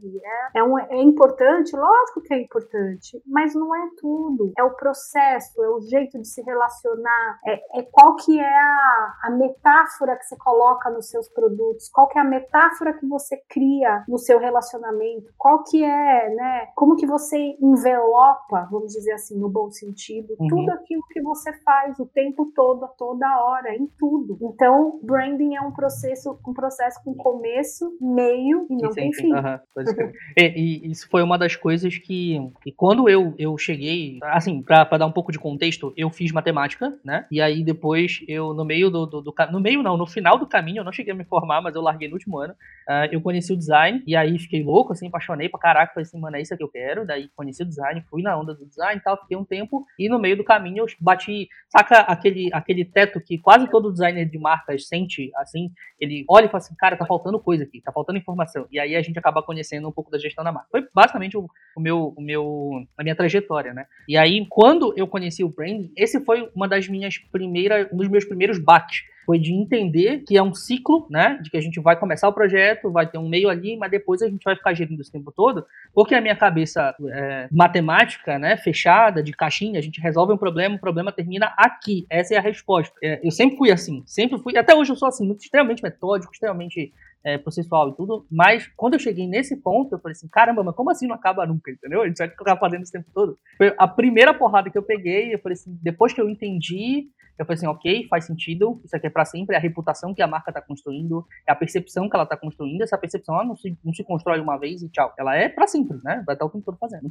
É, 0.54 0.60
é, 0.60 0.64
um, 0.64 0.78
é 0.78 1.02
importante, 1.02 1.76
lógico 1.76 2.22
que 2.22 2.34
é 2.34 2.42
importante, 2.42 3.20
mas 3.26 3.56
não 3.56 3.74
é 3.74 3.90
tudo. 4.00 4.52
É 4.56 4.64
o 4.64 4.76
processo, 4.76 5.64
é 5.64 5.70
o 5.70 5.82
jeito 5.82 6.20
de 6.20 6.28
se 6.28 6.42
relacionar 6.44 6.59
relacionar, 6.60 7.40
é, 7.46 7.80
é 7.80 7.84
qual 7.84 8.16
que 8.18 8.40
é 8.40 8.58
a, 8.58 9.20
a 9.24 9.30
metáfora 9.32 10.18
que 10.18 10.26
você 10.26 10.36
coloca 10.38 10.90
nos 10.90 11.10
seus 11.10 11.30
produtos, 11.30 11.90
qual 11.90 12.08
que 12.08 12.18
é 12.18 12.22
a 12.22 12.26
metáfora 12.26 12.94
que 12.94 13.08
você 13.08 13.38
cria 13.50 14.04
no 14.08 14.18
seu 14.18 14.40
relacionamento, 14.40 15.32
qual 15.38 15.64
que 15.64 15.84
é, 15.84 16.36
né, 16.36 16.68
como 16.76 16.96
que 16.96 17.08
você 17.08 17.56
envelopa, 17.62 18.68
vamos 18.70 18.94
dizer 18.94 19.14
assim, 19.14 19.40
no 19.40 19.50
bom 19.50 19.72
sentido, 19.72 20.36
uhum. 20.40 20.48
tudo 20.48 20.72
aquilo 20.72 21.02
que 21.10 21.22
você 21.22 21.54
faz 21.64 21.98
o 22.00 22.06
tempo 22.06 22.52
todo, 22.54 22.84
a 22.84 22.88
toda 22.90 23.42
hora, 23.44 23.76
em 23.76 23.88
tudo. 23.98 24.38
Então, 24.42 25.00
branding 25.04 25.56
é 25.56 25.62
um 25.62 25.72
processo, 25.72 26.38
um 26.46 26.54
processo 26.54 27.02
com 27.04 27.14
começo, 27.14 27.98
meio 28.02 28.68
e 28.70 28.76
não 28.76 28.92
tem 28.92 29.14
fim. 29.14 29.32
Uhum, 29.34 29.60
e, 30.38 30.88
e, 30.88 30.92
isso 30.92 31.08
foi 31.10 31.24
uma 31.24 31.38
das 31.38 31.56
coisas 31.56 31.98
que, 31.98 32.38
que 32.62 32.72
quando 32.72 33.10
eu, 33.10 33.34
eu 33.38 33.58
cheguei, 33.58 34.20
assim, 34.24 34.62
para 34.62 34.98
dar 34.98 35.06
um 35.06 35.12
pouco 35.12 35.32
de 35.32 35.40
contexto, 35.40 35.94
eu 35.96 36.10
fiz 36.10 36.32
matemática 36.32 36.49
matemática, 36.52 36.98
né? 37.04 37.26
E 37.32 37.42
aí 37.42 37.64
depois 37.64 38.24
eu, 38.28 38.54
no 38.54 38.66
meio 38.66 38.90
do, 38.90 39.06
do, 39.06 39.22
do, 39.22 39.34
No 39.52 39.60
meio 39.60 39.82
não, 39.82 39.98
no 39.98 40.06
final 40.06 40.38
do 40.38 40.48
caminho, 40.48 40.80
eu 40.80 40.84
não 40.84 40.92
cheguei 40.92 41.14
a 41.14 41.16
me 41.16 41.24
formar, 41.24 41.62
mas 41.62 41.76
eu 41.76 41.82
larguei 41.82 42.08
no 42.08 42.16
último 42.16 42.40
ano. 42.40 42.54
Uh, 42.88 43.08
eu 43.12 43.22
conheci 43.22 43.54
o 43.54 43.58
design, 43.58 44.04
e 44.06 44.16
aí 44.16 44.38
fiquei 44.40 44.64
louco, 44.64 44.94
assim, 44.94 45.08
apaixonei 45.08 45.50
pra 45.50 45.60
caraca. 45.60 45.94
Falei 45.94 46.04
assim, 46.04 46.20
mano, 46.20 46.36
é 46.36 46.42
isso 46.42 46.56
que 46.56 46.64
eu 46.64 46.70
quero. 46.70 47.06
Daí 47.06 47.30
conheci 47.36 47.64
o 47.64 47.66
design, 47.66 48.04
fui 48.10 48.22
na 48.22 48.38
onda 48.38 48.54
do 48.54 48.66
design 48.66 49.00
e 49.00 49.04
tal, 49.04 49.20
fiquei 49.22 49.38
um 49.38 49.46
tempo. 49.46 49.86
E 49.98 50.10
no 50.10 50.20
meio 50.20 50.38
do 50.38 50.44
caminho 50.44 50.84
eu 50.84 50.88
bati, 51.00 51.48
saca 51.70 52.00
aquele, 52.02 52.50
aquele 52.54 52.86
teto 52.86 53.22
que 53.22 53.38
quase 53.38 53.70
todo 53.70 53.92
designer 53.92 54.26
de 54.26 54.38
marcas 54.38 54.88
sente, 54.88 55.32
assim, 55.36 55.72
ele 56.00 56.26
olha 56.28 56.46
e 56.46 56.50
fala 56.50 56.58
assim, 56.58 56.76
cara, 56.76 56.98
tá 56.98 57.06
faltando 57.06 57.40
coisa 57.40 57.64
aqui, 57.64 57.82
tá 57.82 57.92
faltando 57.92 58.18
informação. 58.18 58.66
E 58.72 58.80
aí 58.80 58.96
a 58.96 59.02
gente 59.02 59.20
acaba 59.20 59.44
conhecendo 59.44 59.88
um 59.88 59.92
pouco 59.92 60.10
da 60.10 60.18
gestão 60.18 60.44
da 60.44 60.52
marca. 60.52 60.70
Foi 60.72 60.88
basicamente 60.94 61.38
o, 61.38 61.48
o 61.76 61.82
meu, 61.82 62.14
o 62.18 62.22
meu, 62.22 62.86
a 62.98 63.04
minha 63.04 63.16
trajetória, 63.16 63.74
né? 63.74 63.86
E 64.08 64.18
aí, 64.18 64.46
quando 64.50 64.94
eu 64.96 65.08
conheci 65.08 65.44
o 65.44 65.50
branding, 65.50 65.92
esse 65.96 66.24
foi 66.24 66.39
uma 66.56 66.68
das 66.68 66.88
minhas 66.88 67.18
primeiras, 67.18 67.88
um 67.92 67.98
dos 67.98 68.08
meus 68.08 68.26
primeiros 68.26 68.60
baques 68.60 69.04
foi 69.30 69.38
de 69.38 69.54
entender 69.54 70.24
que 70.28 70.36
é 70.36 70.42
um 70.42 70.56
ciclo, 70.56 71.06
né? 71.08 71.38
De 71.44 71.52
que 71.52 71.58
a 71.58 71.62
gente 71.62 71.80
vai 71.80 71.96
começar 71.96 72.28
o 72.28 72.34
projeto, 72.34 72.92
vai 72.92 73.06
ter 73.06 73.20
um 73.20 73.30
meio 73.30 73.48
ali, 73.48 73.78
mas 73.78 73.92
depois 73.92 74.24
a 74.24 74.28
gente 74.28 74.44
vai 74.44 74.56
ficar 74.56 74.74
gerindo 74.74 75.00
esse 75.00 75.12
tempo 75.12 75.32
todo, 75.32 75.68
porque 75.94 76.16
a 76.16 76.22
minha 76.22 76.36
cabeça 76.36 76.96
é, 77.12 77.48
matemática, 77.52 78.40
né? 78.40 78.58
Fechada, 78.58 79.22
de 79.22 79.32
caixinha, 79.32 79.78
a 79.78 79.84
gente 79.84 80.02
resolve 80.02 80.34
um 80.34 80.38
problema, 80.38 80.78
o 80.78 80.80
problema 80.80 81.12
termina 81.12 81.54
aqui. 81.56 82.08
Essa 82.10 82.34
é 82.34 82.38
a 82.40 82.42
resposta. 82.42 82.96
É, 83.04 83.20
eu 83.24 83.30
sempre 83.30 83.56
fui 83.56 83.72
assim, 83.72 84.02
sempre 84.04 84.40
fui, 84.40 84.58
até 84.58 84.74
hoje 84.74 84.92
eu 84.92 84.96
sou 84.96 85.08
assim, 85.08 85.28
muito, 85.28 85.42
extremamente 85.42 85.84
metódico, 85.84 86.34
extremamente 86.34 86.92
é, 87.24 87.38
processual 87.38 87.90
e 87.90 87.96
tudo, 87.96 88.26
mas 88.32 88.68
quando 88.76 88.94
eu 88.94 89.00
cheguei 89.00 89.28
nesse 89.28 89.58
ponto, 89.58 89.94
eu 89.94 90.00
falei 90.00 90.14
assim, 90.14 90.28
caramba, 90.28 90.64
mas 90.64 90.76
como 90.76 90.90
assim 90.90 91.08
não 91.08 91.16
acaba 91.16 91.46
nunca, 91.46 91.72
entendeu? 91.72 92.02
A 92.02 92.08
gente 92.08 92.18
vai 92.18 92.30
ficar 92.30 92.58
fazendo 92.58 92.84
esse 92.84 92.92
tempo 92.92 93.10
todo. 93.14 93.38
Foi 93.58 93.74
a 93.78 93.88
primeira 93.88 94.34
porrada 94.34 94.70
que 94.70 94.78
eu 94.78 94.84
peguei, 94.84 95.34
eu 95.34 95.40
falei 95.40 95.54
assim, 95.54 95.78
depois 95.82 96.14
que 96.14 96.22
eu 96.22 96.30
entendi, 96.30 97.10
eu 97.38 97.46
falei 97.46 97.58
assim, 97.58 97.68
ok, 97.68 98.08
faz 98.10 98.26
sentido, 98.26 98.82
isso 98.84 98.96
aqui 98.96 99.08
é 99.08 99.10
para 99.10 99.26
sempre, 99.26 99.56
é 99.56 99.58
a 99.58 99.62
reputação 99.62 100.14
que 100.14 100.22
a 100.22 100.28
marca 100.28 100.52
está 100.52 100.62
construindo, 100.62 101.26
é 101.48 101.52
a 101.52 101.56
percepção 101.56 102.10
que 102.10 102.16
ela 102.16 102.24
está 102.24 102.36
construindo, 102.36 102.82
essa 102.82 102.98
percepção 102.98 103.36
ela 103.36 103.46
não 103.46 103.56
se, 103.56 103.78
não 103.84 103.94
se 103.94 104.04
constrói 104.04 104.40
uma 104.40 104.58
vez 104.58 104.82
e 104.82 104.90
tchau, 104.90 105.14
ela 105.18 105.36
é 105.36 105.48
para 105.48 105.68
sempre, 105.68 105.98
né? 106.04 106.22
Vai 106.26 106.36
estar 106.36 106.46
o 106.46 106.50
tempo 106.50 106.66
todo 106.66 106.78
fazendo. 106.78 107.06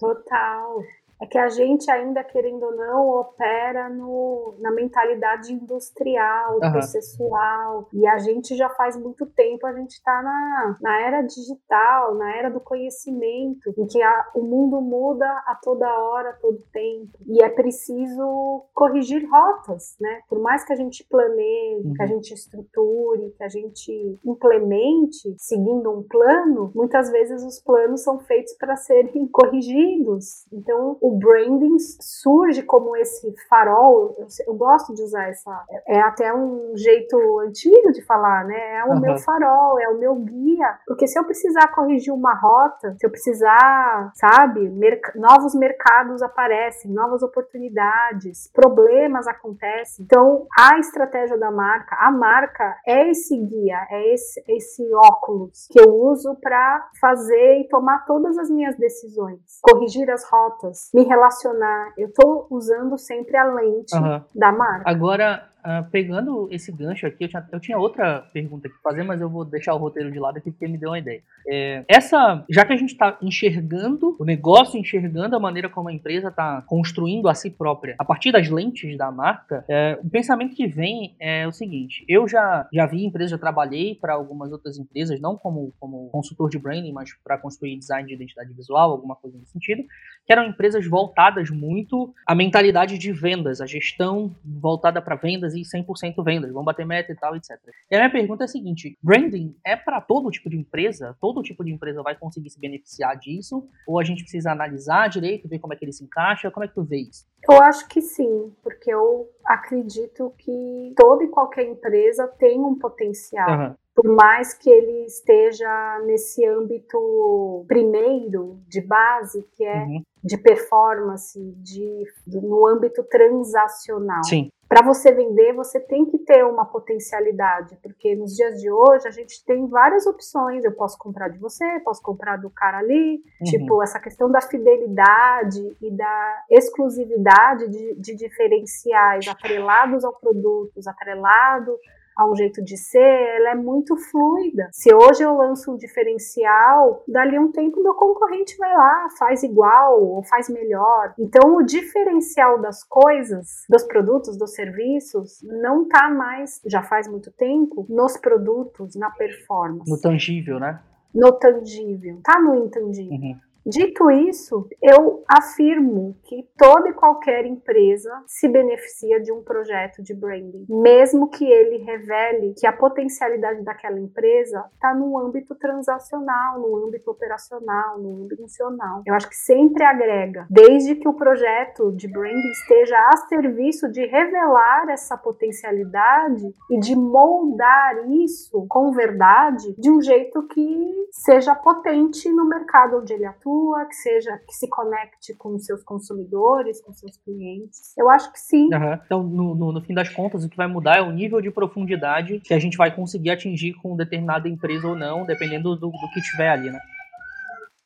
Total 0.00 0.82
é 1.20 1.26
que 1.26 1.38
a 1.38 1.48
gente 1.48 1.90
ainda, 1.90 2.22
querendo 2.24 2.62
ou 2.64 2.76
não, 2.76 3.08
opera 3.08 3.88
no, 3.88 4.56
na 4.60 4.70
mentalidade 4.70 5.52
industrial, 5.52 6.54
uhum. 6.54 6.72
processual, 6.72 7.88
e 7.92 8.06
a 8.06 8.18
gente 8.18 8.56
já 8.56 8.68
faz 8.70 8.96
muito 8.96 9.26
tempo, 9.26 9.66
a 9.66 9.72
gente 9.72 9.92
está 9.92 10.22
na, 10.22 10.76
na 10.80 11.00
era 11.00 11.22
digital, 11.22 12.14
na 12.14 12.36
era 12.36 12.50
do 12.50 12.60
conhecimento, 12.60 13.72
em 13.76 13.86
que 13.86 14.02
a, 14.02 14.30
o 14.34 14.42
mundo 14.42 14.80
muda 14.80 15.26
a 15.46 15.58
toda 15.62 15.86
hora, 15.86 16.30
a 16.30 16.34
todo 16.34 16.58
tempo, 16.72 17.18
e 17.26 17.42
é 17.42 17.48
preciso 17.48 18.64
corrigir 18.74 19.28
rotas, 19.30 19.96
né? 20.00 20.20
Por 20.28 20.40
mais 20.40 20.64
que 20.64 20.72
a 20.72 20.76
gente 20.76 21.04
planeje, 21.04 21.86
uhum. 21.86 21.94
que 21.94 22.02
a 22.02 22.06
uhum. 22.06 22.10
gente 22.12 22.34
estruture, 22.34 23.34
que 23.36 23.44
a 23.44 23.48
gente 23.48 24.18
implemente, 24.24 25.34
seguindo 25.38 25.90
um 25.90 26.02
plano, 26.02 26.72
muitas 26.74 27.10
vezes 27.10 27.42
os 27.42 27.60
planos 27.60 28.02
são 28.02 28.18
feitos 28.20 28.54
para 28.54 28.76
serem 28.76 29.26
corrigidos. 29.32 30.46
Então, 30.52 30.98
o 31.04 31.18
branding 31.18 31.76
surge 32.00 32.62
como 32.62 32.96
esse 32.96 33.34
farol. 33.46 34.16
Eu, 34.18 34.26
eu, 34.48 34.54
gosto 34.54 34.94
de 34.94 35.02
usar 35.02 35.28
essa. 35.28 35.64
É 35.86 36.00
até 36.00 36.34
um 36.34 36.74
jeito 36.74 37.40
antigo 37.40 37.92
de 37.92 38.02
falar, 38.06 38.46
né? 38.46 38.76
É 38.76 38.84
o 38.84 38.92
uhum. 38.92 39.00
meu 39.00 39.18
farol, 39.18 39.78
é 39.78 39.86
o 39.90 39.98
meu 39.98 40.14
guia. 40.14 40.78
Porque 40.86 41.06
se 41.06 41.18
eu 41.18 41.24
precisar 41.24 41.68
corrigir 41.74 42.10
uma 42.10 42.34
rota, 42.34 42.96
se 42.98 43.06
eu 43.06 43.10
precisar, 43.10 44.12
sabe, 44.14 44.72
novos 45.14 45.54
mercados 45.54 46.22
aparecem, 46.22 46.90
novas 46.90 47.22
oportunidades, 47.22 48.50
problemas 48.54 49.26
acontecem. 49.26 50.06
Então, 50.06 50.46
a 50.58 50.78
estratégia 50.78 51.36
da 51.36 51.50
marca, 51.50 51.96
a 51.96 52.10
marca 52.10 52.78
é 52.86 53.10
esse 53.10 53.36
guia, 53.36 53.86
é 53.90 54.14
esse, 54.14 54.42
esse 54.48 54.82
óculos 54.94 55.68
que 55.70 55.78
eu 55.78 55.94
uso 55.94 56.34
para 56.40 56.88
fazer 56.98 57.60
e 57.60 57.68
tomar 57.68 58.06
todas 58.06 58.38
as 58.38 58.48
minhas 58.48 58.74
decisões, 58.78 59.60
corrigir 59.60 60.10
as 60.10 60.24
rotas, 60.24 60.93
me 60.94 61.02
relacionar. 61.02 61.92
Eu 61.98 62.06
estou 62.06 62.46
usando 62.48 62.96
sempre 62.96 63.36
a 63.36 63.52
lente 63.52 63.94
uhum. 63.96 64.22
da 64.32 64.52
marca. 64.52 64.88
Agora, 64.88 65.50
Uh, 65.64 65.82
pegando 65.90 66.46
esse 66.50 66.70
gancho 66.70 67.06
aqui, 67.06 67.24
eu 67.24 67.28
tinha, 67.28 67.48
eu 67.50 67.58
tinha 67.58 67.78
outra 67.78 68.20
pergunta 68.34 68.68
que 68.68 68.74
fazer, 68.82 69.02
mas 69.02 69.18
eu 69.18 69.30
vou 69.30 69.46
deixar 69.46 69.72
o 69.72 69.78
roteiro 69.78 70.12
de 70.12 70.18
lado 70.18 70.36
aqui 70.36 70.50
porque 70.50 70.68
me 70.68 70.76
deu 70.76 70.90
uma 70.90 70.98
ideia. 70.98 71.22
É, 71.48 71.82
essa, 71.88 72.44
já 72.50 72.66
que 72.66 72.74
a 72.74 72.76
gente 72.76 72.92
está 72.92 73.16
enxergando 73.22 74.14
o 74.20 74.26
negócio, 74.26 74.78
enxergando 74.78 75.34
a 75.34 75.40
maneira 75.40 75.70
como 75.70 75.88
a 75.88 75.92
empresa 75.94 76.28
está 76.28 76.60
construindo 76.66 77.28
a 77.28 77.34
si 77.34 77.48
própria, 77.48 77.94
a 77.98 78.04
partir 78.04 78.30
das 78.30 78.50
lentes 78.50 78.94
da 78.98 79.10
marca, 79.10 79.64
é, 79.66 79.98
o 80.04 80.10
pensamento 80.10 80.54
que 80.54 80.66
vem 80.66 81.16
é 81.18 81.48
o 81.48 81.52
seguinte: 81.52 82.04
eu 82.06 82.28
já, 82.28 82.68
já 82.70 82.84
vi 82.84 83.02
empresas, 83.06 83.30
já 83.30 83.38
trabalhei 83.38 83.94
para 83.94 84.12
algumas 84.12 84.52
outras 84.52 84.78
empresas, 84.78 85.18
não 85.18 85.34
como, 85.34 85.72
como 85.80 86.10
consultor 86.10 86.50
de 86.50 86.58
branding, 86.58 86.92
mas 86.92 87.08
para 87.24 87.38
construir 87.38 87.78
design 87.78 88.06
de 88.06 88.12
identidade 88.12 88.52
visual, 88.52 88.90
alguma 88.90 89.16
coisa 89.16 89.38
nesse 89.38 89.52
sentido. 89.52 89.82
Que 90.26 90.32
eram 90.32 90.46
empresas 90.46 90.86
voltadas 90.86 91.50
muito 91.50 92.12
à 92.26 92.34
mentalidade 92.34 92.98
de 92.98 93.12
vendas, 93.12 93.60
a 93.60 93.66
gestão 93.66 94.34
voltada 94.44 95.00
para 95.00 95.16
vendas 95.16 95.54
e 95.54 95.62
100% 95.62 96.22
vendas, 96.24 96.52
vão 96.52 96.64
bater 96.64 96.86
meta 96.86 97.12
e 97.12 97.16
tal, 97.16 97.36
etc. 97.36 97.58
E 97.90 97.94
a 97.94 97.98
minha 97.98 98.10
pergunta 98.10 98.44
é 98.44 98.46
a 98.46 98.48
seguinte: 98.48 98.98
branding 99.02 99.54
é 99.64 99.76
para 99.76 100.00
todo 100.00 100.30
tipo 100.30 100.48
de 100.48 100.56
empresa? 100.56 101.16
Todo 101.20 101.42
tipo 101.42 101.64
de 101.64 101.72
empresa 101.72 102.02
vai 102.02 102.16
conseguir 102.16 102.50
se 102.50 102.60
beneficiar 102.60 103.16
disso? 103.18 103.68
Ou 103.86 104.00
a 104.00 104.04
gente 104.04 104.22
precisa 104.22 104.52
analisar 104.52 105.08
direito, 105.08 105.48
ver 105.48 105.58
como 105.58 105.72
é 105.72 105.76
que 105.76 105.84
ele 105.84 105.92
se 105.92 106.04
encaixa? 106.04 106.50
Como 106.50 106.64
é 106.64 106.68
que 106.68 106.74
tu 106.74 106.82
vê 106.82 106.98
isso? 106.98 107.26
Eu 107.48 107.60
acho 107.62 107.86
que 107.88 108.00
sim, 108.00 108.52
porque 108.62 108.92
eu 108.92 109.28
acredito 109.44 110.32
que 110.38 110.94
toda 110.96 111.24
e 111.24 111.28
qualquer 111.28 111.66
empresa 111.66 112.26
tem 112.38 112.58
um 112.60 112.78
potencial. 112.78 113.50
Uhum 113.50 113.74
por 113.94 114.08
mais 114.12 114.52
que 114.52 114.68
ele 114.68 115.06
esteja 115.06 116.02
nesse 116.04 116.44
âmbito 116.44 117.64
primeiro 117.68 118.58
de 118.68 118.80
base, 118.80 119.46
que 119.52 119.64
é 119.64 119.84
uhum. 119.84 120.02
de 120.22 120.36
performance, 120.36 121.38
de, 121.58 122.04
de, 122.26 122.40
no 122.40 122.66
âmbito 122.66 123.04
transacional. 123.04 124.24
Sim. 124.24 124.50
Para 124.68 124.84
você 124.84 125.12
vender, 125.12 125.52
você 125.52 125.78
tem 125.78 126.04
que 126.06 126.18
ter 126.18 126.44
uma 126.44 126.64
potencialidade, 126.64 127.78
porque 127.80 128.16
nos 128.16 128.34
dias 128.34 128.60
de 128.60 128.68
hoje 128.68 129.06
a 129.06 129.10
gente 129.12 129.44
tem 129.44 129.68
várias 129.68 130.04
opções. 130.06 130.64
Eu 130.64 130.72
posso 130.72 130.98
comprar 130.98 131.28
de 131.28 131.38
você, 131.38 131.78
posso 131.84 132.02
comprar 132.02 132.38
do 132.38 132.50
cara 132.50 132.78
ali. 132.78 133.22
Uhum. 133.40 133.44
Tipo, 133.44 133.82
essa 133.82 134.00
questão 134.00 134.28
da 134.28 134.40
fidelidade 134.40 135.76
e 135.80 135.90
da 135.92 136.44
exclusividade 136.50 137.68
de, 137.68 137.94
de 137.94 138.16
diferenciais 138.16 139.28
atrelados 139.28 140.02
ao 140.02 140.14
produto, 140.14 140.72
atrelado 140.88 141.78
a 142.16 142.30
um 142.30 142.34
jeito 142.34 142.62
de 142.62 142.76
ser, 142.76 142.98
ela 143.00 143.50
é 143.50 143.54
muito 143.54 143.96
fluida. 143.96 144.68
Se 144.72 144.94
hoje 144.94 145.22
eu 145.22 145.34
lanço 145.36 145.72
um 145.72 145.76
diferencial, 145.76 147.02
dali 147.08 147.38
um 147.38 147.50
tempo 147.50 147.82
meu 147.82 147.94
concorrente 147.94 148.56
vai 148.56 148.72
lá, 148.72 149.08
faz 149.18 149.42
igual 149.42 150.02
ou 150.02 150.22
faz 150.24 150.48
melhor. 150.48 151.14
Então 151.18 151.56
o 151.56 151.62
diferencial 151.62 152.60
das 152.60 152.84
coisas, 152.84 153.64
dos 153.68 153.82
produtos, 153.84 154.36
dos 154.36 154.54
serviços, 154.54 155.40
não 155.42 155.88
tá 155.88 156.08
mais, 156.08 156.60
já 156.66 156.82
faz 156.82 157.08
muito 157.08 157.30
tempo, 157.32 157.86
nos 157.88 158.16
produtos, 158.16 158.94
na 158.96 159.10
performance. 159.10 159.90
No 159.90 160.00
tangível, 160.00 160.58
né? 160.58 160.80
No 161.14 161.32
tangível, 161.32 162.20
tá 162.22 162.40
no 162.40 162.54
intangível. 162.56 163.12
Uhum. 163.12 163.38
Dito 163.66 164.10
isso, 164.10 164.68
eu 164.82 165.24
afirmo 165.26 166.14
que 166.24 166.46
toda 166.56 166.90
e 166.90 166.92
qualquer 166.92 167.46
empresa 167.46 168.10
se 168.26 168.46
beneficia 168.46 169.18
de 169.20 169.32
um 169.32 169.42
projeto 169.42 170.02
de 170.02 170.12
branding, 170.12 170.66
mesmo 170.68 171.30
que 171.30 171.46
ele 171.46 171.78
revele 171.78 172.54
que 172.58 172.66
a 172.66 172.72
potencialidade 172.72 173.62
daquela 173.62 173.98
empresa 173.98 174.66
está 174.74 174.94
no 174.94 175.18
âmbito 175.18 175.54
transacional, 175.54 176.60
no 176.60 176.76
âmbito 176.84 177.10
operacional, 177.10 177.98
no 177.98 178.24
âmbito 178.24 178.42
funcional. 178.42 179.02
Eu 179.06 179.14
acho 179.14 179.30
que 179.30 179.36
sempre 179.36 179.82
agrega, 179.82 180.46
desde 180.50 180.96
que 180.96 181.08
o 181.08 181.14
projeto 181.14 181.90
de 181.92 182.06
branding 182.06 182.50
esteja 182.50 182.98
a 183.14 183.16
serviço 183.28 183.90
de 183.90 184.04
revelar 184.04 184.90
essa 184.90 185.16
potencialidade 185.16 186.54
e 186.70 186.78
de 186.78 186.94
moldar 186.94 188.10
isso 188.10 188.66
com 188.68 188.92
verdade 188.92 189.74
de 189.78 189.90
um 189.90 190.02
jeito 190.02 190.46
que 190.48 191.08
seja 191.10 191.54
potente 191.54 192.30
no 192.30 192.46
mercado 192.46 192.98
onde 192.98 193.14
ele 193.14 193.24
atua 193.24 193.53
que 193.88 193.94
seja 193.94 194.38
que 194.46 194.54
se 194.54 194.68
conecte 194.68 195.34
com 195.34 195.58
seus 195.58 195.82
consumidores, 195.82 196.80
com 196.80 196.92
seus 196.92 197.16
clientes. 197.18 197.96
Eu 197.96 198.08
acho 198.10 198.32
que 198.32 198.38
sim. 198.38 198.68
Uhum. 198.72 198.94
Então, 199.04 199.22
no, 199.22 199.54
no, 199.54 199.72
no, 199.72 199.82
fim 199.82 199.94
das 199.94 200.08
contas, 200.08 200.44
o 200.44 200.48
que 200.48 200.56
vai 200.56 200.66
mudar 200.66 200.98
é 200.98 201.02
o 201.02 201.10
nível 201.10 201.40
de 201.40 201.50
profundidade 201.50 202.40
que 202.40 202.54
a 202.54 202.58
gente 202.58 202.76
vai 202.76 202.94
conseguir 202.94 203.30
atingir 203.30 203.74
com 203.74 203.96
determinada 203.96 204.48
empresa 204.48 204.88
ou 204.88 204.96
não, 204.96 205.24
dependendo 205.24 205.76
do, 205.76 205.90
do 205.90 206.10
que 206.12 206.20
tiver 206.22 206.50
ali, 206.50 206.70
né? 206.70 206.80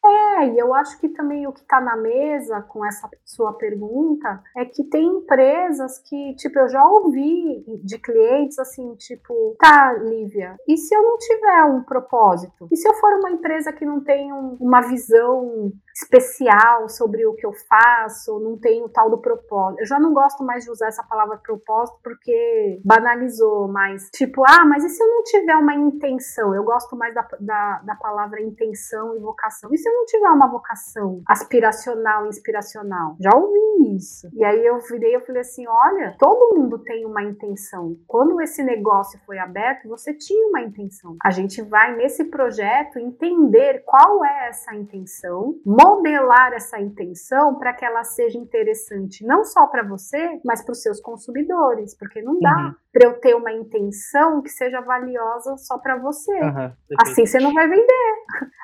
É, 0.04 0.27
e 0.46 0.58
eu 0.58 0.74
acho 0.74 0.98
que 0.98 1.08
também 1.08 1.46
o 1.46 1.52
que 1.52 1.60
está 1.60 1.80
na 1.80 1.96
mesa 1.96 2.62
com 2.62 2.84
essa 2.84 3.08
sua 3.24 3.52
pergunta 3.52 4.42
é 4.56 4.64
que 4.64 4.84
tem 4.84 5.06
empresas 5.06 5.98
que, 5.98 6.34
tipo, 6.36 6.58
eu 6.58 6.68
já 6.68 6.84
ouvi 6.84 7.64
de 7.82 7.98
clientes 7.98 8.58
assim, 8.58 8.94
tipo, 8.96 9.56
tá, 9.58 9.92
Lívia, 9.94 10.56
e 10.66 10.76
se 10.76 10.94
eu 10.94 11.02
não 11.02 11.18
tiver 11.18 11.64
um 11.64 11.82
propósito? 11.82 12.68
E 12.70 12.76
se 12.76 12.88
eu 12.88 12.94
for 12.94 13.14
uma 13.14 13.30
empresa 13.30 13.72
que 13.72 13.84
não 13.84 14.00
tem 14.00 14.32
um, 14.32 14.56
uma 14.60 14.80
visão 14.80 15.72
especial 15.94 16.88
sobre 16.88 17.26
o 17.26 17.34
que 17.34 17.44
eu 17.44 17.52
faço, 17.52 18.38
não 18.38 18.56
tem 18.56 18.84
o 18.84 18.88
tal 18.88 19.10
do 19.10 19.18
propósito? 19.18 19.80
Eu 19.80 19.86
já 19.86 19.98
não 19.98 20.12
gosto 20.12 20.44
mais 20.44 20.64
de 20.64 20.70
usar 20.70 20.88
essa 20.88 21.02
palavra 21.02 21.36
propósito 21.38 21.98
porque 22.02 22.80
banalizou, 22.84 23.68
mas, 23.68 24.08
tipo, 24.10 24.42
ah, 24.46 24.64
mas 24.64 24.84
e 24.84 24.88
se 24.88 25.02
eu 25.02 25.08
não 25.08 25.22
tiver 25.24 25.56
uma 25.56 25.74
intenção? 25.74 26.54
Eu 26.54 26.62
gosto 26.62 26.96
mais 26.96 27.14
da, 27.14 27.26
da, 27.40 27.78
da 27.84 27.94
palavra 27.96 28.40
intenção 28.40 29.16
e 29.16 29.18
vocação. 29.18 29.70
E 29.72 29.78
se 29.78 29.88
eu 29.88 29.94
não 29.94 30.04
tiver 30.04 30.27
uma 30.32 30.48
vocação 30.50 31.22
aspiracional, 31.26 32.26
inspiracional? 32.26 33.16
Já 33.20 33.30
ouvi 33.34 33.96
isso. 33.96 34.28
E 34.32 34.44
aí 34.44 34.64
eu 34.64 34.78
virei 34.80 35.16
e 35.16 35.20
falei 35.20 35.40
assim: 35.42 35.66
olha, 35.66 36.16
todo 36.18 36.56
mundo 36.56 36.78
tem 36.78 37.04
uma 37.04 37.22
intenção. 37.22 37.96
Quando 38.06 38.40
esse 38.40 38.62
negócio 38.62 39.18
foi 39.24 39.38
aberto, 39.38 39.88
você 39.88 40.14
tinha 40.14 40.48
uma 40.48 40.60
intenção. 40.60 41.16
A 41.22 41.30
gente 41.30 41.62
vai 41.62 41.96
nesse 41.96 42.24
projeto 42.24 42.98
entender 42.98 43.82
qual 43.84 44.24
é 44.24 44.48
essa 44.48 44.74
intenção, 44.74 45.54
modelar 45.64 46.52
essa 46.52 46.80
intenção 46.80 47.56
para 47.58 47.72
que 47.72 47.84
ela 47.84 48.04
seja 48.04 48.38
interessante 48.38 49.24
não 49.24 49.44
só 49.44 49.66
para 49.66 49.82
você, 49.82 50.40
mas 50.44 50.64
para 50.64 50.72
os 50.72 50.82
seus 50.82 51.00
consumidores, 51.00 51.96
porque 51.96 52.22
não 52.22 52.38
dá 52.38 52.56
uhum. 52.56 52.74
Para 52.98 53.06
eu 53.06 53.20
ter 53.20 53.34
uma 53.36 53.52
intenção 53.52 54.42
que 54.42 54.48
seja 54.48 54.80
valiosa 54.80 55.56
só 55.56 55.78
para 55.78 55.96
você. 55.98 56.32
Uhum, 56.32 56.72
assim 57.00 57.24
você 57.24 57.38
não 57.38 57.54
vai 57.54 57.68
vender. 57.68 58.14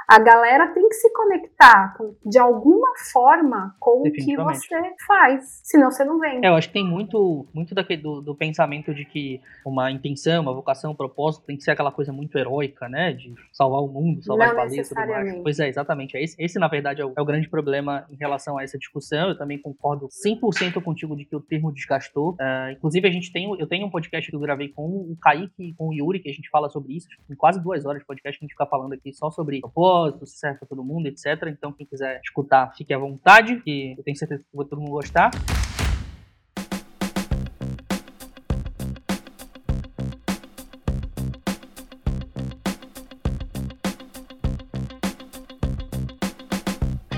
A 0.08 0.18
galera 0.18 0.68
tem 0.74 0.86
que 0.88 0.96
se 0.96 1.10
conectar 1.12 1.94
com, 1.96 2.14
de 2.26 2.38
alguma 2.38 2.88
forma 3.12 3.74
com 3.78 4.02
o 4.02 4.12
que 4.12 4.36
você 4.36 4.76
faz, 5.06 5.60
senão 5.62 5.90
você 5.90 6.04
não 6.04 6.18
vende. 6.18 6.44
É, 6.44 6.50
eu 6.50 6.54
acho 6.54 6.68
que 6.68 6.74
tem 6.74 6.84
muito, 6.84 7.46
muito 7.54 7.74
daquele, 7.74 8.02
do, 8.02 8.20
do 8.20 8.34
pensamento 8.34 8.92
de 8.92 9.04
que 9.04 9.40
uma 9.64 9.90
intenção, 9.90 10.42
uma 10.42 10.52
vocação, 10.52 10.90
um 10.90 10.96
propósito 10.96 11.46
tem 11.46 11.56
que 11.56 11.62
ser 11.62 11.70
aquela 11.70 11.92
coisa 11.92 12.12
muito 12.12 12.36
heróica, 12.36 12.88
né? 12.88 13.12
De 13.12 13.32
salvar 13.52 13.80
o 13.80 13.88
mundo, 13.88 14.22
salvar 14.22 14.48
não 14.48 14.54
planeta 14.56 14.82
e 14.82 14.84
tudo 14.84 15.06
mais. 15.06 15.42
Pois 15.42 15.60
é, 15.60 15.68
exatamente. 15.68 16.16
Esse, 16.18 16.36
esse 16.42 16.58
na 16.58 16.68
verdade, 16.68 17.00
é 17.00 17.04
o, 17.04 17.12
é 17.16 17.22
o, 17.22 17.24
grande 17.24 17.48
problema 17.48 18.04
em 18.10 18.16
relação 18.16 18.58
a 18.58 18.64
essa 18.64 18.76
discussão. 18.76 19.28
Eu 19.28 19.38
também 19.38 19.58
concordo 19.58 20.08
100% 20.08 20.82
contigo 20.82 21.16
de 21.16 21.24
que 21.24 21.36
o 21.36 21.40
termo 21.40 21.72
desgastou. 21.72 22.32
Uh, 22.32 22.72
inclusive, 22.72 23.08
a 23.08 23.10
gente 23.10 23.32
tem, 23.32 23.48
eu 23.58 23.66
tenho 23.66 23.86
um 23.86 23.90
podcast 23.90 24.23
que 24.30 24.36
eu 24.36 24.40
gravei 24.40 24.68
com 24.68 24.86
o 24.86 25.16
Kaique 25.20 25.52
e 25.58 25.74
com 25.74 25.88
o 25.88 25.94
Yuri, 25.94 26.20
que 26.20 26.28
a 26.28 26.32
gente 26.32 26.50
fala 26.50 26.68
sobre 26.68 26.96
isso. 26.96 27.08
Em 27.30 27.34
quase 27.34 27.62
duas 27.62 27.84
horas 27.84 28.00
de 28.00 28.06
podcast, 28.06 28.38
a 28.38 28.42
gente 28.42 28.52
fica 28.52 28.66
falando 28.66 28.92
aqui 28.92 29.12
só 29.12 29.30
sobre 29.30 29.60
propósito 29.60 30.26
serve 30.26 30.58
para 30.58 30.68
todo 30.68 30.84
mundo, 30.84 31.06
etc. 31.06 31.48
Então, 31.48 31.72
quem 31.72 31.86
quiser 31.86 32.20
escutar, 32.22 32.74
fique 32.76 32.92
à 32.92 32.98
vontade, 32.98 33.60
que 33.62 33.94
eu 33.96 34.04
tenho 34.04 34.16
certeza 34.16 34.42
que 34.42 34.56
vai 34.56 34.66
todo 34.66 34.80
mundo 34.80 34.92
gostar. 34.92 35.30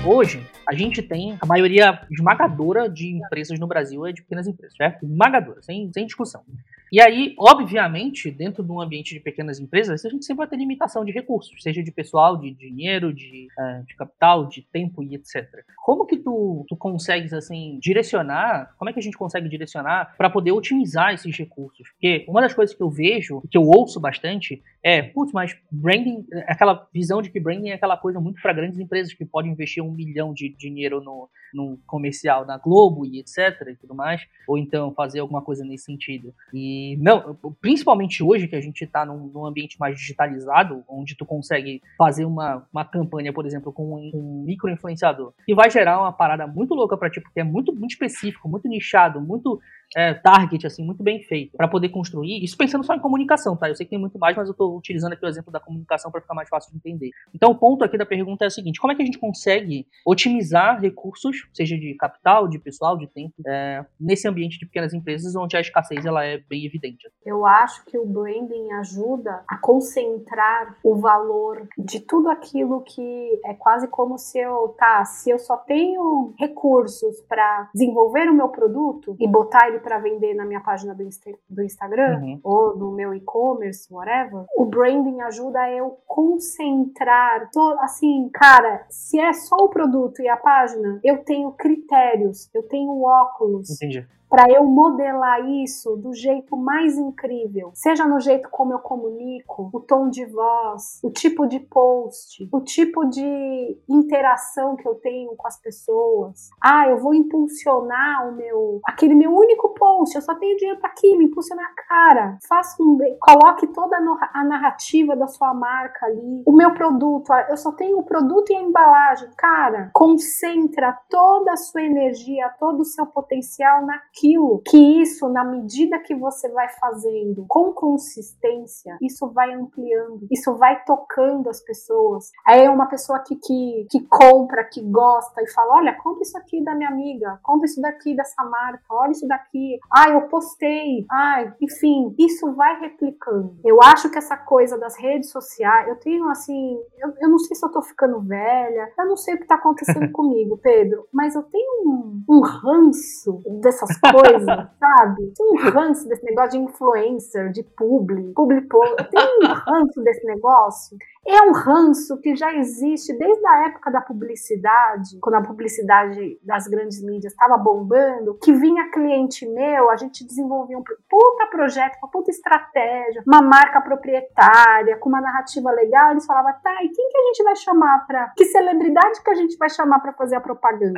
Hoje, 0.09 0.41
a 0.65 0.73
gente 0.73 1.01
tem 1.01 1.37
a 1.41 1.45
maioria 1.45 2.01
esmagadora 2.09 2.89
de 2.89 3.09
empresas 3.09 3.59
no 3.59 3.67
Brasil 3.67 4.05
é 4.05 4.13
de 4.13 4.21
pequenas 4.21 4.47
empresas, 4.47 4.73
certo? 4.77 5.05
Esmagadora, 5.05 5.61
sem, 5.61 5.91
sem 5.91 6.05
discussão. 6.05 6.43
E 6.91 7.01
aí, 7.01 7.35
obviamente, 7.37 8.31
dentro 8.31 8.63
de 8.63 8.71
um 8.71 8.79
ambiente 8.79 9.13
de 9.13 9.19
pequenas 9.19 9.59
empresas, 9.59 10.05
a 10.05 10.09
gente 10.09 10.25
sempre 10.25 10.39
vai 10.39 10.47
ter 10.47 10.57
limitação 10.57 11.03
de 11.03 11.11
recursos, 11.11 11.61
seja 11.61 11.83
de 11.83 11.91
pessoal, 11.91 12.37
de 12.37 12.51
dinheiro, 12.51 13.13
de, 13.13 13.47
uh, 13.59 13.85
de 13.85 13.95
capital, 13.95 14.47
de 14.47 14.61
tempo 14.61 15.03
e 15.03 15.15
etc. 15.15 15.47
Como 15.83 16.05
que 16.05 16.17
tu, 16.17 16.65
tu 16.67 16.75
consegues, 16.75 17.33
assim, 17.33 17.77
direcionar, 17.81 18.73
como 18.77 18.89
é 18.89 18.93
que 18.93 18.99
a 18.99 19.03
gente 19.03 19.17
consegue 19.17 19.49
direcionar 19.49 20.15
para 20.17 20.29
poder 20.29 20.51
otimizar 20.51 21.13
esses 21.13 21.35
recursos? 21.37 21.89
Porque 21.89 22.25
uma 22.27 22.41
das 22.41 22.53
coisas 22.53 22.75
que 22.75 22.81
eu 22.81 22.89
vejo, 22.89 23.41
que 23.49 23.57
eu 23.57 23.63
ouço 23.63 23.99
bastante, 23.99 24.63
é, 24.81 25.01
putz, 25.01 25.33
mas 25.33 25.57
branding, 25.71 26.25
aquela 26.47 26.87
visão 26.93 27.21
de 27.21 27.29
que 27.29 27.39
branding 27.39 27.69
é 27.69 27.73
aquela 27.73 27.97
coisa 27.97 28.19
muito 28.19 28.41
para 28.41 28.53
grandes 28.53 28.79
empresas 28.79 29.13
que 29.13 29.25
podem 29.25 29.51
investir 29.51 29.83
um 29.83 29.91
milhão 29.91 30.33
de 30.33 30.49
dinheiro 30.49 31.01
no, 31.01 31.29
no 31.53 31.77
comercial 31.85 32.45
na 32.45 32.57
Globo 32.57 33.05
e 33.05 33.19
etc 33.19 33.67
e 33.67 33.75
tudo 33.75 33.95
mais, 33.95 34.21
ou 34.47 34.57
então 34.57 34.93
fazer 34.93 35.19
alguma 35.19 35.41
coisa 35.41 35.63
nesse 35.63 35.85
sentido. 35.85 36.33
E 36.53 36.97
não, 36.97 37.37
principalmente 37.61 38.23
hoje 38.23 38.47
que 38.47 38.55
a 38.55 38.61
gente 38.61 38.83
está 38.83 39.05
num, 39.05 39.27
num, 39.27 39.45
ambiente 39.45 39.79
mais 39.79 39.97
digitalizado, 39.97 40.83
onde 40.87 41.15
tu 41.15 41.25
consegue 41.25 41.81
fazer 41.97 42.25
uma, 42.25 42.65
uma 42.71 42.85
campanha, 42.85 43.33
por 43.33 43.45
exemplo, 43.45 43.71
com 43.71 43.95
um, 43.95 44.11
um 44.13 44.43
micro-influenciador, 44.45 45.33
que 45.45 45.55
vai 45.55 45.69
gerar 45.69 45.99
uma 45.99 46.11
parada 46.11 46.47
muito 46.47 46.73
louca 46.73 46.97
para 46.97 47.09
ti, 47.09 47.21
porque 47.21 47.39
é 47.39 47.43
muito, 47.43 47.73
muito 47.73 47.91
específico, 47.91 48.49
muito 48.49 48.67
nichado, 48.67 49.21
muito 49.21 49.59
é, 49.95 50.13
target, 50.13 50.65
assim, 50.65 50.83
muito 50.83 51.03
bem 51.03 51.21
feito, 51.23 51.55
para 51.55 51.67
poder 51.67 51.89
construir, 51.89 52.43
isso 52.43 52.57
pensando 52.57 52.83
só 52.83 52.93
em 52.93 52.99
comunicação, 52.99 53.55
tá? 53.55 53.69
Eu 53.69 53.75
sei 53.75 53.85
que 53.85 53.91
tem 53.91 53.99
muito 53.99 54.19
mais, 54.19 54.35
mas 54.35 54.47
eu 54.47 54.51
estou 54.51 54.77
utilizando 54.77 55.13
aqui 55.13 55.25
o 55.25 55.27
exemplo 55.27 55.51
da 55.51 55.59
comunicação 55.59 56.11
para 56.11 56.21
ficar 56.21 56.33
mais 56.33 56.49
fácil 56.49 56.71
de 56.71 56.77
entender. 56.77 57.11
Então, 57.33 57.51
o 57.51 57.55
ponto 57.55 57.83
aqui 57.83 57.97
da 57.97 58.05
pergunta 58.05 58.45
é 58.45 58.47
o 58.47 58.51
seguinte: 58.51 58.79
como 58.79 58.91
é 58.91 58.95
que 58.95 59.01
a 59.01 59.05
gente 59.05 59.19
consegue 59.19 59.87
otimizar 60.05 60.79
recursos, 60.79 61.47
seja 61.53 61.77
de 61.77 61.95
capital, 61.95 62.47
de 62.47 62.59
pessoal, 62.59 62.97
de 62.97 63.07
tempo, 63.07 63.33
é, 63.45 63.85
nesse 63.99 64.27
ambiente 64.27 64.59
de 64.59 64.65
pequenas 64.65 64.93
empresas 64.93 65.35
onde 65.35 65.55
a 65.55 65.61
escassez 65.61 66.05
ela 66.05 66.23
é 66.23 66.37
bem 66.37 66.65
evidente? 66.65 67.09
Eu 67.25 67.45
acho 67.45 67.85
que 67.85 67.97
o 67.97 68.05
branding 68.05 68.71
ajuda 68.73 69.43
a 69.47 69.57
concentrar 69.57 70.77
o 70.83 70.95
valor 70.95 71.67
de 71.77 71.99
tudo 71.99 72.29
aquilo 72.29 72.81
que 72.81 73.39
é 73.45 73.53
quase 73.53 73.87
como 73.87 74.17
se 74.17 74.39
eu, 74.39 74.75
tá, 74.77 75.03
se 75.05 75.29
eu 75.29 75.39
só 75.39 75.57
tenho 75.57 76.33
recursos 76.37 77.21
para 77.21 77.69
desenvolver 77.73 78.29
o 78.29 78.33
meu 78.33 78.49
produto 78.49 79.15
e 79.19 79.27
botar 79.27 79.67
ele 79.67 79.76
para 79.79 79.99
vender 79.99 80.33
na 80.33 80.45
minha 80.45 80.61
página 80.61 80.93
do, 80.93 81.03
Insta 81.03 81.31
do 81.49 81.63
Instagram 81.63 82.19
uhum. 82.21 82.39
ou 82.43 82.77
no 82.77 82.91
meu 82.91 83.13
e-commerce, 83.13 83.91
whatever, 83.93 84.45
o 84.55 84.65
branding 84.65 85.21
ajuda 85.21 85.59
a 85.59 85.71
eu 85.71 85.97
concentrar 86.05 87.49
todo, 87.51 87.79
assim, 87.79 88.29
cara, 88.33 88.85
se 88.89 89.19
é 89.19 89.33
só 89.33 89.55
o 89.57 89.69
produto 89.69 90.21
e 90.21 90.27
a 90.27 90.37
página, 90.37 90.99
eu 91.03 91.23
tenho 91.23 91.51
critérios, 91.51 92.49
eu 92.53 92.63
tenho 92.63 93.03
óculos. 93.03 93.69
Entendi 93.71 94.07
para 94.29 94.51
eu 94.51 94.63
modelar 94.65 95.47
isso 95.49 95.95
do 95.95 96.13
jeito 96.13 96.55
mais 96.55 96.97
incrível, 96.97 97.71
seja 97.73 98.05
no 98.05 98.19
jeito 98.19 98.49
como 98.49 98.73
eu 98.73 98.79
comunico, 98.79 99.69
o 99.73 99.79
tom 99.79 100.09
de 100.09 100.25
voz, 100.25 100.99
o 101.03 101.09
tipo 101.09 101.45
de 101.47 101.59
post, 101.59 102.47
o 102.51 102.61
tipo 102.61 103.05
de 103.05 103.77
interação 103.87 104.75
que 104.75 104.87
eu 104.87 104.95
tenho 104.95 105.35
com 105.35 105.47
as 105.47 105.59
pessoas. 105.59 106.49
Ah, 106.61 106.87
eu 106.87 106.97
vou 106.97 107.13
impulsionar 107.13 108.29
o 108.29 108.35
meu, 108.35 108.79
aquele 108.85 109.15
meu 109.15 109.31
único 109.35 109.73
post, 109.73 110.15
eu 110.15 110.21
só 110.21 110.35
tenho 110.35 110.57
dinheiro 110.57 110.79
para 110.79 110.89
aquilo, 110.89 111.21
impulsionar 111.21 111.73
cara. 111.87 112.37
Faça 112.47 112.81
um, 112.81 112.97
coloque 113.19 113.67
toda 113.67 113.97
a 113.97 114.43
narrativa 114.43 115.15
da 115.15 115.27
sua 115.27 115.53
marca 115.53 116.05
ali. 116.05 116.43
O 116.45 116.51
meu 116.51 116.73
produto, 116.73 117.31
ah, 117.31 117.47
eu 117.49 117.57
só 117.57 117.71
tenho 117.71 117.99
o 117.99 118.03
produto 118.03 118.51
e 118.51 118.55
a 118.55 118.61
embalagem, 118.61 119.29
cara. 119.37 119.89
Concentra 119.93 120.97
toda 121.09 121.53
a 121.53 121.57
sua 121.57 121.81
energia, 121.81 122.49
todo 122.59 122.81
o 122.81 122.85
seu 122.85 123.05
potencial 123.05 123.85
na 123.85 123.99
aquilo 124.17 124.61
que 124.65 125.01
isso, 125.01 125.29
na 125.29 125.43
medida 125.43 125.99
que 125.99 126.15
você 126.15 126.49
vai 126.49 126.67
fazendo 126.69 127.45
com 127.47 127.71
consistência, 127.71 128.97
isso 129.01 129.27
vai 129.29 129.53
ampliando, 129.53 130.27
isso 130.31 130.55
vai 130.55 130.83
tocando 130.83 131.49
as 131.49 131.61
pessoas. 131.61 132.31
Aí 132.45 132.63
é 132.63 132.69
uma 132.69 132.87
pessoa 132.87 133.19
que, 133.19 133.35
que, 133.35 133.87
que 133.89 134.01
compra, 134.07 134.63
que 134.63 134.81
gosta 134.81 135.41
e 135.41 135.47
fala: 135.51 135.75
olha, 135.75 135.97
compra 136.01 136.23
isso 136.23 136.37
aqui 136.37 136.63
da 136.63 136.73
minha 136.75 136.89
amiga, 136.89 137.39
compra 137.43 137.65
isso 137.65 137.81
daqui 137.81 138.15
dessa 138.15 138.43
marca, 138.43 138.83
olha 138.89 139.11
isso 139.11 139.27
daqui. 139.27 139.79
Ah, 139.93 140.09
eu 140.09 140.21
postei. 140.27 141.05
Ai, 141.11 141.53
enfim, 141.61 142.15
isso 142.17 142.53
vai 142.53 142.79
replicando. 142.79 143.55
Eu 143.63 143.81
acho 143.81 144.09
que 144.09 144.17
essa 144.17 144.35
coisa 144.35 144.77
das 144.77 144.97
redes 144.97 145.31
sociais, 145.31 145.87
eu 145.87 145.95
tenho 145.97 146.27
assim, 146.29 146.77
eu, 146.97 147.13
eu 147.21 147.29
não 147.29 147.37
sei 147.37 147.55
se 147.55 147.65
eu 147.65 147.71
tô 147.71 147.81
ficando 147.81 148.19
velha, 148.21 148.91
eu 148.97 149.05
não 149.05 149.17
sei 149.17 149.35
o 149.35 149.39
que 149.39 149.47
tá 149.47 149.55
acontecendo 149.55 150.11
comigo, 150.13 150.57
Pedro, 150.57 151.05
mas 151.13 151.35
eu 151.35 151.43
tenho 151.43 151.83
um, 151.85 152.23
um 152.29 152.41
ranço 152.41 153.41
dessas 153.61 153.99
coisa, 154.11 154.71
sabe? 154.79 155.33
Tem 155.35 155.45
um 155.45 155.69
ranço 155.71 156.07
desse 156.07 156.23
negócio 156.23 156.51
de 156.51 156.57
influencer, 156.57 157.51
de 157.51 157.63
publi, 157.63 158.33
publi 158.33 158.61
Tem 158.61 159.39
um 159.43 159.53
ranço 159.53 160.01
desse 160.03 160.25
negócio. 160.25 160.97
É 161.27 161.41
um 161.41 161.51
ranço 161.51 162.17
que 162.21 162.33
já 162.37 162.55
existe 162.55 163.11
desde 163.17 163.45
a 163.45 163.67
época 163.67 163.91
da 163.91 163.99
publicidade, 163.99 165.19
quando 165.21 165.35
a 165.35 165.41
publicidade 165.41 166.39
das 166.41 166.67
grandes 166.67 167.03
mídias 167.03 167.33
estava 167.33 167.57
bombando, 167.57 168.39
que 168.41 168.53
vinha 168.53 168.89
cliente 168.91 169.45
meu, 169.45 169.89
a 169.89 169.97
gente 169.97 170.25
desenvolvia 170.25 170.77
um 170.77 170.83
puta 170.83 171.47
projeto, 171.51 171.97
uma 172.01 172.09
puta 172.09 172.31
estratégia, 172.31 173.23
uma 173.27 173.41
marca 173.41 173.81
proprietária, 173.81 174.95
com 174.99 175.09
uma 175.09 175.19
narrativa 175.19 175.69
legal, 175.71 176.11
eles 176.11 176.25
falavam, 176.25 176.53
tá, 176.63 176.73
e 176.81 176.87
quem 176.87 177.09
que 177.09 177.17
a 177.17 177.23
gente 177.25 177.43
vai 177.43 177.55
chamar 177.57 178.07
para 178.07 178.31
Que 178.37 178.45
celebridade 178.45 179.21
que 179.21 179.29
a 179.29 179.35
gente 179.35 179.57
vai 179.57 179.69
chamar 179.69 179.99
para 179.99 180.13
fazer 180.13 180.37
a 180.37 180.41
propaganda? 180.41 180.97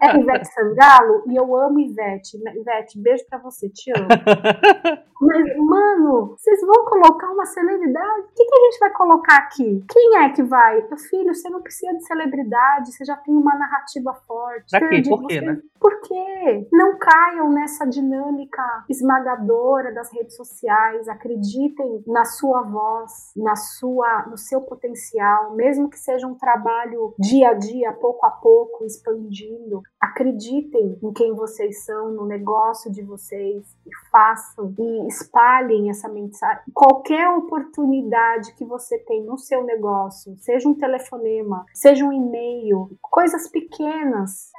É 0.00 0.16
Ivete 0.20 0.46
Sangalo? 0.52 1.24
E 1.26 1.34
eu 1.34 1.56
amo 1.56 1.80
Ivete. 1.80 2.36
Ivete, 2.36 3.00
beijo 3.00 3.24
pra 3.28 3.38
você, 3.38 3.68
te 3.68 3.90
amo. 3.90 4.06
Mas, 5.20 5.56
mano, 5.56 6.36
vocês 6.36 6.60
vão 6.62 6.84
colocar 6.84 7.30
uma 7.30 7.46
celebridade? 7.46 8.20
O 8.22 8.34
que, 8.34 8.44
que 8.44 8.54
a 8.54 8.64
gente 8.64 8.78
vai 8.80 8.90
colocar 8.90 9.31
aqui? 9.36 9.84
Quem 9.90 10.18
é 10.18 10.30
que 10.30 10.42
vai? 10.42 10.82
Meu 10.88 10.96
filho, 10.96 11.34
você 11.34 11.48
não 11.48 11.62
precisa 11.62 11.92
de 11.94 12.04
celebridade, 12.04 12.92
você 12.92 13.04
já 13.04 13.16
tem 13.16 13.34
uma 13.34 13.56
narrativa 13.56 14.12
forte. 14.26 14.70
Pra 14.70 14.88
quê? 14.88 15.02
Por 15.08 15.26
quê, 15.26 15.40
né? 15.40 15.58
Por 15.80 16.00
quê? 16.02 16.68
Não 16.72 16.98
caiam 16.98 17.50
nessa 17.50 17.84
dinâmica 17.86 18.62
esmagadora 18.88 19.92
das 19.92 20.12
redes 20.12 20.36
sociais. 20.36 21.08
Acreditem 21.08 22.02
na 22.06 22.24
sua 22.24 22.62
voz, 22.62 23.32
na 23.36 23.56
sua, 23.56 24.26
no 24.28 24.36
seu 24.36 24.60
potencial, 24.60 25.54
mesmo 25.54 25.88
que 25.88 25.98
seja 25.98 26.26
um 26.26 26.34
trabalho 26.34 27.14
dia 27.18 27.50
a 27.50 27.54
dia, 27.54 27.92
pouco 27.92 28.26
a 28.26 28.30
pouco, 28.30 28.84
expandindo. 28.84 29.82
Acreditem 30.00 30.98
em 31.02 31.12
quem 31.12 31.34
vocês 31.34 31.84
são, 31.84 32.12
no 32.12 32.26
negócio 32.26 32.90
de 32.90 33.02
vocês 33.02 33.64
e 33.86 33.90
façam 34.10 34.74
e 34.78 35.06
espalhem 35.08 35.90
essa 35.90 36.08
mensagem. 36.08 36.62
Qualquer 36.74 37.28
oportunidade 37.30 38.54
que 38.54 38.64
você 38.64 38.98
tem 38.98 39.21
no 39.22 39.38
seu 39.38 39.64
negócio, 39.64 40.36
seja 40.38 40.68
um 40.68 40.74
telefonema, 40.74 41.64
seja 41.72 42.04
um 42.04 42.12
e-mail, 42.12 42.90
coisas 43.00 43.48
pequenas, 43.48 44.50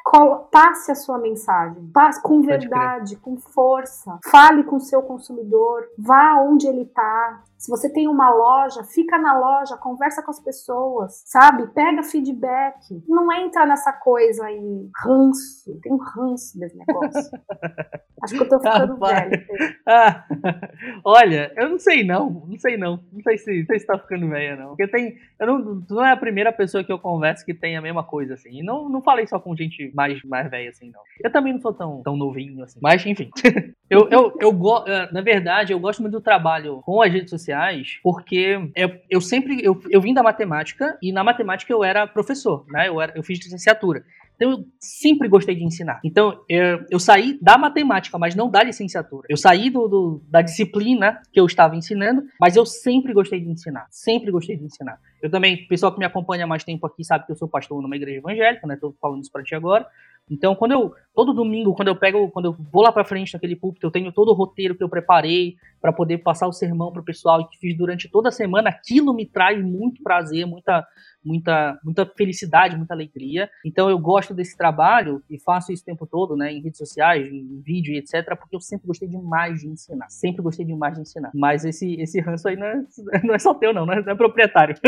passe 0.51 0.91
a 0.91 0.95
sua 0.95 1.17
mensagem, 1.17 1.89
passe 1.93 2.21
com 2.21 2.41
verdade, 2.41 3.15
com 3.17 3.37
força, 3.37 4.19
fale 4.29 4.63
com 4.63 4.77
o 4.77 4.81
seu 4.81 5.01
consumidor, 5.01 5.87
vá 5.97 6.41
onde 6.41 6.67
ele 6.67 6.83
está, 6.83 7.43
se 7.63 7.71
você 7.71 7.89
tem 7.89 8.09
uma 8.09 8.29
loja, 8.29 8.83
fica 8.83 9.17
na 9.17 9.39
loja, 9.39 9.77
conversa 9.77 10.21
com 10.21 10.31
as 10.31 10.39
pessoas, 10.41 11.23
sabe? 11.25 11.65
Pega 11.67 12.03
feedback. 12.03 13.01
Não 13.07 13.31
entra 13.31 13.65
nessa 13.65 13.93
coisa 13.93 14.47
aí, 14.47 14.89
ranço. 15.01 15.79
Tem 15.81 15.93
um 15.93 15.97
ranço 15.97 16.59
desse 16.59 16.77
negócio. 16.77 17.31
Acho 18.21 18.35
que 18.35 18.41
eu 18.41 18.49
tô 18.49 18.59
ficando 18.59 19.05
ah, 19.05 19.07
velha. 19.07 19.47
Ah, 19.87 20.25
olha, 21.05 21.53
eu 21.55 21.69
não 21.69 21.79
sei 21.79 22.03
não, 22.03 22.45
não 22.47 22.59
sei 22.59 22.75
não. 22.75 23.01
Não 23.13 23.21
sei 23.21 23.37
se 23.37 23.65
você 23.65 23.75
está 23.75 23.97
ficando 23.97 24.27
velha, 24.27 24.57
não. 24.57 24.69
Porque 24.69 24.87
tem. 24.87 25.15
Eu 25.39 25.47
não, 25.47 25.81
tu 25.81 25.95
não 25.95 26.05
é 26.05 26.11
a 26.11 26.17
primeira 26.17 26.51
pessoa 26.51 26.83
que 26.83 26.91
eu 26.91 26.99
converso 26.99 27.45
que 27.45 27.53
tem 27.53 27.77
a 27.77 27.81
mesma 27.81 28.03
coisa, 28.03 28.33
assim. 28.33 28.59
E 28.59 28.63
não, 28.63 28.89
não 28.89 29.01
falei 29.01 29.25
só 29.25 29.39
com 29.39 29.55
gente 29.55 29.89
mais, 29.95 30.21
mais 30.23 30.49
velha, 30.49 30.69
assim, 30.69 30.91
não. 30.91 31.01
Eu 31.21 31.31
também 31.31 31.53
não 31.53 31.61
sou 31.61 31.73
tão, 31.73 32.01
tão 32.03 32.17
novinho, 32.17 32.61
assim. 32.61 32.79
Mas, 32.81 33.05
enfim. 33.05 33.29
eu, 33.89 34.09
eu, 34.09 34.37
eu, 34.39 34.85
eh, 34.87 35.09
na 35.11 35.21
verdade, 35.21 35.73
eu 35.73 35.79
gosto 35.79 36.01
muito 36.01 36.13
do 36.13 36.21
trabalho 36.21 36.81
com 36.83 37.01
as 37.01 37.11
redes 37.11 37.29
sociais 37.29 37.99
porque 38.01 38.71
eu, 38.75 38.97
eu 39.09 39.21
sempre 39.21 39.63
eu, 39.63 39.79
eu 39.89 40.01
vim 40.01 40.13
da 40.13 40.23
matemática 40.23 40.97
e 41.01 41.11
na 41.11 41.23
matemática 41.23 41.71
eu 41.71 41.83
era 41.83 42.07
professor, 42.07 42.65
né? 42.69 42.87
Eu, 42.87 42.99
era, 43.01 43.13
eu 43.15 43.23
fiz 43.23 43.39
licenciatura. 43.39 44.03
Então 44.35 44.51
eu 44.51 44.65
sempre 44.79 45.27
gostei 45.27 45.55
de 45.55 45.63
ensinar. 45.63 45.99
Então 46.03 46.43
eu, 46.49 46.85
eu 46.89 46.99
saí 46.99 47.37
da 47.41 47.57
matemática, 47.57 48.17
mas 48.17 48.35
não 48.35 48.49
da 48.49 48.63
licenciatura. 48.63 49.25
Eu 49.29 49.37
saí 49.37 49.69
do, 49.69 49.87
do, 49.87 50.21
da 50.27 50.41
disciplina 50.41 51.21
que 51.31 51.39
eu 51.39 51.45
estava 51.45 51.75
ensinando, 51.75 52.23
mas 52.39 52.55
eu 52.55 52.65
sempre 52.65 53.13
gostei 53.13 53.39
de 53.39 53.49
ensinar. 53.49 53.87
Sempre 53.89 54.31
gostei 54.31 54.57
de 54.57 54.65
ensinar. 54.65 54.99
Eu 55.21 55.29
também, 55.29 55.63
o 55.63 55.67
pessoal 55.67 55.91
que 55.91 55.99
me 55.99 56.05
acompanha 56.05 56.43
há 56.43 56.47
mais 56.47 56.63
tempo 56.63 56.85
aqui 56.85 57.03
sabe 57.03 57.25
que 57.25 57.31
eu 57.31 57.35
sou 57.35 57.47
pastor 57.47 57.81
numa 57.81 57.95
igreja 57.95 58.17
evangélica, 58.17 58.67
né? 58.67 58.77
Tô 58.79 58.93
falando 58.99 59.21
isso 59.21 59.31
para 59.31 59.43
ti 59.43 59.55
agora. 59.55 59.87
Então, 60.29 60.55
quando 60.55 60.71
eu 60.71 60.93
todo 61.13 61.33
domingo, 61.33 61.75
quando 61.75 61.89
eu 61.89 61.95
pego, 61.95 62.29
quando 62.31 62.45
eu 62.45 62.55
vou 62.71 62.81
lá 62.81 62.91
para 62.91 63.03
frente 63.03 63.33
naquele 63.33 63.55
púlpito, 63.55 63.85
eu 63.85 63.91
tenho 63.91 64.11
todo 64.11 64.29
o 64.29 64.33
roteiro 64.33 64.75
que 64.75 64.83
eu 64.83 64.89
preparei 64.89 65.55
para 65.81 65.91
poder 65.91 66.19
passar 66.19 66.47
o 66.47 66.53
sermão 66.53 66.91
pro 66.91 67.03
pessoal 67.03 67.41
e 67.41 67.47
que 67.47 67.57
fiz 67.57 67.77
durante 67.77 68.09
toda 68.09 68.29
a 68.29 68.31
semana, 68.31 68.69
aquilo 68.69 69.13
me 69.13 69.25
traz 69.25 69.63
muito 69.63 70.01
prazer, 70.01 70.45
muita 70.45 70.85
muita, 71.23 71.79
muita 71.83 72.05
felicidade, 72.05 72.75
muita 72.75 72.93
alegria. 72.93 73.49
Então 73.65 73.89
eu 73.89 73.97
gosto 73.97 74.22
desse 74.31 74.55
trabalho 74.55 75.23
e 75.27 75.39
faço 75.39 75.71
isso 75.71 75.81
o 75.81 75.85
tempo 75.85 76.05
todo, 76.05 76.35
né, 76.35 76.51
em 76.51 76.61
redes 76.61 76.77
sociais, 76.77 77.25
em 77.27 77.59
vídeo 77.61 77.95
etc, 77.95 78.37
porque 78.37 78.55
eu 78.55 78.61
sempre 78.61 78.85
gostei 78.85 79.07
demais 79.07 79.61
de 79.61 79.67
ensinar. 79.67 80.07
Sempre 80.09 80.43
gostei 80.43 80.63
demais 80.63 80.93
de 80.93 81.01
ensinar. 81.01 81.31
Mas 81.33 81.65
esse, 81.65 81.99
esse 81.99 82.19
ranço 82.21 82.47
aí 82.47 82.55
não 82.55 82.67
é, 82.67 82.83
não 83.25 83.33
é 83.33 83.39
só 83.39 83.55
teu, 83.55 83.73
não, 83.73 83.85
não 83.85 83.93
é, 83.93 84.03
não 84.03 84.13
é 84.13 84.15
proprietário. 84.15 84.75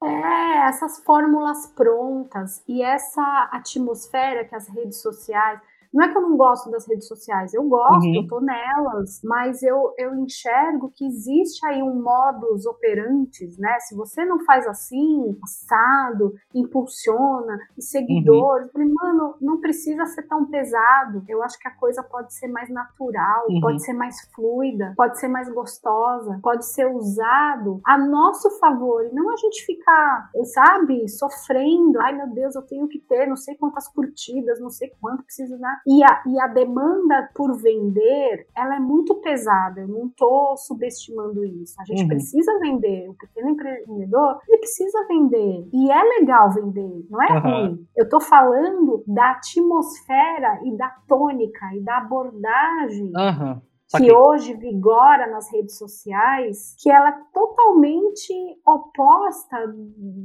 É, 0.00 0.68
essas 0.68 1.02
fórmulas 1.04 1.66
prontas 1.74 2.62
e 2.68 2.82
essa 2.82 3.48
atmosfera 3.52 4.44
que 4.44 4.54
as 4.54 4.68
redes 4.68 5.02
sociais 5.02 5.60
não 5.92 6.04
é 6.04 6.08
que 6.10 6.16
eu 6.16 6.22
não 6.22 6.36
gosto 6.36 6.70
das 6.70 6.86
redes 6.86 7.06
sociais, 7.06 7.54
eu 7.54 7.64
gosto, 7.64 8.06
uhum. 8.06 8.16
eu 8.16 8.26
tô 8.26 8.40
nelas, 8.40 9.20
mas 9.24 9.62
eu, 9.62 9.94
eu 9.96 10.14
enxergo 10.14 10.92
que 10.94 11.06
existe 11.06 11.64
aí 11.66 11.82
um 11.82 12.02
modus 12.02 12.66
operantes, 12.66 13.58
né? 13.58 13.78
Se 13.80 13.94
você 13.94 14.24
não 14.24 14.40
faz 14.44 14.66
assim, 14.66 15.36
passado, 15.40 16.34
impulsiona, 16.54 17.58
e 17.76 17.82
seguidores, 17.82 18.66
uhum. 18.66 18.72
falei, 18.72 18.88
mano, 18.92 19.34
não 19.40 19.60
precisa 19.60 20.04
ser 20.06 20.22
tão 20.26 20.46
pesado. 20.46 21.24
Eu 21.28 21.42
acho 21.42 21.58
que 21.58 21.68
a 21.68 21.74
coisa 21.74 22.02
pode 22.02 22.34
ser 22.34 22.48
mais 22.48 22.68
natural, 22.68 23.46
uhum. 23.48 23.60
pode 23.60 23.82
ser 23.82 23.92
mais 23.92 24.16
fluida, 24.34 24.92
pode 24.96 25.18
ser 25.18 25.28
mais 25.28 25.48
gostosa, 25.52 26.38
pode 26.42 26.66
ser 26.66 26.86
usado 26.86 27.80
a 27.84 27.96
nosso 27.98 28.50
favor 28.58 29.04
e 29.04 29.14
não 29.14 29.30
a 29.30 29.36
gente 29.36 29.64
ficar, 29.64 30.30
sabe, 30.44 31.08
sofrendo. 31.08 32.00
Ai 32.00 32.12
meu 32.12 32.28
Deus, 32.28 32.54
eu 32.54 32.62
tenho 32.62 32.88
que 32.88 32.98
ter 32.98 33.26
não 33.26 33.36
sei 33.36 33.56
quantas 33.56 33.88
curtidas, 33.88 34.60
não 34.60 34.70
sei 34.70 34.92
quanto 35.00 35.22
preciso 35.22 35.58
dar 35.58 35.77
E 35.86 36.02
a, 36.02 36.22
e 36.26 36.40
a 36.40 36.46
demanda 36.46 37.28
por 37.34 37.56
vender, 37.60 38.46
ela 38.56 38.76
é 38.76 38.80
muito 38.80 39.14
pesada. 39.16 39.80
Eu 39.80 39.88
não 39.88 40.06
estou 40.06 40.56
subestimando 40.56 41.44
isso. 41.44 41.74
A 41.80 41.84
gente 41.84 42.02
uhum. 42.02 42.08
precisa 42.08 42.58
vender. 42.60 43.08
O 43.08 43.14
pequeno 43.14 43.50
empreendedor, 43.50 44.38
ele 44.48 44.58
precisa 44.58 45.06
vender. 45.06 45.68
E 45.72 45.90
é 45.90 46.02
legal 46.20 46.50
vender, 46.50 47.06
não 47.10 47.22
é 47.22 47.32
uhum. 47.32 47.40
ruim. 47.40 47.86
Eu 47.96 48.04
estou 48.04 48.20
falando 48.20 49.02
da 49.06 49.32
atmosfera 49.32 50.60
e 50.64 50.76
da 50.76 50.88
tônica 51.06 51.66
e 51.74 51.80
da 51.80 51.98
abordagem 51.98 53.12
uhum 53.14 53.67
que 53.96 54.12
hoje 54.12 54.54
vigora 54.54 55.26
nas 55.28 55.50
redes 55.50 55.78
sociais, 55.78 56.74
que 56.78 56.90
ela 56.90 57.08
é 57.08 57.18
totalmente 57.32 58.34
oposta 58.66 59.56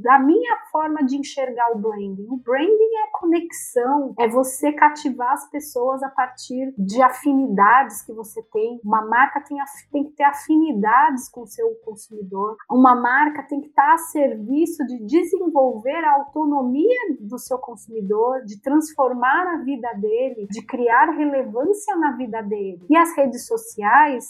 da 0.02 0.18
minha 0.18 0.56
forma 0.70 1.02
de 1.04 1.16
enxergar 1.16 1.72
o 1.72 1.78
branding. 1.78 2.26
O 2.28 2.36
branding 2.36 2.68
é 2.68 3.18
conexão, 3.18 4.14
é 4.18 4.28
você 4.28 4.72
cativar 4.72 5.32
as 5.32 5.48
pessoas 5.50 6.02
a 6.02 6.10
partir 6.10 6.74
de 6.76 7.00
afinidades 7.00 8.02
que 8.02 8.12
você 8.12 8.42
tem. 8.52 8.80
Uma 8.84 9.04
marca 9.06 9.40
tem, 9.40 9.56
tem 9.90 10.04
que 10.04 10.12
ter 10.12 10.24
afinidades 10.24 11.28
com 11.30 11.42
o 11.42 11.46
seu 11.46 11.74
consumidor. 11.84 12.56
Uma 12.70 12.94
marca 12.94 13.42
tem 13.44 13.60
que 13.60 13.68
estar 13.68 13.94
a 13.94 13.98
serviço 13.98 14.84
de 14.86 15.04
desenvolver 15.06 16.04
a 16.04 16.14
autonomia 16.16 17.16
do 17.20 17.38
seu 17.38 17.58
consumidor, 17.58 18.44
de 18.44 18.60
transformar 18.60 19.54
a 19.54 19.56
vida 19.64 19.90
dele, 19.94 20.46
de 20.50 20.60
criar 20.66 21.10
relevância 21.10 21.96
na 21.96 22.12
vida 22.12 22.42
dele. 22.42 22.84
E 22.90 22.96
as 22.96 23.16
redes 23.16 23.46
sociais 23.46 23.53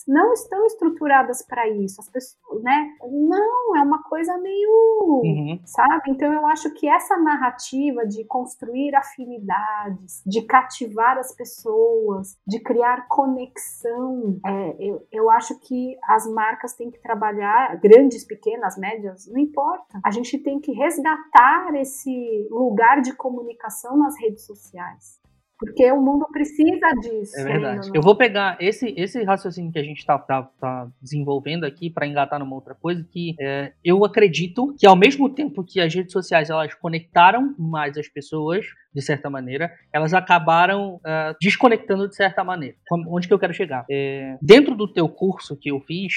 não 0.06 0.32
estão 0.32 0.64
estruturadas 0.66 1.42
para 1.42 1.68
isso. 1.68 2.00
As 2.00 2.08
pessoas, 2.08 2.62
né? 2.62 2.94
Não, 3.10 3.76
é 3.76 3.82
uma 3.82 4.02
coisa 4.02 4.36
meio, 4.38 5.22
uhum. 5.24 5.60
sabe? 5.64 6.10
Então 6.10 6.32
eu 6.32 6.46
acho 6.46 6.72
que 6.74 6.88
essa 6.88 7.16
narrativa 7.16 8.06
de 8.06 8.24
construir 8.24 8.94
afinidades, 8.94 10.22
de 10.26 10.42
cativar 10.42 11.18
as 11.18 11.34
pessoas, 11.34 12.38
de 12.46 12.60
criar 12.60 13.06
conexão, 13.08 14.38
é, 14.44 14.76
eu, 14.78 15.06
eu 15.10 15.30
acho 15.30 15.58
que 15.60 15.96
as 16.04 16.26
marcas 16.26 16.74
têm 16.74 16.90
que 16.90 17.00
trabalhar, 17.00 17.78
grandes, 17.80 18.24
pequenas, 18.24 18.76
médias, 18.76 19.26
não 19.26 19.38
importa. 19.38 20.00
A 20.04 20.10
gente 20.10 20.38
tem 20.38 20.60
que 20.60 20.72
resgatar 20.72 21.74
esse 21.74 22.48
lugar 22.50 23.00
de 23.00 23.14
comunicação 23.14 23.96
nas 23.96 24.18
redes 24.18 24.44
sociais. 24.44 25.23
Porque 25.58 25.90
o 25.92 26.00
mundo 26.00 26.26
precisa 26.32 26.88
disso. 27.00 27.38
É 27.38 27.44
verdade. 27.44 27.90
Eu 27.94 28.02
vou 28.02 28.16
pegar 28.16 28.56
esse, 28.60 28.92
esse 28.96 29.22
raciocínio 29.22 29.72
que 29.72 29.78
a 29.78 29.84
gente 29.84 29.98
está 29.98 30.18
tá, 30.18 30.42
tá 30.60 30.88
desenvolvendo 31.00 31.64
aqui 31.64 31.88
para 31.88 32.06
engatar 32.06 32.38
numa 32.40 32.54
outra 32.54 32.74
coisa, 32.74 33.04
que 33.10 33.36
é, 33.40 33.72
eu 33.84 34.04
acredito 34.04 34.74
que 34.78 34.86
ao 34.86 34.96
mesmo 34.96 35.28
tempo 35.28 35.64
que 35.64 35.80
as 35.80 35.94
redes 35.94 36.12
sociais 36.12 36.50
elas 36.50 36.74
conectaram 36.74 37.54
mais 37.58 37.96
as 37.96 38.08
pessoas, 38.08 38.66
de 38.92 39.00
certa 39.00 39.30
maneira, 39.30 39.72
elas 39.92 40.12
acabaram 40.12 40.96
uh, 40.96 41.36
desconectando 41.40 42.08
de 42.08 42.16
certa 42.16 42.42
maneira. 42.42 42.76
Onde 43.08 43.28
que 43.28 43.34
eu 43.34 43.38
quero 43.38 43.54
chegar? 43.54 43.84
É, 43.90 44.36
dentro 44.42 44.74
do 44.74 44.92
teu 44.92 45.08
curso 45.08 45.56
que 45.56 45.70
eu 45.70 45.80
fiz, 45.80 46.14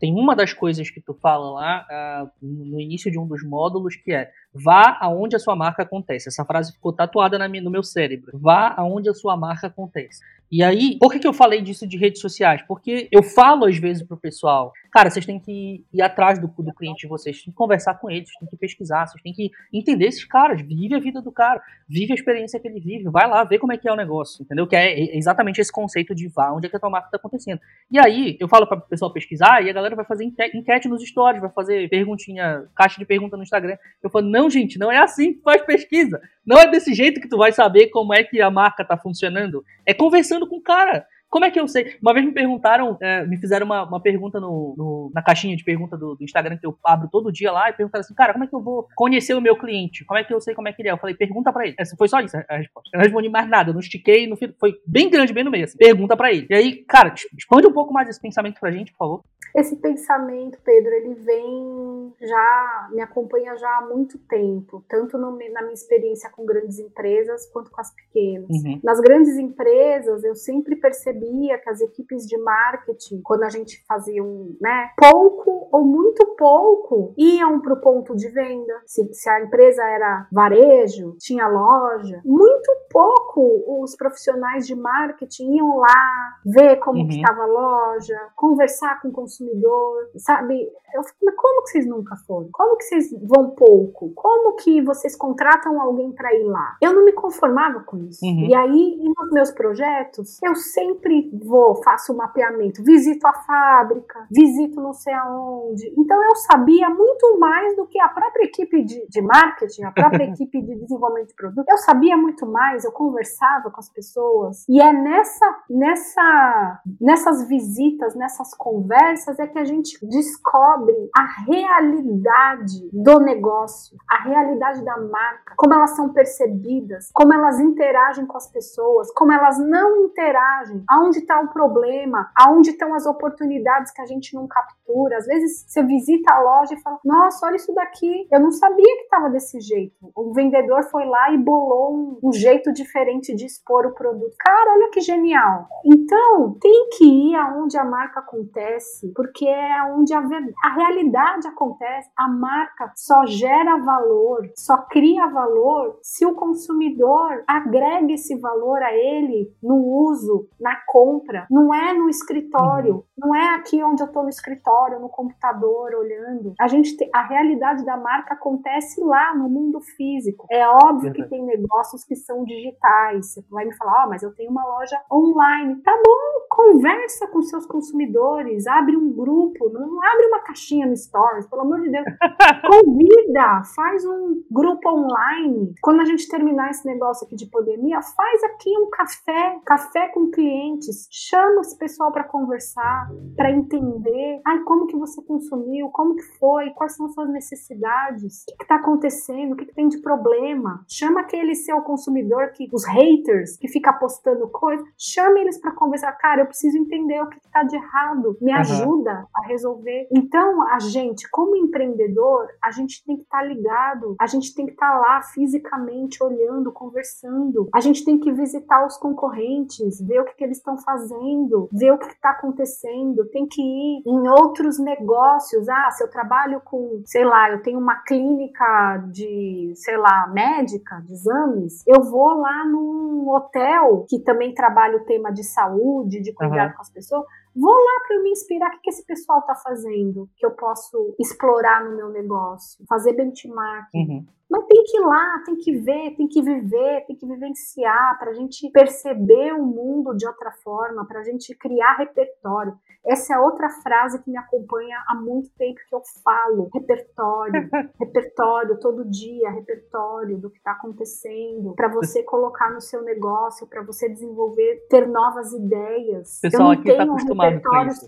tem 0.00 0.14
uma 0.14 0.34
das 0.34 0.52
coisas 0.54 0.90
que 0.90 1.00
tu 1.00 1.12
fala 1.12 1.50
lá 1.50 1.86
uh, 2.24 2.30
no 2.42 2.80
início 2.80 3.10
de 3.10 3.18
um 3.18 3.26
dos 3.26 3.44
módulos 3.44 3.94
que 3.94 4.12
é 4.12 4.32
Vá 4.52 4.98
aonde 5.00 5.36
a 5.36 5.38
sua 5.38 5.54
marca 5.54 5.82
acontece. 5.82 6.28
Essa 6.28 6.44
frase 6.44 6.72
ficou 6.72 6.92
tatuada 6.92 7.38
minha, 7.48 7.62
no 7.62 7.70
meu 7.70 7.84
cérebro. 7.84 8.32
Vá 8.34 8.74
aonde 8.76 9.08
a 9.08 9.14
sua 9.14 9.36
marca 9.36 9.68
acontece. 9.68 10.20
E 10.50 10.64
aí, 10.64 10.98
por 10.98 11.12
que, 11.12 11.20
que 11.20 11.28
eu 11.28 11.32
falei 11.32 11.62
disso 11.62 11.86
de 11.86 11.96
redes 11.96 12.20
sociais? 12.20 12.60
Porque 12.66 13.08
eu 13.12 13.22
falo 13.22 13.66
às 13.66 13.78
vezes 13.78 14.02
pro 14.02 14.16
pessoal, 14.16 14.72
cara, 14.90 15.08
vocês 15.08 15.24
têm 15.24 15.38
que 15.38 15.84
ir 15.92 16.02
atrás 16.02 16.40
do, 16.40 16.48
do 16.48 16.74
cliente 16.74 17.02
de 17.02 17.06
vocês, 17.06 17.40
têm 17.40 17.52
que 17.52 17.56
conversar 17.56 17.94
com 17.94 18.10
eles, 18.10 18.28
têm 18.36 18.48
que 18.48 18.56
pesquisar, 18.56 19.06
vocês 19.06 19.22
têm 19.22 19.32
que 19.32 19.52
entender 19.72 20.06
esses 20.06 20.24
caras, 20.24 20.60
vive 20.60 20.92
a 20.96 20.98
vida 20.98 21.22
do 21.22 21.30
cara, 21.30 21.62
vive 21.88 22.12
a 22.12 22.16
experiência 22.16 22.58
que 22.58 22.66
ele 22.66 22.80
vive, 22.80 23.08
vai 23.10 23.28
lá 23.28 23.44
ver 23.44 23.60
como 23.60 23.72
é 23.72 23.76
que 23.76 23.88
é 23.88 23.92
o 23.92 23.96
negócio, 23.96 24.42
entendeu? 24.42 24.66
Que 24.66 24.74
é 24.74 25.16
exatamente 25.16 25.60
esse 25.60 25.70
conceito 25.70 26.16
de 26.16 26.26
vá 26.26 26.52
onde 26.52 26.66
é 26.66 26.68
que 26.68 26.76
a 26.76 26.80
tua 26.80 26.90
marca 26.90 27.10
tá 27.12 27.16
acontecendo. 27.16 27.60
E 27.88 28.00
aí, 28.00 28.36
eu 28.40 28.48
falo 28.48 28.66
para 28.66 28.78
o 28.78 28.82
pessoal 28.82 29.12
pesquisar 29.12 29.64
e 29.64 29.70
a 29.70 29.72
galera 29.72 29.94
vai 29.94 30.04
fazer 30.04 30.24
enquete 30.24 30.88
nos 30.88 31.06
stories, 31.06 31.40
vai 31.40 31.50
fazer 31.50 31.88
perguntinha, 31.88 32.64
caixa 32.74 32.98
de 32.98 33.06
pergunta 33.06 33.36
no 33.36 33.44
Instagram. 33.44 33.76
Eu 34.02 34.10
falo, 34.10 34.28
não, 34.28 34.50
gente, 34.50 34.80
não 34.80 34.90
é 34.90 34.98
assim 34.98 35.34
que 35.34 35.42
faz 35.42 35.62
pesquisa. 35.62 36.20
Não 36.44 36.58
é 36.58 36.68
desse 36.68 36.92
jeito 36.92 37.20
que 37.20 37.28
tu 37.28 37.36
vai 37.36 37.52
saber 37.52 37.88
como 37.88 38.12
é 38.12 38.24
que 38.24 38.40
a 38.40 38.50
marca 38.50 38.84
tá 38.84 38.96
funcionando. 38.96 39.64
É 39.86 39.94
conversando 39.94 40.39
com 40.46 40.56
o 40.56 40.62
cara. 40.62 41.06
Como 41.30 41.44
é 41.44 41.50
que 41.50 41.60
eu 41.60 41.68
sei? 41.68 41.96
Uma 42.02 42.12
vez 42.12 42.26
me 42.26 42.32
perguntaram, 42.32 42.98
é, 43.00 43.24
me 43.24 43.38
fizeram 43.38 43.64
uma, 43.64 43.84
uma 43.84 44.00
pergunta 44.00 44.40
no, 44.40 44.74
no, 44.76 45.12
na 45.14 45.22
caixinha 45.22 45.56
de 45.56 45.62
pergunta 45.62 45.96
do, 45.96 46.16
do, 46.16 46.24
Instagram 46.24 46.58
que 46.58 46.66
eu 46.66 46.76
abro 46.84 47.08
todo 47.08 47.30
dia 47.30 47.52
lá 47.52 47.70
e 47.70 47.72
perguntaram 47.72 48.00
assim, 48.00 48.14
cara, 48.14 48.32
como 48.32 48.44
é 48.44 48.48
que 48.48 48.54
eu 48.54 48.60
vou 48.60 48.88
conhecer 48.96 49.34
o 49.34 49.40
meu 49.40 49.56
cliente? 49.56 50.04
Como 50.04 50.18
é 50.18 50.24
que 50.24 50.34
eu 50.34 50.40
sei 50.40 50.54
como 50.54 50.66
é 50.66 50.72
que 50.72 50.82
ele 50.82 50.88
é? 50.88 50.92
Eu 50.92 50.98
falei, 50.98 51.14
pergunta 51.14 51.52
pra 51.52 51.66
ele. 51.66 51.76
Essa 51.78 51.96
foi 51.96 52.08
só 52.08 52.18
isso 52.20 52.36
a, 52.36 52.56
resposta. 52.56 52.90
Eu 52.92 52.98
não 52.98 53.04
respondi 53.04 53.28
mais 53.28 53.48
nada, 53.48 53.70
eu 53.70 53.74
não 53.74 53.80
estiquei, 53.80 54.26
não 54.26 54.36
foi 54.36 54.74
bem 54.84 55.08
grande, 55.08 55.32
bem 55.32 55.44
no 55.44 55.52
meio, 55.52 55.64
assim. 55.64 55.78
Pergunta 55.78 56.16
pra 56.16 56.32
ele. 56.32 56.48
E 56.50 56.54
aí, 56.54 56.84
cara, 56.84 57.14
expande 57.38 57.66
um 57.66 57.72
pouco 57.72 57.92
mais 57.92 58.08
esse 58.08 58.20
pensamento 58.20 58.58
pra 58.58 58.72
gente, 58.72 58.90
por 58.92 58.98
favor. 58.98 59.24
Esse 59.54 59.76
pensamento, 59.76 60.58
Pedro, 60.64 60.92
ele 60.92 61.14
vem 61.14 62.14
já, 62.20 62.88
me 62.92 63.02
acompanha 63.02 63.56
já 63.56 63.78
há 63.78 63.86
muito 63.86 64.16
tempo, 64.18 64.84
tanto 64.88 65.18
no, 65.18 65.32
na 65.32 65.62
minha 65.62 65.74
experiência 65.74 66.30
com 66.30 66.44
grandes 66.44 66.78
empresas 66.78 67.46
quanto 67.46 67.70
com 67.70 67.80
as 67.80 67.92
pequenas. 67.92 68.48
Uhum. 68.48 68.80
Nas 68.82 69.00
grandes 69.00 69.36
empresas, 69.36 70.22
eu 70.22 70.36
sempre 70.36 70.76
percebia 71.20 71.58
que 71.58 71.70
as 71.70 71.80
equipes 71.80 72.26
de 72.26 72.38
marketing, 72.38 73.20
quando 73.22 73.42
a 73.44 73.50
gente 73.50 73.84
fazia 73.86 74.22
um, 74.22 74.56
né, 74.60 74.90
pouco 74.96 75.68
ou 75.72 75.84
muito 75.84 76.24
pouco, 76.36 77.14
iam 77.16 77.60
para 77.60 77.74
o 77.74 77.80
ponto 77.80 78.14
de 78.16 78.28
venda. 78.28 78.80
Se, 78.86 79.12
se 79.12 79.28
a 79.28 79.42
empresa 79.42 79.82
era 79.82 80.26
varejo, 80.32 81.16
tinha 81.18 81.46
loja, 81.46 82.20
muito 82.24 82.70
pouco 82.90 83.82
os 83.82 83.94
profissionais 83.96 84.66
de 84.66 84.74
marketing 84.74 85.56
iam 85.56 85.76
lá 85.76 86.36
ver 86.44 86.76
como 86.76 87.00
uhum. 87.00 87.08
estava 87.08 87.42
a 87.42 87.46
loja, 87.46 88.18
conversar 88.36 89.00
com 89.00 89.08
o 89.08 89.12
consumidor 89.12 89.40
consumidor, 89.40 90.10
sabe? 90.16 90.54
Eu 90.94 91.04
fico, 91.04 91.18
mas 91.22 91.34
como 91.36 91.62
que 91.62 91.70
vocês 91.70 91.86
nunca 91.86 92.16
foram? 92.26 92.48
Como 92.52 92.76
que 92.76 92.84
vocês 92.84 93.10
vão 93.22 93.50
pouco? 93.50 94.12
Como 94.14 94.56
que 94.56 94.82
vocês 94.82 95.16
contratam 95.16 95.80
alguém 95.80 96.12
para 96.12 96.34
ir 96.34 96.44
lá? 96.44 96.76
Eu 96.80 96.92
não 96.92 97.04
me 97.04 97.12
conformava 97.12 97.80
com 97.80 97.98
isso. 97.98 98.24
Uhum. 98.24 98.46
E 98.46 98.54
aí, 98.54 98.98
nos 98.98 99.30
meus 99.30 99.50
projetos, 99.52 100.42
eu 100.42 100.54
sempre 100.54 101.09
vou, 101.44 101.82
faço 101.82 102.12
o 102.12 102.16
mapeamento, 102.16 102.82
visito 102.82 103.26
a 103.26 103.32
fábrica, 103.32 104.26
visito 104.30 104.80
não 104.80 104.92
sei 104.92 105.12
aonde. 105.14 105.92
Então 105.96 106.16
eu 106.24 106.36
sabia 106.36 106.88
muito 106.88 107.38
mais 107.38 107.76
do 107.76 107.86
que 107.86 108.00
a 108.00 108.08
própria 108.08 108.44
equipe 108.44 108.82
de, 108.82 109.06
de 109.08 109.22
marketing, 109.22 109.84
a 109.84 109.92
própria 109.92 110.24
equipe 110.30 110.60
de 110.62 110.76
desenvolvimento 110.76 111.28
de 111.28 111.34
produto. 111.34 111.68
Eu 111.68 111.78
sabia 111.78 112.16
muito 112.16 112.46
mais, 112.46 112.84
eu 112.84 112.92
conversava 112.92 113.70
com 113.70 113.80
as 113.80 113.88
pessoas. 113.90 114.64
E 114.68 114.80
é 114.80 114.92
nessa, 114.92 115.56
nessa, 115.68 116.80
nessas 117.00 117.48
visitas, 117.48 118.14
nessas 118.14 118.54
conversas 118.54 119.38
é 119.38 119.46
que 119.46 119.58
a 119.58 119.64
gente 119.64 119.98
descobre 120.06 121.10
a 121.16 121.24
realidade 121.44 122.88
do 122.92 123.20
negócio, 123.20 123.96
a 124.10 124.22
realidade 124.22 124.84
da 124.84 124.96
marca, 124.96 125.54
como 125.56 125.74
elas 125.74 125.90
são 125.96 126.12
percebidas, 126.12 127.10
como 127.12 127.32
elas 127.32 127.58
interagem 127.60 128.26
com 128.26 128.36
as 128.36 128.50
pessoas, 128.50 129.12
como 129.12 129.32
elas 129.32 129.58
não 129.58 130.04
interagem, 130.04 130.82
aonde 131.00 131.18
está 131.18 131.40
o 131.40 131.48
problema, 131.48 132.30
aonde 132.36 132.70
estão 132.70 132.94
as 132.94 133.06
oportunidades 133.06 133.92
que 133.92 134.02
a 134.02 134.06
gente 134.06 134.34
não 134.34 134.46
captura. 134.46 135.16
Às 135.16 135.26
vezes 135.26 135.64
você 135.66 135.82
visita 135.82 136.32
a 136.32 136.40
loja 136.40 136.74
e 136.74 136.80
fala: 136.80 136.98
Nossa, 137.04 137.46
olha 137.46 137.56
isso 137.56 137.72
daqui, 137.74 138.28
eu 138.30 138.40
não 138.40 138.50
sabia 138.50 138.96
que 138.96 139.04
estava 139.04 139.30
desse 139.30 139.60
jeito. 139.60 139.94
O 140.14 140.32
vendedor 140.32 140.84
foi 140.84 141.04
lá 141.06 141.32
e 141.32 141.38
bolou 141.38 141.94
um, 141.94 142.28
um 142.28 142.32
jeito 142.32 142.72
diferente 142.72 143.34
de 143.34 143.46
expor 143.46 143.86
o 143.86 143.94
produto. 143.94 144.34
Cara, 144.38 144.72
olha 144.74 144.90
que 144.90 145.00
genial. 145.00 145.66
Então, 145.84 146.56
tem 146.60 146.88
que 146.96 147.04
ir 147.04 147.34
aonde 147.36 147.78
a 147.78 147.84
marca 147.84 148.20
acontece, 148.20 149.12
porque 149.14 149.46
é 149.46 149.82
onde 149.96 150.12
a, 150.12 150.20
a 150.20 150.74
realidade 150.74 151.46
acontece. 151.46 152.10
A 152.16 152.28
marca 152.28 152.92
só 152.96 153.24
gera 153.26 153.76
valor, 153.78 154.50
só 154.56 154.76
cria 154.88 155.26
valor 155.28 155.98
se 156.02 156.26
o 156.26 156.34
consumidor 156.34 157.42
agrega 157.46 158.12
esse 158.12 158.38
valor 158.38 158.82
a 158.82 158.92
ele 158.92 159.52
no 159.62 159.76
uso, 159.76 160.48
na 160.60 160.76
compra. 160.90 161.46
Não 161.48 161.72
é 161.72 161.94
no 161.94 162.08
escritório, 162.08 162.94
uhum. 162.94 163.02
não 163.16 163.36
é 163.36 163.54
aqui 163.54 163.80
onde 163.80 164.02
eu 164.02 164.08
estou 164.08 164.24
no 164.24 164.28
escritório, 164.28 164.98
no 164.98 165.08
computador, 165.08 165.94
olhando. 165.94 166.52
A 166.60 166.66
gente 166.66 166.96
tem, 166.96 167.08
a 167.14 167.22
realidade 167.22 167.84
da 167.84 167.96
marca 167.96 168.34
acontece 168.34 169.00
lá 169.00 169.32
no 169.36 169.48
mundo 169.48 169.80
físico. 169.80 170.48
É 170.50 170.66
óbvio 170.66 171.12
que 171.12 171.22
tem 171.28 171.44
negócios 171.44 172.02
que 172.02 172.16
são 172.16 172.44
digitais. 172.44 173.34
Você 173.34 173.44
vai 173.48 173.66
me 173.66 173.76
falar, 173.76 174.02
ó, 174.02 174.06
oh, 174.06 174.08
mas 174.10 174.24
eu 174.24 174.34
tenho 174.34 174.50
uma 174.50 174.66
loja 174.66 175.00
online. 175.12 175.80
Tá 175.82 175.96
bom, 176.04 176.46
conversa 176.50 177.28
com 177.28 177.40
seus 177.42 177.66
consumidores, 177.66 178.66
abre 178.66 178.96
um 178.96 179.12
grupo, 179.12 179.70
não 179.70 180.02
abre 180.02 180.26
uma 180.26 180.40
caixinha 180.40 180.86
no 180.86 180.96
Stories, 180.96 181.46
pelo 181.46 181.62
amor 181.62 181.82
de 181.82 181.90
Deus. 181.90 182.04
Convida, 182.66 183.62
faz 183.76 184.04
um 184.04 184.42
grupo 184.50 184.88
online. 184.88 185.72
Quando 185.80 186.00
a 186.00 186.04
gente 186.04 186.28
terminar 186.28 186.70
esse 186.70 186.84
negócio 186.84 187.24
aqui 187.24 187.36
de 187.36 187.46
pandemia, 187.46 188.02
faz 188.02 188.42
aqui 188.42 188.76
um 188.76 188.90
café, 188.90 189.60
café 189.64 190.08
com 190.08 190.32
cliente 190.32 190.79
concorrentes, 190.80 191.06
chama 191.10 191.60
esse 191.60 191.76
pessoal 191.78 192.10
para 192.10 192.24
conversar, 192.24 193.10
para 193.36 193.50
entender, 193.50 194.40
ai, 194.46 194.60
como 194.64 194.86
que 194.86 194.96
você 194.96 195.22
consumiu, 195.22 195.88
como 195.90 196.16
que 196.16 196.22
foi, 196.38 196.70
quais 196.70 196.96
são 196.96 197.06
as 197.06 197.14
suas 197.14 197.28
necessidades, 197.30 198.44
o 198.52 198.56
que 198.56 198.64
está 198.64 198.76
acontecendo, 198.76 199.52
o 199.52 199.56
que, 199.56 199.66
que, 199.66 199.74
tem 199.74 199.88
de 199.88 199.98
problema. 199.98 200.84
Chama 200.88 201.20
aquele 201.20 201.54
seu 201.54 201.80
consumidor 201.82 202.50
que 202.52 202.68
os 202.72 202.84
haters 202.86 203.56
que 203.56 203.68
fica 203.68 203.92
postando 203.92 204.48
coisa, 204.48 204.82
chame 204.98 205.40
eles 205.40 205.58
para 205.58 205.72
conversar. 205.72 206.12
Cara, 206.12 206.42
eu 206.42 206.46
preciso 206.46 206.78
entender 206.78 207.20
o 207.22 207.28
que 207.28 207.38
está 207.38 207.62
de 207.62 207.76
errado. 207.76 208.36
Me 208.40 208.52
uhum. 208.52 208.58
ajuda 208.58 209.26
a 209.34 209.46
resolver. 209.46 210.08
Então, 210.12 210.62
a 210.68 210.78
gente, 210.78 211.28
como 211.30 211.56
empreendedor, 211.56 212.48
a 212.62 212.70
gente 212.70 213.04
tem 213.04 213.16
que 213.16 213.22
estar 213.22 213.40
tá 213.40 213.44
ligado, 213.44 214.16
a 214.20 214.26
gente 214.26 214.54
tem 214.54 214.66
que 214.66 214.72
estar 214.72 214.90
tá 214.90 214.98
lá 214.98 215.22
fisicamente 215.22 216.22
olhando, 216.22 216.72
conversando. 216.72 217.68
A 217.74 217.80
gente 217.80 218.04
tem 218.04 218.18
que 218.18 218.32
visitar 218.32 218.86
os 218.86 218.96
concorrentes, 218.96 220.00
ver 220.00 220.20
o 220.20 220.24
que, 220.24 220.34
que 220.34 220.44
eles 220.44 220.59
estão 220.60 220.78
fazendo, 220.78 221.68
ver 221.72 221.92
o 221.92 221.98
que 221.98 222.06
está 222.06 222.30
acontecendo. 222.30 223.26
Tem 223.30 223.46
que 223.46 223.60
ir 223.60 224.02
em 224.06 224.28
outros 224.28 224.78
negócios. 224.78 225.68
Ah, 225.68 225.90
se 225.90 226.04
eu 226.04 226.10
trabalho 226.10 226.60
com, 226.64 227.02
sei 227.04 227.24
lá, 227.24 227.50
eu 227.50 227.62
tenho 227.62 227.78
uma 227.78 227.96
clínica 228.02 229.04
de, 229.10 229.72
sei 229.74 229.96
lá, 229.96 230.28
médica, 230.28 231.00
de 231.00 231.12
exames, 231.12 231.82
eu 231.86 232.02
vou 232.02 232.34
lá 232.40 232.64
num 232.64 233.28
hotel 233.28 234.06
que 234.08 234.18
também 234.20 234.54
trabalha 234.54 234.96
o 234.96 235.04
tema 235.04 235.32
de 235.32 235.44
saúde, 235.44 236.20
de 236.20 236.32
cuidar 236.32 236.68
uhum. 236.68 236.74
com 236.74 236.82
as 236.82 236.90
pessoas. 236.90 237.24
Vou 237.54 237.74
lá 237.74 238.00
para 238.06 238.22
me 238.22 238.30
inspirar 238.30 238.68
o 238.68 238.72
que, 238.72 238.80
que 238.82 238.90
esse 238.90 239.04
pessoal 239.04 239.40
está 239.40 239.54
fazendo, 239.54 240.28
que 240.36 240.46
eu 240.46 240.52
posso 240.52 241.14
explorar 241.18 241.84
no 241.84 241.96
meu 241.96 242.08
negócio, 242.08 242.84
fazer 242.86 243.12
benchmark. 243.12 243.88
Uhum. 243.94 244.26
Mas 244.50 244.66
tem 244.66 244.82
que 244.82 244.96
ir 244.96 245.00
lá, 245.00 245.42
tem 245.46 245.56
que 245.56 245.72
ver, 245.78 246.16
tem 246.16 246.26
que 246.26 246.42
viver, 246.42 247.04
tem 247.06 247.14
que 247.14 247.24
vivenciar 247.24 248.18
para 248.18 248.32
a 248.32 248.34
gente 248.34 248.68
perceber 248.70 249.52
o 249.52 249.64
mundo 249.64 250.16
de 250.16 250.26
outra 250.26 250.50
forma, 250.50 251.06
para 251.06 251.20
a 251.20 251.22
gente 251.22 251.54
criar 251.54 251.96
repertório. 251.98 252.76
Essa 253.06 253.34
é 253.34 253.38
outra 253.38 253.70
frase 253.70 254.22
que 254.22 254.30
me 254.30 254.36
acompanha 254.36 254.96
há 255.08 255.14
muito 255.14 255.50
tempo 255.56 255.78
que 255.88 255.94
eu 255.94 256.02
falo: 256.22 256.68
repertório, 256.74 257.70
repertório 257.98 258.78
todo 258.78 259.08
dia, 259.08 259.50
repertório 259.50 260.36
do 260.36 260.50
que 260.50 260.58
está 260.58 260.72
acontecendo, 260.72 261.72
para 261.74 261.88
você 261.88 262.22
colocar 262.22 262.70
no 262.72 262.80
seu 262.80 263.02
negócio, 263.02 263.66
para 263.68 263.82
você 263.82 264.08
desenvolver, 264.08 264.86
ter 264.90 265.06
novas 265.06 265.52
ideias. 265.52 266.40
Pessoal 266.42 266.72
aqui 266.72 266.90
está 266.90 267.04
acostumado 267.04 267.39
com 267.62 267.86
isso. 267.86 268.06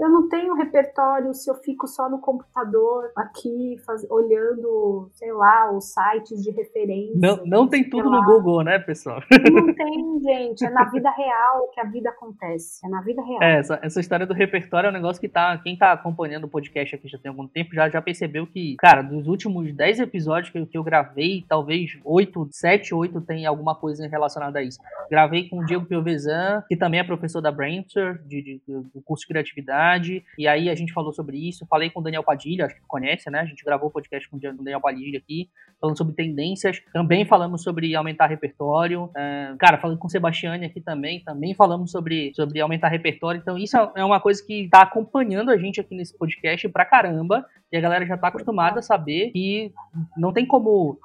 Eu 0.00 0.08
não 0.08 0.30
tenho 0.30 0.54
repertório 0.54 1.34
se 1.34 1.50
eu 1.50 1.54
fico 1.56 1.86
só 1.86 2.08
no 2.08 2.18
computador 2.20 3.12
aqui 3.14 3.76
faz, 3.84 4.02
olhando, 4.10 5.10
sei 5.12 5.30
lá, 5.30 5.70
os 5.70 5.92
sites 5.92 6.42
de 6.42 6.50
referência. 6.50 7.12
Não, 7.16 7.44
não 7.44 7.68
tem 7.68 7.86
tudo 7.88 8.10
no 8.10 8.24
Google, 8.24 8.64
né, 8.64 8.78
pessoal? 8.78 9.20
Não 9.52 9.74
tem, 9.74 10.20
gente. 10.22 10.64
É 10.64 10.70
na 10.70 10.84
vida 10.84 11.10
real 11.10 11.68
que 11.74 11.80
a 11.80 11.84
vida 11.84 12.08
acontece. 12.08 12.80
É 12.82 12.88
na 12.88 13.02
vida 13.02 13.22
real. 13.22 13.42
É, 13.42 13.58
essa, 13.58 13.78
essa 13.82 14.00
história 14.00 14.26
do 14.26 14.32
repertório 14.32 14.86
é 14.86 14.90
um 14.90 14.94
negócio 14.94 15.20
que 15.20 15.28
tá. 15.28 15.58
Quem 15.58 15.76
tá 15.76 15.92
acompanhando 15.92 16.44
o 16.44 16.48
podcast 16.48 16.94
aqui 16.94 17.06
já 17.06 17.18
tem 17.18 17.28
algum 17.28 17.46
tempo 17.46 17.74
já, 17.74 17.90
já 17.90 18.00
percebeu 18.00 18.46
que, 18.46 18.76
cara, 18.78 19.02
dos 19.02 19.26
últimos 19.26 19.70
10 19.74 20.00
episódios 20.00 20.50
que 20.50 20.58
eu, 20.58 20.66
que 20.66 20.78
eu 20.78 20.82
gravei, 20.82 21.44
talvez 21.46 21.98
8, 22.06 22.48
7, 22.50 22.94
8 22.94 23.20
tem 23.20 23.44
alguma 23.44 23.74
coisa 23.74 24.08
relacionada 24.08 24.60
a 24.60 24.62
isso. 24.62 24.78
Gravei 25.10 25.46
com 25.46 25.58
o 25.58 25.66
Diego 25.66 25.84
Piovesan, 25.84 26.64
que 26.66 26.76
também 26.76 27.00
é 27.00 27.04
professor 27.04 27.42
da 27.42 27.52
Brentford, 27.52 28.26
de, 28.26 28.42
de, 28.42 28.62
do 28.66 29.02
curso 29.04 29.22
de 29.22 29.28
criatividade 29.28 29.89
e 30.38 30.46
aí 30.46 30.68
a 30.68 30.74
gente 30.74 30.92
falou 30.92 31.12
sobre 31.12 31.36
isso. 31.36 31.66
Falei 31.66 31.90
com 31.90 32.00
o 32.00 32.02
Daniel 32.02 32.22
Padilha, 32.22 32.66
acho 32.66 32.74
que 32.74 32.80
conhece, 32.86 33.30
né? 33.30 33.40
A 33.40 33.44
gente 33.44 33.64
gravou 33.64 33.88
o 33.88 33.92
podcast 33.92 34.28
com 34.28 34.36
o 34.36 34.40
Daniel 34.40 34.80
Padilha 34.80 35.18
aqui, 35.18 35.48
falando 35.80 35.96
sobre 35.96 36.14
tendências. 36.14 36.80
Também 36.92 37.24
falamos 37.24 37.62
sobre 37.62 37.94
aumentar 37.94 38.26
repertório. 38.26 39.10
É, 39.16 39.54
cara, 39.58 39.78
falando 39.78 39.98
com 39.98 40.06
o 40.06 40.10
Sebastiane 40.10 40.66
aqui 40.66 40.80
também, 40.80 41.20
também 41.24 41.54
falamos 41.54 41.90
sobre, 41.90 42.32
sobre 42.34 42.60
aumentar 42.60 42.88
repertório. 42.88 43.40
Então, 43.40 43.56
isso 43.56 43.76
é 43.96 44.04
uma 44.04 44.20
coisa 44.20 44.44
que 44.44 44.68
tá 44.68 44.82
acompanhando 44.82 45.50
a 45.50 45.56
gente 45.56 45.80
aqui 45.80 45.94
nesse 45.94 46.16
podcast 46.16 46.68
pra 46.68 46.84
caramba. 46.84 47.44
E 47.72 47.76
a 47.76 47.80
galera 47.80 48.04
já 48.04 48.16
tá 48.16 48.28
acostumada 48.28 48.80
a 48.80 48.82
saber 48.82 49.30
que 49.30 49.72
não 50.16 50.32
tem 50.32 50.44
como 50.44 50.98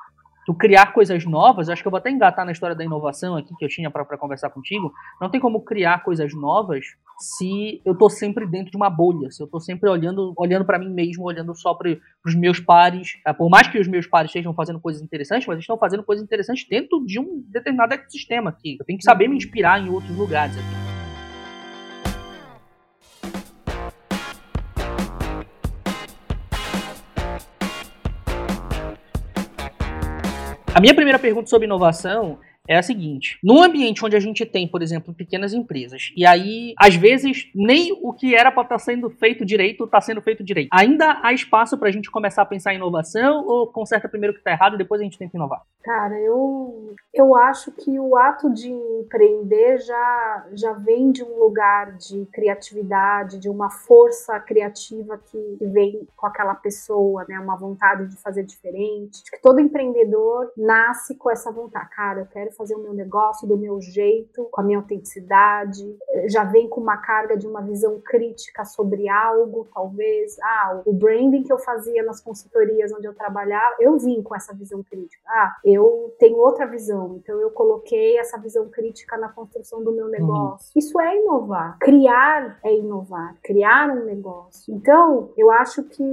tu 0.46 0.54
criar 0.54 0.94
coisas 0.94 1.26
novas, 1.26 1.70
acho 1.70 1.82
que 1.82 1.88
eu 1.88 1.92
vou 1.92 1.98
até 1.98 2.12
engatar 2.12 2.46
na 2.46 2.52
história 2.52 2.76
da 2.76 2.84
inovação 2.84 3.36
aqui 3.36 3.54
que 3.58 3.66
eu 3.66 3.70
tinha 3.70 3.90
para 3.90 4.06
conversar 4.18 4.50
contigo. 4.52 4.94
Não 5.20 5.30
tem 5.30 5.42
como 5.42 5.62
criar 5.62 6.04
coisas 6.04 6.34
novas 6.34 6.86
se 7.18 7.82
eu 7.84 7.98
tô 7.98 8.10
sempre 8.10 8.46
dentro 8.46 8.70
de 8.70 8.78
uma 8.78 8.90
bolha, 8.90 9.32
se 9.32 9.42
eu 9.42 9.48
tô 9.48 9.60
sempre 9.60 9.90
olhando, 9.90 10.34
olhando 10.38 10.66
para 10.66 10.78
mim 10.78 10.90
mesmo, 10.90 11.24
olhando 11.24 11.56
só 11.56 11.74
para 11.74 11.98
os 12.26 12.36
meus 12.36 12.60
pares. 12.60 13.18
É, 13.26 13.34
por 13.34 13.50
mais 13.50 13.68
que 13.68 13.80
os 13.80 13.88
meus 13.88 14.06
pares 14.06 14.30
estejam 14.30 14.54
fazendo 14.54 14.80
coisas 14.80 15.02
interessantes, 15.02 15.48
mas 15.48 15.56
eles 15.56 15.64
estão 15.64 15.78
fazendo 15.78 16.04
coisas 16.04 16.24
interessantes 16.24 16.68
dentro 16.70 17.04
de 17.06 17.20
um 17.20 17.44
determinado 17.48 17.94
ecossistema 17.94 18.52
aqui. 18.52 18.78
Eu 18.80 18.86
tenho 18.86 19.00
que 19.00 19.06
saber 19.06 19.28
me 19.28 19.38
inspirar 19.38 19.82
em 19.82 19.90
outros 19.90 20.16
lugares 20.16 20.56
aqui. 20.58 20.95
A 30.76 30.82
minha 30.82 30.94
primeira 30.94 31.18
pergunta 31.18 31.50
sobre 31.50 31.68
inovação 31.68 32.38
é 32.68 32.78
a 32.78 32.84
seguinte: 32.84 33.38
num 33.44 33.62
ambiente 33.62 34.04
onde 34.06 34.16
a 34.16 34.20
gente 34.20 34.46
tem, 34.46 34.68
por 34.68 34.82
exemplo, 34.82 35.14
pequenas 35.14 35.54
empresas, 35.54 36.12
e 36.16 36.26
aí, 36.26 36.74
às 36.78 36.96
vezes, 36.96 37.50
nem 37.54 37.92
o 38.02 38.14
que 38.14 38.36
era 38.36 38.52
para 38.52 38.64
estar 38.64 38.76
tá 38.76 38.80
sendo 38.80 39.10
feito 39.10 39.46
direito 39.46 39.84
está 39.86 40.02
sendo 40.02 40.22
feito 40.22 40.44
direito. 40.44 40.70
Ainda 40.72 41.20
há 41.24 41.34
espaço 41.34 41.78
para 41.78 41.90
a 41.90 41.92
gente 41.92 42.12
começar 42.12 42.42
a 42.42 42.46
pensar 42.46 42.74
em 42.74 42.78
inovação 42.78 43.46
ou 43.46 43.68
conserta 43.68 44.10
primeiro 44.10 44.32
o 44.32 44.36
que 44.36 44.42
está 44.42 44.52
errado 44.52 44.76
e 44.76 44.78
depois 44.78 45.02
a 45.02 45.04
gente 45.04 45.18
tenta 45.18 45.36
inovar? 45.36 45.62
Cara, 45.84 46.20
eu, 46.20 46.96
eu 47.14 47.36
acho 47.36 47.72
que 47.72 48.00
o 48.00 48.18
ato 48.18 48.52
de 48.52 48.72
empreender 48.72 49.78
já, 49.78 50.48
já 50.54 50.74
vem 50.74 51.12
de 51.12 51.24
um 51.24 51.38
lugar 51.38 51.96
de 51.98 52.26
criatividade, 52.34 53.38
de 53.38 53.48
uma 53.48 53.70
força 53.70 54.40
criativa 54.40 55.18
que 55.18 55.58
vem 55.62 56.08
com 56.16 56.26
aquela 56.26 56.56
pessoa, 56.56 57.24
né? 57.30 57.40
Uma 57.40 57.56
vontade 57.56 58.08
de 58.08 58.18
fazer 58.18 58.44
diferente. 58.44 59.22
Acho 59.22 59.32
que 59.32 59.42
todo 59.42 59.60
empreendedor 59.60 60.52
nasce 60.58 61.16
com 61.16 61.30
essa 61.30 61.52
vontade. 61.52 61.90
Cara, 61.92 62.22
eu 62.22 62.26
quero 62.26 62.52
fazer 62.56 62.76
o 62.76 62.80
meu 62.80 62.94
negócio 62.94 63.48
do 63.48 63.58
meu 63.58 63.82
jeito, 63.82 64.48
com 64.52 64.62
a 64.62 64.64
minha 64.64 64.80
autenticidade, 64.80 65.84
já 66.28 66.44
vem 66.44 66.68
com 66.68 66.82
uma 66.82 66.98
carga 66.98 67.38
de 67.38 67.48
uma 67.48 67.62
visão 67.62 68.00
crítica 68.04 68.66
sobre 68.66 69.10
algo, 69.10 69.68
talvez. 69.74 70.38
Ah, 70.42 70.82
o 70.86 70.94
branding 70.94 71.44
que 71.44 71.52
eu 71.52 71.60
fazia 71.60 72.04
nas 72.04 72.22
consultorias 72.22 72.92
onde 72.92 73.08
eu 73.08 73.14
trabalhava, 73.14 73.76
eu 73.80 73.98
vim 73.98 74.22
com 74.22 74.36
essa 74.36 74.54
visão 74.54 74.84
crítica. 74.84 75.22
Ah, 75.28 75.56
eu 75.64 76.14
tenho 76.20 76.38
outra 76.38 76.66
visão, 76.66 77.16
então 77.18 77.40
eu 77.40 77.50
coloquei 77.52 78.18
essa 78.18 78.38
visão 78.38 78.70
crítica 78.70 79.18
na 79.18 79.30
construção 79.30 79.84
do 79.84 79.92
meu 79.92 80.06
uhum. 80.06 80.12
negócio. 80.12 80.72
Uhum. 80.74 80.80
Isso 80.80 81.00
é 81.00 81.18
inovar. 81.18 81.78
Criar 81.80 82.60
é 82.64 82.76
inovar, 82.76 83.36
criar 83.44 83.90
um 83.90 84.06
negócio. 84.06 84.74
Então, 84.74 85.32
eu 85.38 85.52
acho 85.52 85.84
que 85.84 86.04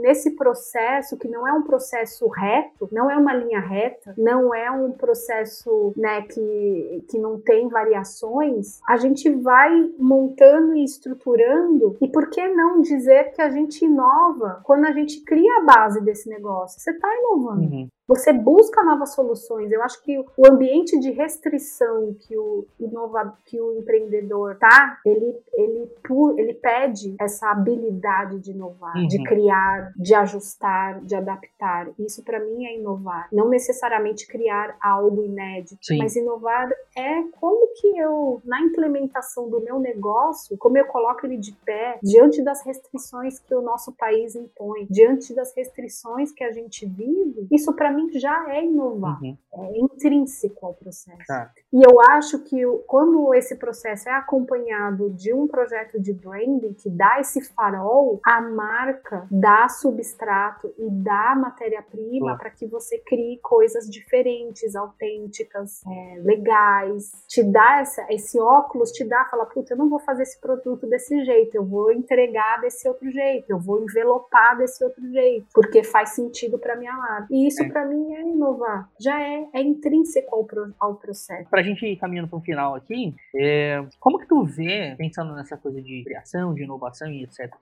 nesse 0.00 0.32
processo, 0.32 1.16
que 1.16 1.28
não 1.28 1.46
é 1.46 1.52
um 1.52 1.62
processo 1.62 2.26
reto, 2.28 2.88
não 2.90 3.10
é 3.10 3.16
uma 3.16 3.34
linha 3.34 3.60
reta, 3.60 4.14
não 4.16 4.54
é 4.54 4.70
um 4.70 4.92
processo 4.92 5.83
né, 5.96 6.22
que, 6.22 7.04
que 7.10 7.18
não 7.18 7.40
tem 7.40 7.68
variações, 7.68 8.80
a 8.88 8.96
gente 8.96 9.28
vai 9.30 9.70
montando 9.98 10.74
e 10.76 10.84
estruturando. 10.84 11.96
E 12.00 12.08
por 12.08 12.30
que 12.30 12.46
não 12.48 12.80
dizer 12.80 13.32
que 13.32 13.42
a 13.42 13.50
gente 13.50 13.84
inova 13.84 14.60
quando 14.64 14.86
a 14.86 14.92
gente 14.92 15.22
cria 15.24 15.58
a 15.58 15.64
base 15.64 16.00
desse 16.02 16.28
negócio? 16.28 16.80
Você 16.80 16.90
está 16.90 17.08
inovando. 17.18 17.62
Uhum. 17.62 17.88
Você 18.06 18.32
busca 18.32 18.84
novas 18.84 19.14
soluções. 19.14 19.72
Eu 19.72 19.82
acho 19.82 20.02
que 20.02 20.18
o 20.18 20.46
ambiente 20.46 20.98
de 20.98 21.10
restrição 21.10 22.14
que 22.20 22.36
o 22.36 22.66
inova, 22.78 23.36
que 23.46 23.60
o 23.60 23.78
empreendedor 23.78 24.56
tá, 24.58 24.98
ele 25.04 25.34
ele 25.54 25.90
ele 26.38 26.54
pede 26.54 27.14
essa 27.18 27.50
habilidade 27.50 28.38
de 28.40 28.50
inovar, 28.50 28.96
uhum. 28.96 29.06
de 29.06 29.22
criar, 29.24 29.92
de 29.96 30.14
ajustar, 30.14 31.00
de 31.00 31.14
adaptar. 31.14 31.90
Isso 31.98 32.22
para 32.22 32.40
mim 32.40 32.66
é 32.66 32.76
inovar. 32.76 33.28
Não 33.32 33.48
necessariamente 33.48 34.26
criar 34.26 34.76
algo 34.80 35.22
inédito, 35.22 35.78
Sim. 35.82 35.98
mas 35.98 36.14
inovar 36.14 36.70
é 36.96 37.22
como 37.40 37.68
que 37.74 37.98
eu 37.98 38.42
na 38.44 38.60
implementação 38.60 39.48
do 39.48 39.60
meu 39.60 39.78
negócio, 39.78 40.56
como 40.58 40.76
eu 40.76 40.86
coloco 40.86 41.26
ele 41.26 41.38
de 41.38 41.52
pé 41.64 41.98
diante 42.02 42.42
das 42.42 42.64
restrições 42.64 43.38
que 43.38 43.54
o 43.54 43.62
nosso 43.62 43.92
país 43.92 44.34
impõe, 44.34 44.86
diante 44.90 45.34
das 45.34 45.54
restrições 45.54 46.32
que 46.32 46.44
a 46.44 46.52
gente 46.52 46.86
vive. 46.86 47.46
Isso 47.50 47.72
para 47.74 47.93
mim 47.94 48.10
já 48.18 48.52
é 48.52 48.64
inovar, 48.64 49.20
uhum. 49.22 49.36
é 49.54 49.78
intrínseco 49.78 50.66
ao 50.66 50.74
processo. 50.74 51.26
Tá. 51.26 51.52
E 51.74 51.82
eu 51.82 52.00
acho 52.00 52.38
que 52.44 52.64
quando 52.86 53.34
esse 53.34 53.56
processo 53.56 54.08
é 54.08 54.12
acompanhado 54.12 55.10
de 55.10 55.34
um 55.34 55.48
projeto 55.48 56.00
de 56.00 56.12
branding 56.12 56.72
que 56.72 56.88
dá 56.88 57.18
esse 57.18 57.40
farol, 57.52 58.20
a 58.24 58.40
marca 58.40 59.26
dá 59.28 59.68
substrato 59.68 60.72
e 60.78 60.88
dá 60.88 61.34
matéria-prima 61.34 62.38
para 62.38 62.50
que 62.50 62.64
você 62.64 62.98
crie 62.98 63.40
coisas 63.42 63.90
diferentes, 63.90 64.76
autênticas, 64.76 65.82
é, 65.84 66.20
legais, 66.20 67.10
te 67.26 67.42
dá 67.42 67.80
essa, 67.80 68.06
esse 68.08 68.38
óculos, 68.38 68.92
te 68.92 69.02
dá, 69.02 69.24
fala, 69.24 69.44
puta, 69.44 69.72
eu 69.72 69.76
não 69.76 69.90
vou 69.90 69.98
fazer 69.98 70.22
esse 70.22 70.40
produto 70.40 70.86
desse 70.86 71.24
jeito, 71.24 71.56
eu 71.56 71.64
vou 71.64 71.90
entregar 71.90 72.60
desse 72.60 72.86
outro 72.86 73.10
jeito, 73.10 73.50
eu 73.50 73.58
vou 73.58 73.82
envelopar 73.82 74.56
desse 74.56 74.84
outro 74.84 75.04
jeito, 75.10 75.48
porque 75.52 75.82
faz 75.82 76.10
sentido 76.10 76.56
para 76.56 76.76
minha 76.76 76.96
marca. 76.96 77.26
E 77.32 77.48
isso 77.48 77.64
é. 77.64 77.68
para 77.68 77.84
mim 77.84 78.14
é 78.14 78.22
inovar, 78.22 78.88
já 79.00 79.20
é, 79.20 79.48
é 79.54 79.60
intrínseco 79.60 80.36
ao, 80.36 80.44
pro, 80.44 80.72
ao 80.78 80.94
processo. 80.94 81.50
Pra 81.50 81.63
gente 81.64 81.96
caminhando 81.96 82.28
para 82.28 82.38
um 82.38 82.42
final 82.42 82.74
aqui, 82.74 83.14
é, 83.34 83.84
como 83.98 84.18
que 84.18 84.26
tu 84.26 84.44
vê, 84.44 84.94
pensando 84.96 85.34
nessa 85.34 85.56
coisa 85.56 85.80
de 85.80 86.02
criação, 86.04 86.54
de 86.54 86.62
inovação 86.62 87.10
e 87.10 87.24
etc., 87.24 87.52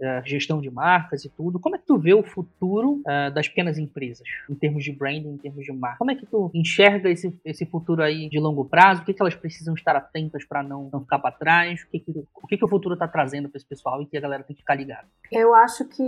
é, 0.00 0.22
gestão 0.24 0.60
de 0.60 0.70
marcas 0.70 1.24
e 1.24 1.28
tudo, 1.28 1.58
como 1.58 1.76
é 1.76 1.78
que 1.78 1.86
tu 1.86 1.98
vê 1.98 2.14
o 2.14 2.22
futuro 2.22 3.00
é, 3.06 3.30
das 3.30 3.48
pequenas 3.48 3.78
empresas, 3.78 4.26
em 4.48 4.54
termos 4.54 4.84
de 4.84 4.92
branding, 4.92 5.30
em 5.30 5.38
termos 5.38 5.64
de 5.64 5.72
marca? 5.72 5.98
Como 5.98 6.10
é 6.10 6.14
que 6.14 6.26
tu 6.26 6.50
enxerga 6.54 7.08
esse, 7.08 7.38
esse 7.44 7.64
futuro 7.66 8.02
aí 8.02 8.28
de 8.28 8.38
longo 8.38 8.64
prazo? 8.64 9.02
O 9.02 9.04
que, 9.04 9.14
que 9.14 9.22
elas 9.22 9.34
precisam 9.34 9.74
estar 9.74 9.96
atentas 9.96 10.44
para 10.44 10.62
não, 10.62 10.88
não 10.92 11.00
ficar 11.00 11.18
para 11.18 11.32
trás? 11.34 11.82
O 11.82 11.88
que, 11.88 12.00
que, 12.00 12.24
o 12.34 12.46
que, 12.46 12.56
que 12.56 12.64
o 12.64 12.68
futuro 12.68 12.94
está 12.94 13.06
trazendo 13.06 13.48
para 13.48 13.56
esse 13.56 13.66
pessoal 13.66 14.02
e 14.02 14.06
que 14.06 14.16
a 14.16 14.20
galera 14.20 14.42
tem 14.42 14.54
que 14.54 14.62
ficar 14.62 14.74
ligada? 14.74 15.06
Eu 15.30 15.54
acho 15.54 15.84
que 15.86 16.02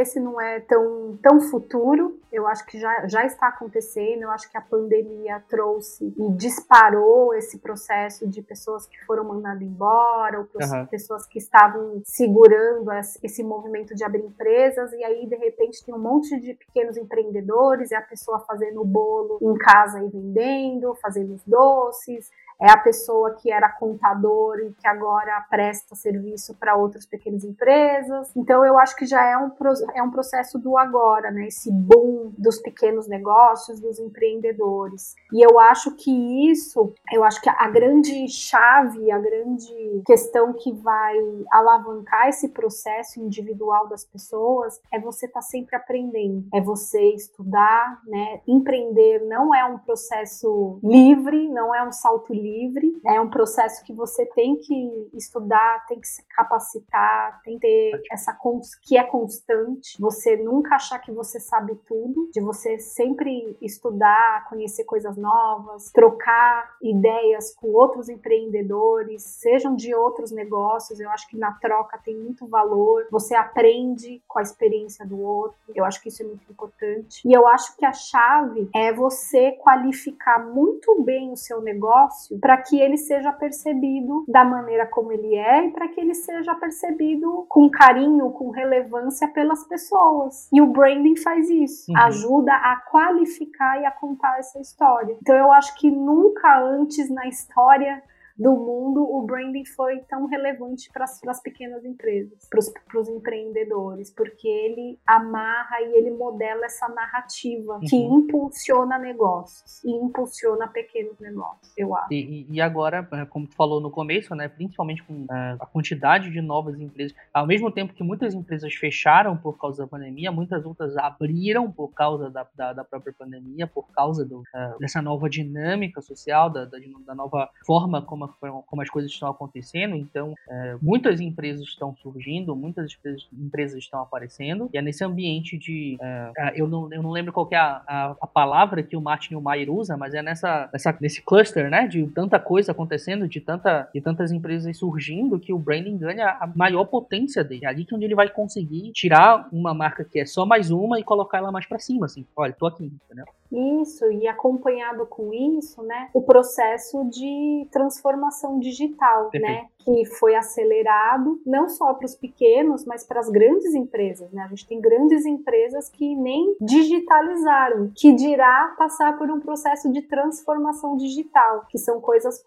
esse 0.00 0.20
não 0.20 0.40
é 0.40 0.60
tão, 0.60 1.18
tão 1.22 1.40
futuro, 1.40 2.18
eu 2.32 2.46
acho 2.46 2.64
que 2.66 2.78
já, 2.78 3.06
já 3.06 3.24
está 3.24 3.48
acontecendo, 3.48 4.22
eu 4.22 4.30
acho 4.30 4.50
que 4.50 4.56
a 4.56 4.60
pandemia 4.60 5.42
trouxe 5.48 6.14
e 6.16 6.32
disparou 6.32 6.99
esse 7.34 7.58
processo 7.58 8.26
de 8.28 8.42
pessoas 8.42 8.86
que 8.86 8.98
foram 9.04 9.24
mandadas 9.24 9.62
embora, 9.62 10.40
ou 10.40 10.44
uhum. 10.44 10.86
pessoas 10.86 11.26
que 11.26 11.38
estavam 11.38 12.00
segurando 12.04 12.90
esse 13.22 13.42
movimento 13.42 13.94
de 13.94 14.04
abrir 14.04 14.24
empresas, 14.24 14.92
e 14.92 15.04
aí 15.04 15.26
de 15.26 15.36
repente 15.36 15.84
tem 15.84 15.94
um 15.94 15.98
monte 15.98 16.38
de 16.40 16.54
pequenos 16.54 16.96
empreendedores, 16.96 17.92
é 17.92 17.96
a 17.96 18.02
pessoa 18.02 18.40
fazendo 18.40 18.80
o 18.80 18.84
bolo 18.84 19.38
em 19.40 19.54
casa 19.58 20.02
e 20.02 20.08
vendendo, 20.08 20.94
fazendo 20.96 21.34
os 21.34 21.44
doces, 21.44 22.30
é 22.60 22.70
a 22.70 22.76
pessoa 22.76 23.32
que 23.32 23.50
era 23.50 23.70
contador 23.70 24.58
e 24.60 24.72
que 24.74 24.86
agora 24.86 25.40
presta 25.48 25.94
serviço 25.94 26.54
para 26.54 26.76
outras 26.76 27.06
pequenas 27.06 27.42
empresas. 27.42 28.30
Então 28.36 28.64
eu 28.64 28.78
acho 28.78 28.94
que 28.96 29.06
já 29.06 29.24
é 29.24 29.36
um, 29.38 29.50
é 29.94 30.02
um 30.02 30.10
processo 30.10 30.58
do 30.58 30.76
agora, 30.76 31.30
né? 31.30 31.46
Esse 31.46 31.72
boom 31.72 32.32
dos 32.36 32.58
pequenos 32.58 33.08
negócios, 33.08 33.80
dos 33.80 33.98
empreendedores. 33.98 35.14
E 35.32 35.44
eu 35.44 35.58
acho 35.58 35.96
que 35.96 36.50
isso, 36.50 36.92
eu 37.10 37.24
acho 37.24 37.40
que 37.40 37.48
a 37.48 37.68
grande 37.68 38.28
chave, 38.28 39.10
a 39.10 39.18
grande 39.18 40.02
questão 40.04 40.52
que 40.52 40.72
vai 40.72 41.16
alavancar 41.50 42.28
esse 42.28 42.48
processo 42.48 43.20
individual 43.20 43.88
das 43.88 44.04
pessoas 44.04 44.80
é 44.92 45.00
você 45.00 45.26
estar 45.26 45.40
tá 45.40 45.46
sempre 45.46 45.76
aprendendo, 45.76 46.46
é 46.52 46.60
você 46.60 47.14
estudar, 47.14 48.00
né? 48.06 48.40
Empreender 48.46 49.20
não 49.26 49.54
é 49.54 49.64
um 49.64 49.78
processo 49.78 50.78
livre, 50.82 51.48
não 51.48 51.74
é 51.74 51.82
um 51.86 51.92
salto 51.92 52.34
livre 52.34 52.49
livre. 52.50 53.00
É 53.06 53.20
um 53.20 53.30
processo 53.30 53.84
que 53.84 53.92
você 53.92 54.26
tem 54.26 54.56
que 54.56 55.08
estudar, 55.14 55.86
tem 55.86 56.00
que 56.00 56.08
se 56.08 56.22
capacitar, 56.28 57.40
tem 57.42 57.54
que 57.54 57.60
ter 57.60 58.02
essa 58.10 58.36
que 58.82 58.96
é 58.96 59.04
constante. 59.04 60.00
Você 60.00 60.36
nunca 60.36 60.76
achar 60.76 60.98
que 60.98 61.12
você 61.12 61.38
sabe 61.38 61.78
tudo, 61.86 62.30
de 62.32 62.40
você 62.40 62.78
sempre 62.78 63.56
estudar, 63.60 64.48
conhecer 64.48 64.84
coisas 64.84 65.16
novas, 65.16 65.90
trocar 65.92 66.76
ideias 66.82 67.54
com 67.54 67.68
outros 67.68 68.08
empreendedores, 68.08 69.22
sejam 69.22 69.76
de 69.76 69.94
outros 69.94 70.30
negócios. 70.30 70.98
Eu 70.98 71.10
acho 71.10 71.28
que 71.28 71.36
na 71.36 71.52
troca 71.52 71.98
tem 71.98 72.16
muito 72.16 72.46
valor. 72.46 73.06
Você 73.10 73.34
aprende 73.34 74.22
com 74.26 74.38
a 74.38 74.42
experiência 74.42 75.06
do 75.06 75.20
outro. 75.20 75.58
Eu 75.74 75.84
acho 75.84 76.00
que 76.00 76.08
isso 76.08 76.22
é 76.22 76.26
muito 76.26 76.50
importante. 76.50 77.20
E 77.26 77.32
eu 77.32 77.46
acho 77.46 77.76
que 77.76 77.84
a 77.84 77.92
chave 77.92 78.68
é 78.74 78.92
você 78.92 79.52
qualificar 79.52 80.38
muito 80.46 81.02
bem 81.02 81.32
o 81.32 81.36
seu 81.36 81.60
negócio 81.60 82.38
para 82.40 82.56
que 82.58 82.80
ele 82.80 82.96
seja 82.96 83.32
percebido 83.32 84.24
da 84.28 84.44
maneira 84.44 84.86
como 84.86 85.12
ele 85.12 85.34
é 85.34 85.66
e 85.66 85.70
para 85.70 85.88
que 85.88 86.00
ele 86.00 86.14
seja 86.14 86.54
percebido 86.54 87.44
com 87.48 87.68
carinho, 87.70 88.30
com 88.30 88.50
relevância 88.50 89.28
pelas 89.28 89.64
pessoas. 89.66 90.48
E 90.52 90.60
o 90.60 90.66
branding 90.66 91.16
faz 91.16 91.48
isso, 91.50 91.90
uhum. 91.90 91.98
ajuda 91.98 92.52
a 92.52 92.76
qualificar 92.90 93.80
e 93.80 93.86
a 93.86 93.90
contar 93.90 94.38
essa 94.38 94.60
história. 94.60 95.16
Então 95.20 95.36
eu 95.36 95.52
acho 95.52 95.74
que 95.76 95.90
nunca 95.90 96.60
antes 96.60 97.10
na 97.10 97.26
história 97.26 98.02
do 98.40 98.56
mundo, 98.56 99.02
o 99.02 99.22
branding 99.26 99.66
foi 99.66 99.98
tão 100.08 100.24
relevante 100.26 100.88
para 100.92 101.04
as 101.04 101.42
pequenas 101.42 101.84
empresas, 101.84 102.48
para 102.48 103.00
os 103.00 103.08
empreendedores, 103.08 104.10
porque 104.10 104.48
ele 104.48 104.98
amarra 105.06 105.82
e 105.82 105.98
ele 105.98 106.10
modela 106.10 106.64
essa 106.64 106.88
narrativa 106.88 107.74
uhum. 107.74 107.80
que 107.80 107.96
impulsiona 107.96 108.98
negócios 108.98 109.84
e 109.84 109.90
impulsiona 109.90 110.66
pequenos 110.68 111.18
negócios, 111.20 111.70
eu 111.76 111.94
acho. 111.94 112.12
E, 112.12 112.46
e 112.48 112.60
agora, 112.62 113.06
é, 113.12 113.26
como 113.26 113.46
tu 113.46 113.54
falou 113.54 113.78
no 113.78 113.90
começo, 113.90 114.34
né, 114.34 114.48
principalmente 114.48 115.02
com 115.02 115.26
é, 115.30 115.56
a 115.60 115.66
quantidade 115.66 116.30
de 116.30 116.40
novas 116.40 116.80
empresas, 116.80 117.14
ao 117.34 117.46
mesmo 117.46 117.70
tempo 117.70 117.92
que 117.92 118.02
muitas 118.02 118.32
empresas 118.34 118.72
fecharam 118.72 119.36
por 119.36 119.58
causa 119.58 119.82
da 119.82 119.88
pandemia, 119.88 120.32
muitas 120.32 120.64
outras 120.64 120.96
abriram 120.96 121.70
por 121.70 121.88
causa 121.88 122.30
da, 122.30 122.46
da, 122.56 122.72
da 122.72 122.84
própria 122.84 123.12
pandemia, 123.12 123.66
por 123.66 123.90
causa 123.90 124.24
do, 124.24 124.38
uh, 124.40 124.78
dessa 124.78 125.02
nova 125.02 125.28
dinâmica 125.28 126.00
social, 126.00 126.48
da, 126.48 126.64
da, 126.64 126.78
da 127.06 127.14
nova 127.14 127.50
forma 127.66 128.00
como 128.00 128.24
a 128.24 128.29
como 128.40 128.82
as 128.82 128.90
coisas 128.90 129.10
estão 129.10 129.28
acontecendo. 129.28 129.96
Então, 129.96 130.34
é, 130.48 130.76
muitas 130.80 131.20
empresas 131.20 131.62
estão 131.66 131.94
surgindo, 131.96 132.54
muitas 132.54 132.96
empresas 133.32 133.78
estão 133.78 134.00
aparecendo, 134.00 134.68
e 134.72 134.78
é 134.78 134.82
nesse 134.82 135.04
ambiente 135.04 135.56
de. 135.58 135.98
É, 136.00 136.52
eu, 136.54 136.68
não, 136.68 136.92
eu 136.92 137.02
não 137.02 137.10
lembro 137.10 137.32
qual 137.32 137.48
é 137.50 137.56
a, 137.56 137.82
a, 137.86 138.16
a, 138.20 138.26
palavra 138.26 138.82
que 138.82 138.96
o 138.96 139.00
Martin 139.00 139.34
Neumayer 139.34 139.70
usa, 139.70 139.96
mas 139.96 140.14
é 140.14 140.22
nessa, 140.22 140.68
nessa, 140.72 140.96
nesse 141.00 141.22
cluster, 141.22 141.70
né, 141.70 141.86
de 141.86 142.06
tanta 142.08 142.38
coisa 142.38 142.72
acontecendo, 142.72 143.28
de, 143.28 143.40
tanta, 143.40 143.88
de 143.92 144.00
tantas 144.00 144.32
empresas 144.32 144.76
surgindo, 144.76 145.38
que 145.38 145.52
o 145.52 145.58
branding 145.58 145.96
ganha 145.96 146.36
a 146.40 146.46
maior 146.54 146.84
potência 146.84 147.42
dele. 147.44 147.64
É 147.64 147.68
ali 147.68 147.84
que 147.84 147.94
onde 147.94 148.04
ele 148.04 148.14
vai 148.14 148.28
conseguir 148.28 148.92
tirar 148.92 149.48
uma 149.52 149.74
marca 149.74 150.04
que 150.04 150.18
é 150.18 150.26
só 150.26 150.46
mais 150.46 150.70
uma 150.70 150.98
e 150.98 151.04
colocar 151.04 151.38
ela 151.38 151.52
mais 151.52 151.66
para 151.66 151.78
cima, 151.78 152.06
assim. 152.06 152.24
Olha, 152.36 152.52
tô 152.52 152.66
aqui, 152.66 152.84
entendeu? 152.84 153.26
Isso, 153.52 154.10
e 154.12 154.28
acompanhado 154.28 155.06
com 155.06 155.32
isso, 155.32 155.82
né, 155.82 156.08
o 156.14 156.22
processo 156.22 157.04
de 157.10 157.66
transformação 157.70 158.60
digital, 158.60 159.30
né, 159.34 159.66
que 159.78 160.04
foi 160.04 160.34
acelerado 160.34 161.40
não 161.44 161.68
só 161.68 161.94
para 161.94 162.06
os 162.06 162.14
pequenos, 162.14 162.84
mas 162.84 163.04
para 163.04 163.20
as 163.20 163.28
grandes 163.28 163.74
empresas, 163.74 164.30
né? 164.32 164.42
A 164.42 164.48
gente 164.48 164.66
tem 164.66 164.80
grandes 164.80 165.24
empresas 165.24 165.88
que 165.88 166.14
nem 166.14 166.54
digitalizaram, 166.60 167.90
que 167.94 168.12
dirá 168.12 168.74
passar 168.78 169.18
por 169.18 169.30
um 169.30 169.40
processo 169.40 169.90
de 169.90 170.02
transformação 170.02 170.96
digital, 170.96 171.66
que 171.68 171.78
são 171.78 172.00
coisas 172.00 172.42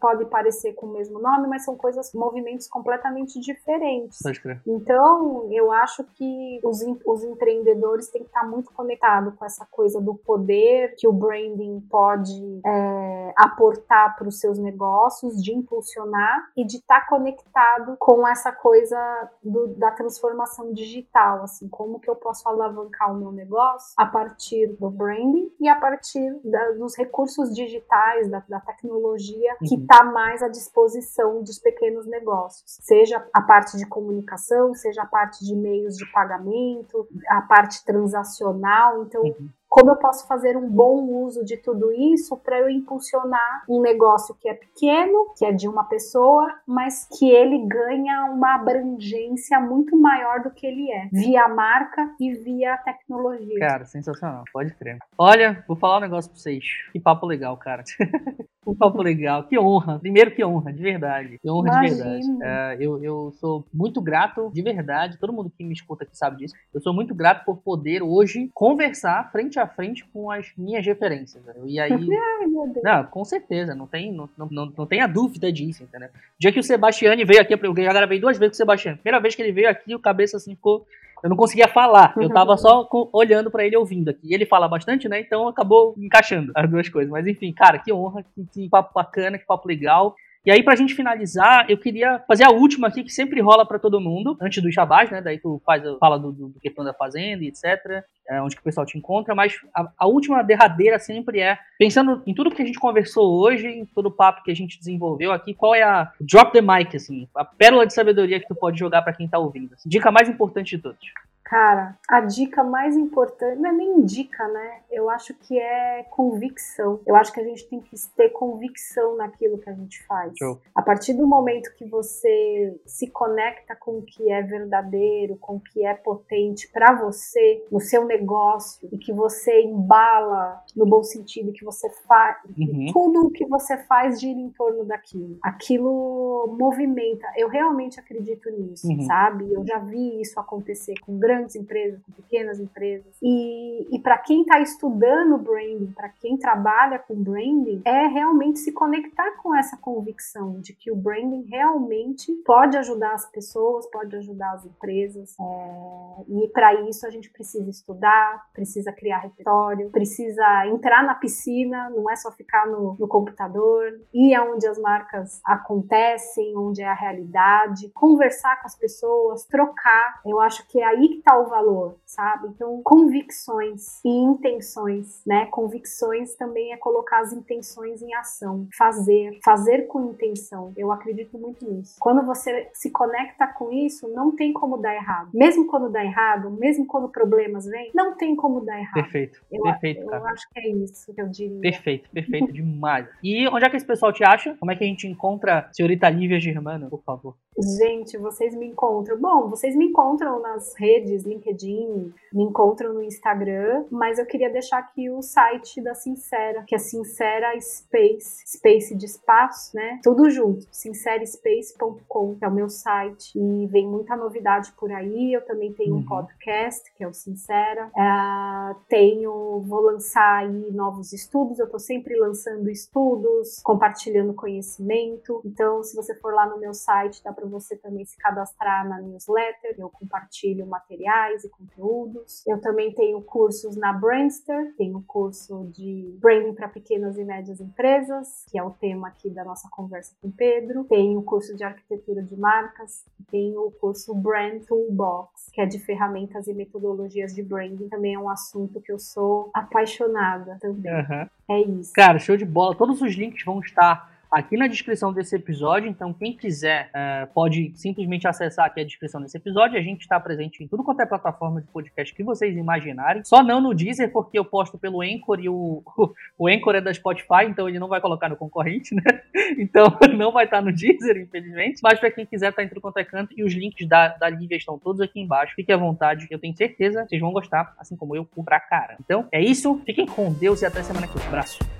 pode 0.00 0.24
parecer 0.24 0.72
com 0.72 0.86
o 0.86 0.92
mesmo 0.92 1.20
nome, 1.20 1.46
mas 1.46 1.64
são 1.64 1.76
coisas, 1.76 2.12
movimentos 2.14 2.66
completamente 2.66 3.38
diferentes. 3.38 4.18
Então, 4.66 5.46
eu 5.52 5.70
acho 5.70 6.02
que 6.14 6.60
os, 6.64 6.80
os 7.04 7.22
empreendedores 7.22 8.08
têm 8.08 8.22
que 8.22 8.28
estar 8.28 8.44
muito 8.44 8.72
conectados 8.72 9.34
com 9.34 9.44
essa 9.44 9.66
coisa 9.70 10.00
do 10.00 10.14
poder 10.14 10.94
que 10.96 11.06
o 11.06 11.12
branding 11.12 11.80
pode 11.90 12.60
é, 12.64 13.32
aportar 13.36 14.16
para 14.16 14.26
os 14.26 14.40
seus 14.40 14.58
negócios, 14.58 15.42
de 15.42 15.52
impulsionar 15.52 16.50
e 16.56 16.64
de 16.64 16.76
estar 16.76 17.06
conectado 17.06 17.96
com 17.98 18.26
essa 18.26 18.50
coisa 18.50 18.98
do, 19.42 19.68
da 19.74 19.90
transformação 19.90 20.72
digital, 20.72 21.42
assim, 21.42 21.68
como 21.68 22.00
que 22.00 22.08
eu 22.08 22.16
posso 22.16 22.48
alavancar 22.48 23.12
o 23.12 23.18
meu 23.18 23.32
negócio 23.32 23.92
a 23.96 24.06
partir 24.06 24.68
do 24.78 24.88
branding 24.90 25.52
e 25.60 25.68
a 25.68 25.76
partir 25.76 26.40
da, 26.42 26.72
dos 26.72 26.96
recursos 26.96 27.54
digitais, 27.54 28.30
da, 28.30 28.42
da 28.48 28.60
tecnologia 28.60 29.56
que 29.66 29.74
uhum 29.74 29.86
está 29.90 30.04
mais 30.04 30.40
à 30.40 30.48
disposição 30.48 31.42
dos 31.42 31.58
pequenos 31.58 32.06
negócios, 32.06 32.78
seja 32.80 33.26
a 33.32 33.42
parte 33.42 33.76
de 33.76 33.84
comunicação, 33.84 34.72
seja 34.72 35.02
a 35.02 35.06
parte 35.06 35.44
de 35.44 35.56
meios 35.56 35.96
de 35.96 36.06
pagamento, 36.12 37.08
a 37.28 37.42
parte 37.42 37.84
transacional. 37.84 39.02
Então, 39.02 39.22
uhum 39.22 39.48
como 39.70 39.92
eu 39.92 39.96
posso 39.96 40.26
fazer 40.26 40.56
um 40.56 40.68
bom 40.68 41.24
uso 41.24 41.44
de 41.44 41.56
tudo 41.56 41.92
isso 41.92 42.36
para 42.36 42.58
eu 42.58 42.68
impulsionar 42.68 43.64
um 43.68 43.80
negócio 43.80 44.34
que 44.34 44.48
é 44.48 44.54
pequeno, 44.54 45.32
que 45.38 45.44
é 45.44 45.52
de 45.52 45.68
uma 45.68 45.84
pessoa, 45.84 46.52
mas 46.66 47.06
que 47.16 47.30
ele 47.30 47.64
ganha 47.68 48.24
uma 48.24 48.56
abrangência 48.56 49.60
muito 49.60 49.96
maior 49.96 50.42
do 50.42 50.50
que 50.50 50.66
ele 50.66 50.90
é, 50.90 51.08
via 51.12 51.48
marca 51.48 52.12
e 52.18 52.34
via 52.34 52.76
tecnologia. 52.78 53.60
Cara, 53.60 53.84
sensacional, 53.84 54.42
pode 54.52 54.74
crer. 54.74 54.98
Olha, 55.16 55.64
vou 55.68 55.76
falar 55.76 55.98
um 55.98 56.00
negócio 56.00 56.28
para 56.30 56.40
vocês. 56.40 56.64
Que 56.92 56.98
papo 56.98 57.24
legal, 57.24 57.56
cara. 57.56 57.84
um 58.66 58.74
papo 58.74 59.02
legal, 59.02 59.44
que 59.44 59.58
honra. 59.58 59.98
Primeiro, 59.98 60.32
que 60.32 60.44
honra, 60.44 60.72
de 60.72 60.82
verdade. 60.82 61.38
Que 61.38 61.50
honra 61.50 61.68
Imagina. 61.68 61.96
de 61.96 62.02
verdade. 62.02 62.38
É, 62.42 62.76
eu, 62.80 63.02
eu 63.02 63.32
sou 63.32 63.64
muito 63.72 64.00
grato, 64.00 64.50
de 64.52 64.62
verdade, 64.62 65.18
todo 65.18 65.32
mundo 65.32 65.50
que 65.50 65.64
me 65.64 65.72
escuta 65.72 66.04
aqui 66.04 66.16
sabe 66.16 66.38
disso. 66.38 66.54
Eu 66.74 66.80
sou 66.80 66.92
muito 66.92 67.14
grato 67.14 67.44
por 67.44 67.58
poder 67.58 68.02
hoje 68.02 68.50
conversar 68.52 69.30
frente 69.30 69.58
a 69.58 69.59
frente 69.66 70.04
com 70.12 70.30
as 70.30 70.52
minhas 70.56 70.84
referências. 70.84 71.42
Entendeu? 71.42 71.66
E 71.66 71.78
aí. 71.78 71.90
não, 72.82 73.04
com 73.04 73.24
certeza, 73.24 73.74
não 73.74 73.86
tem, 73.86 74.12
não, 74.12 74.28
não, 74.36 74.48
não, 74.50 74.72
não 74.76 74.86
tem 74.86 75.00
a 75.00 75.06
dúvida 75.06 75.52
disso, 75.52 75.82
entendeu? 75.82 76.08
O 76.08 76.40
dia 76.40 76.52
que 76.52 76.60
o 76.60 76.62
Sebastiani 76.62 77.24
veio 77.24 77.40
aqui, 77.40 77.54
eu 77.54 77.76
já 77.76 77.92
gravei 77.92 78.20
duas 78.20 78.38
vezes 78.38 78.52
com 78.52 78.54
o 78.54 78.58
Sebastiani. 78.58 78.98
Primeira 78.98 79.20
vez 79.20 79.34
que 79.34 79.42
ele 79.42 79.52
veio 79.52 79.68
aqui, 79.68 79.94
o 79.94 80.00
cabeça 80.00 80.36
assim 80.36 80.54
ficou. 80.54 80.86
Eu 81.22 81.28
não 81.28 81.36
conseguia 81.36 81.68
falar, 81.68 82.14
eu 82.18 82.30
tava 82.30 82.56
só 82.56 82.88
olhando 83.12 83.50
para 83.50 83.66
ele 83.66 83.76
ouvindo 83.76 84.08
aqui. 84.08 84.20
E 84.24 84.34
ele 84.34 84.46
fala 84.46 84.66
bastante, 84.66 85.06
né? 85.06 85.20
Então 85.20 85.48
acabou 85.48 85.94
encaixando 85.98 86.50
as 86.54 86.68
duas 86.68 86.88
coisas. 86.88 87.10
Mas 87.10 87.26
enfim, 87.26 87.52
cara, 87.52 87.78
que 87.78 87.92
honra, 87.92 88.24
que, 88.34 88.46
que 88.46 88.68
papo 88.70 88.94
bacana, 88.94 89.38
que 89.38 89.44
papo 89.44 89.68
legal. 89.68 90.16
E 90.44 90.50
aí, 90.50 90.62
pra 90.62 90.74
gente 90.74 90.94
finalizar, 90.94 91.66
eu 91.68 91.76
queria 91.76 92.18
fazer 92.26 92.44
a 92.44 92.50
última 92.50 92.88
aqui, 92.88 93.04
que 93.04 93.12
sempre 93.12 93.42
rola 93.42 93.66
para 93.66 93.78
todo 93.78 94.00
mundo, 94.00 94.38
antes 94.40 94.62
do 94.62 94.72
Jabás, 94.72 95.10
né? 95.10 95.20
Daí 95.20 95.38
tu 95.38 95.60
faz, 95.66 95.82
fala 95.98 96.18
do, 96.18 96.32
do, 96.32 96.48
do 96.48 96.80
anda 96.80 96.94
fazendo, 96.94 97.42
etc. 97.42 98.02
É, 98.26 98.40
onde 98.40 98.54
que 98.56 98.62
o 98.62 98.64
pessoal 98.64 98.86
te 98.86 98.96
encontra, 98.96 99.34
mas 99.34 99.54
a, 99.74 99.90
a, 99.98 100.06
última 100.06 100.42
derradeira 100.42 100.98
sempre 100.98 101.40
é, 101.40 101.58
pensando 101.78 102.22
em 102.26 102.32
tudo 102.32 102.50
que 102.50 102.62
a 102.62 102.64
gente 102.64 102.78
conversou 102.78 103.38
hoje, 103.38 103.66
em 103.66 103.84
todo 103.84 104.06
o 104.06 104.10
papo 104.10 104.42
que 104.42 104.50
a 104.50 104.54
gente 104.54 104.78
desenvolveu 104.78 105.30
aqui, 105.30 105.52
qual 105.52 105.74
é 105.74 105.82
a 105.82 106.10
drop 106.20 106.52
the 106.52 106.62
mic, 106.62 106.96
assim, 106.96 107.28
a 107.34 107.44
pérola 107.44 107.86
de 107.86 107.92
sabedoria 107.92 108.40
que 108.40 108.48
tu 108.48 108.54
pode 108.54 108.78
jogar 108.78 109.02
para 109.02 109.12
quem 109.12 109.28
tá 109.28 109.38
ouvindo? 109.38 109.74
Dica 109.84 110.10
mais 110.10 110.28
importante 110.28 110.76
de 110.76 110.82
todos. 110.82 111.06
Cara, 111.50 111.98
a 112.08 112.20
dica 112.20 112.62
mais 112.62 112.96
importante, 112.96 113.58
não 113.58 113.70
é 113.70 113.72
nem 113.72 114.04
dica, 114.04 114.46
né? 114.46 114.82
Eu 114.88 115.10
acho 115.10 115.34
que 115.34 115.58
é 115.58 116.04
convicção. 116.08 117.00
Eu 117.04 117.16
acho 117.16 117.32
que 117.32 117.40
a 117.40 117.42
gente 117.42 117.68
tem 117.68 117.80
que 117.80 117.96
ter 118.16 118.28
convicção 118.28 119.16
naquilo 119.16 119.58
que 119.58 119.68
a 119.68 119.72
gente 119.72 120.00
faz. 120.06 120.32
Show. 120.38 120.60
A 120.72 120.80
partir 120.80 121.12
do 121.12 121.26
momento 121.26 121.74
que 121.74 121.84
você 121.84 122.80
se 122.86 123.08
conecta 123.08 123.74
com 123.74 123.98
o 123.98 124.02
que 124.02 124.30
é 124.30 124.40
verdadeiro, 124.42 125.36
com 125.38 125.56
o 125.56 125.60
que 125.60 125.84
é 125.84 125.92
potente 125.92 126.68
para 126.68 126.94
você, 126.94 127.66
no 127.68 127.80
seu 127.80 128.04
negócio, 128.04 128.88
e 128.92 128.96
que 128.96 129.12
você 129.12 129.62
embala 129.62 130.62
no 130.76 130.86
bom 130.86 131.02
sentido, 131.02 131.52
que 131.52 131.64
você 131.64 131.90
faz, 132.06 132.36
uhum. 132.56 132.92
tudo 132.92 133.26
o 133.26 133.30
que 133.32 133.44
você 133.44 133.76
faz 133.76 134.20
gira 134.20 134.38
em 134.38 134.50
torno 134.50 134.84
daquilo. 134.84 135.36
Aquilo 135.42 136.54
movimenta. 136.56 137.26
Eu 137.36 137.48
realmente 137.48 137.98
acredito 137.98 138.48
nisso, 138.50 138.86
uhum. 138.86 139.02
sabe? 139.02 139.52
Eu 139.52 139.66
já 139.66 139.80
vi 139.80 140.20
isso 140.20 140.38
acontecer 140.38 140.94
com 141.00 141.18
grandes 141.18 141.39
grandes 141.40 141.56
empresas, 141.56 142.00
com 142.02 142.12
pequenas 142.12 142.60
empresas. 142.60 143.16
E, 143.22 143.96
e 143.96 143.98
para 143.98 144.18
quem 144.18 144.42
está 144.42 144.60
estudando 144.60 145.38
branding, 145.38 145.92
para 145.92 146.08
quem 146.08 146.36
trabalha 146.36 146.98
com 146.98 147.14
branding, 147.14 147.82
é 147.84 148.06
realmente 148.06 148.58
se 148.58 148.72
conectar 148.72 149.30
com 149.42 149.54
essa 149.54 149.76
convicção 149.76 150.60
de 150.60 150.74
que 150.74 150.90
o 150.90 150.96
branding 150.96 151.46
realmente 151.48 152.32
pode 152.44 152.76
ajudar 152.76 153.12
as 153.14 153.26
pessoas, 153.30 153.86
pode 153.90 154.14
ajudar 154.16 154.52
as 154.52 154.66
empresas. 154.66 155.34
É, 155.40 156.22
e 156.28 156.48
para 156.48 156.74
isso 156.88 157.06
a 157.06 157.10
gente 157.10 157.30
precisa 157.30 157.68
estudar, 157.70 158.46
precisa 158.52 158.92
criar 158.92 159.18
repertório, 159.18 159.90
precisa 159.90 160.66
entrar 160.66 161.02
na 161.02 161.14
piscina, 161.14 161.90
não 161.90 162.10
é 162.10 162.16
só 162.16 162.30
ficar 162.30 162.66
no, 162.66 162.96
no 162.98 163.08
computador, 163.08 164.00
ir 164.12 164.34
aonde 164.34 164.66
as 164.66 164.78
marcas 164.78 165.40
acontecem, 165.44 166.56
onde 166.56 166.82
é 166.82 166.88
a 166.88 166.94
realidade, 166.94 167.90
conversar 167.94 168.60
com 168.60 168.66
as 168.66 168.76
pessoas, 168.76 169.44
trocar. 169.44 170.20
Eu 170.26 170.40
acho 170.40 170.66
que 170.68 170.80
é 170.80 170.84
aí 170.84 171.08
que 171.08 171.18
está 171.18 171.29
o 171.38 171.48
valor, 171.48 171.96
sabe? 172.06 172.48
Então, 172.48 172.80
convicções 172.82 174.02
e 174.04 174.08
intenções, 174.08 175.22
né? 175.26 175.46
Convicções 175.46 176.34
também 176.34 176.72
é 176.72 176.76
colocar 176.76 177.20
as 177.20 177.32
intenções 177.32 178.02
em 178.02 178.14
ação, 178.14 178.66
fazer, 178.76 179.38
fazer 179.44 179.86
com 179.86 180.10
intenção. 180.10 180.72
Eu 180.76 180.90
acredito 180.92 181.38
muito 181.38 181.70
nisso. 181.70 181.96
Quando 182.00 182.24
você 182.24 182.68
se 182.72 182.90
conecta 182.90 183.46
com 183.46 183.72
isso, 183.72 184.08
não 184.08 184.34
tem 184.34 184.52
como 184.52 184.76
dar 184.76 184.94
errado. 184.94 185.30
Mesmo 185.34 185.66
quando 185.66 185.90
dá 185.90 186.04
errado, 186.04 186.50
mesmo 186.50 186.86
quando 186.86 187.08
problemas 187.08 187.66
vêm, 187.66 187.90
não 187.94 188.16
tem 188.16 188.34
como 188.34 188.60
dar 188.60 188.78
errado. 188.78 188.94
Perfeito. 188.94 189.40
Eu, 189.50 189.62
perfeito, 189.62 190.00
eu 190.02 190.26
acho 190.26 190.48
que 190.50 190.60
é 190.60 190.68
isso 190.68 191.12
que 191.14 191.20
eu 191.20 191.28
diria. 191.28 191.60
Perfeito, 191.60 192.10
perfeito 192.10 192.52
demais. 192.52 193.08
E 193.22 193.46
onde 193.48 193.64
é 193.64 193.70
que 193.70 193.76
esse 193.76 193.86
pessoal 193.86 194.12
te 194.12 194.24
acha? 194.24 194.56
Como 194.58 194.70
é 194.70 194.76
que 194.76 194.84
a 194.84 194.86
gente 194.86 195.06
encontra 195.06 195.60
a 195.60 195.72
senhorita 195.72 196.08
Lívia 196.08 196.40
Germano, 196.40 196.88
por 196.88 197.02
favor? 197.02 197.36
Gente, 197.78 198.16
vocês 198.16 198.54
me 198.54 198.66
encontram. 198.66 199.18
Bom, 199.18 199.48
vocês 199.48 199.76
me 199.76 199.86
encontram 199.86 200.40
nas 200.40 200.74
redes 200.78 201.19
LinkedIn, 201.24 202.12
me 202.32 202.44
encontram 202.44 202.94
no 202.94 203.02
Instagram, 203.02 203.84
mas 203.90 204.18
eu 204.18 204.26
queria 204.26 204.50
deixar 204.50 204.78
aqui 204.78 205.10
o 205.10 205.22
site 205.22 205.80
da 205.80 205.94
Sincera, 205.94 206.64
que 206.66 206.74
é 206.74 206.78
Sincera 206.78 207.58
Space, 207.60 208.44
Space 208.46 208.94
de 208.94 209.06
espaço, 209.06 209.74
né? 209.74 210.00
Tudo 210.02 210.30
junto, 210.30 210.66
sinceraspace.com, 210.70 212.36
que 212.36 212.44
é 212.44 212.48
o 212.48 212.52
meu 212.52 212.68
site, 212.68 213.38
e 213.38 213.66
vem 213.66 213.86
muita 213.86 214.16
novidade 214.16 214.72
por 214.72 214.92
aí. 214.92 215.32
Eu 215.32 215.44
também 215.44 215.72
tenho 215.72 215.94
uhum. 215.94 216.00
um 216.00 216.06
podcast, 216.06 216.92
que 216.94 217.04
é 217.04 217.08
o 217.08 217.12
Sincera. 217.12 217.90
É, 217.96 218.74
tenho, 218.88 219.60
vou 219.66 219.80
lançar 219.80 220.38
aí 220.38 220.70
novos 220.72 221.12
estudos, 221.12 221.58
eu 221.58 221.68
tô 221.68 221.78
sempre 221.78 222.18
lançando 222.18 222.70
estudos, 222.70 223.60
compartilhando 223.62 224.34
conhecimento. 224.34 225.40
Então, 225.44 225.82
se 225.82 225.94
você 225.94 226.14
for 226.14 226.32
lá 226.32 226.46
no 226.46 226.58
meu 226.58 226.74
site, 226.74 227.22
dá 227.22 227.32
para 227.32 227.46
você 227.46 227.76
também 227.76 228.04
se 228.04 228.16
cadastrar 228.16 228.88
na 228.88 229.00
newsletter, 229.00 229.74
eu 229.78 229.90
compartilho 229.90 230.66
material 230.66 231.09
materiais 231.10 231.44
e 231.44 231.48
conteúdos. 231.48 232.46
Eu 232.46 232.60
também 232.60 232.92
tenho 232.92 233.20
cursos 233.20 233.76
na 233.76 233.92
Brandster, 233.92 234.72
tenho 234.76 235.02
curso 235.06 235.68
de 235.72 236.16
branding 236.20 236.54
para 236.54 236.68
pequenas 236.68 237.18
e 237.18 237.24
médias 237.24 237.60
empresas, 237.60 238.44
que 238.50 238.58
é 238.58 238.62
o 238.62 238.70
tema 238.70 239.08
aqui 239.08 239.28
da 239.28 239.44
nossa 239.44 239.68
conversa 239.70 240.14
com 240.20 240.28
o 240.28 240.32
Pedro. 240.32 240.84
Tenho 240.84 241.18
o 241.18 241.22
curso 241.22 241.56
de 241.56 241.64
arquitetura 241.64 242.22
de 242.22 242.36
marcas, 242.36 243.04
tenho 243.30 243.66
o 243.66 243.70
curso 243.70 244.14
Brand 244.14 244.62
Toolbox, 244.64 245.50
que 245.52 245.60
é 245.60 245.66
de 245.66 245.78
ferramentas 245.78 246.46
e 246.46 246.54
metodologias 246.54 247.34
de 247.34 247.42
branding. 247.42 247.88
Também 247.88 248.14
é 248.14 248.18
um 248.18 248.28
assunto 248.28 248.80
que 248.80 248.92
eu 248.92 248.98
sou 248.98 249.50
apaixonada 249.52 250.58
também. 250.60 250.92
Uhum. 250.92 251.28
É 251.48 251.60
isso. 251.62 251.92
Cara, 251.92 252.18
show 252.18 252.36
de 252.36 252.44
bola. 252.44 252.76
Todos 252.76 253.02
os 253.02 253.14
links 253.14 253.44
vão 253.44 253.60
estar 253.60 254.09
aqui 254.30 254.56
na 254.56 254.66
descrição 254.66 255.12
desse 255.12 255.34
episódio. 255.34 255.88
Então, 255.88 256.12
quem 256.12 256.36
quiser 256.36 256.90
é, 256.94 257.26
pode 257.26 257.72
simplesmente 257.74 258.28
acessar 258.28 258.66
aqui 258.66 258.80
a 258.80 258.84
descrição 258.84 259.20
desse 259.20 259.36
episódio. 259.36 259.78
A 259.78 259.82
gente 259.82 260.02
está 260.02 260.20
presente 260.20 260.62
em 260.62 260.68
tudo 260.68 260.84
quanto 260.84 261.00
é 261.00 261.06
plataforma 261.06 261.60
de 261.60 261.66
podcast 261.68 262.14
que 262.14 262.22
vocês 262.22 262.56
imaginarem. 262.56 263.24
Só 263.24 263.42
não 263.42 263.60
no 263.60 263.74
Deezer, 263.74 264.12
porque 264.12 264.38
eu 264.38 264.44
posto 264.44 264.78
pelo 264.78 265.02
Anchor 265.02 265.40
e 265.40 265.48
o, 265.48 265.82
o, 266.38 266.48
Anchor 266.48 266.76
é 266.76 266.80
da 266.80 266.94
Spotify, 266.94 267.44
então 267.48 267.68
ele 267.68 267.78
não 267.78 267.88
vai 267.88 268.00
colocar 268.00 268.28
no 268.28 268.36
concorrente, 268.36 268.94
né? 268.94 269.02
Então 269.58 269.84
não 270.16 270.30
vai 270.30 270.44
estar 270.44 270.62
no 270.62 270.72
Deezer, 270.72 271.16
infelizmente. 271.16 271.80
Mas 271.82 271.98
para 271.98 272.10
quem 272.10 272.24
quiser, 272.24 272.52
tá 272.52 272.62
em 272.62 272.68
tudo 272.68 272.80
quanto 272.80 272.98
é 272.98 273.04
canto. 273.04 273.34
E 273.36 273.42
os 273.42 273.52
links 273.52 273.86
da, 273.88 274.08
da 274.08 274.28
Lívia 274.28 274.56
estão 274.56 274.78
todos 274.78 275.00
aqui 275.00 275.20
embaixo. 275.20 275.54
Fique 275.56 275.72
à 275.72 275.76
vontade, 275.76 276.26
eu 276.30 276.38
tenho 276.38 276.56
certeza 276.56 277.02
que 277.02 277.08
vocês 277.08 277.20
vão 277.20 277.32
gostar, 277.32 277.74
assim 277.78 277.96
como 277.96 278.14
eu, 278.14 278.24
pra 278.44 278.60
cara. 278.60 278.96
Então 279.00 279.26
é 279.32 279.40
isso. 279.40 279.80
Fiquem 279.84 280.06
com 280.06 280.32
Deus 280.32 280.62
e 280.62 280.66
até 280.66 280.82
semana 280.82 281.06
que 281.06 281.18
vem. 281.18 281.26
Abraço. 281.26 281.79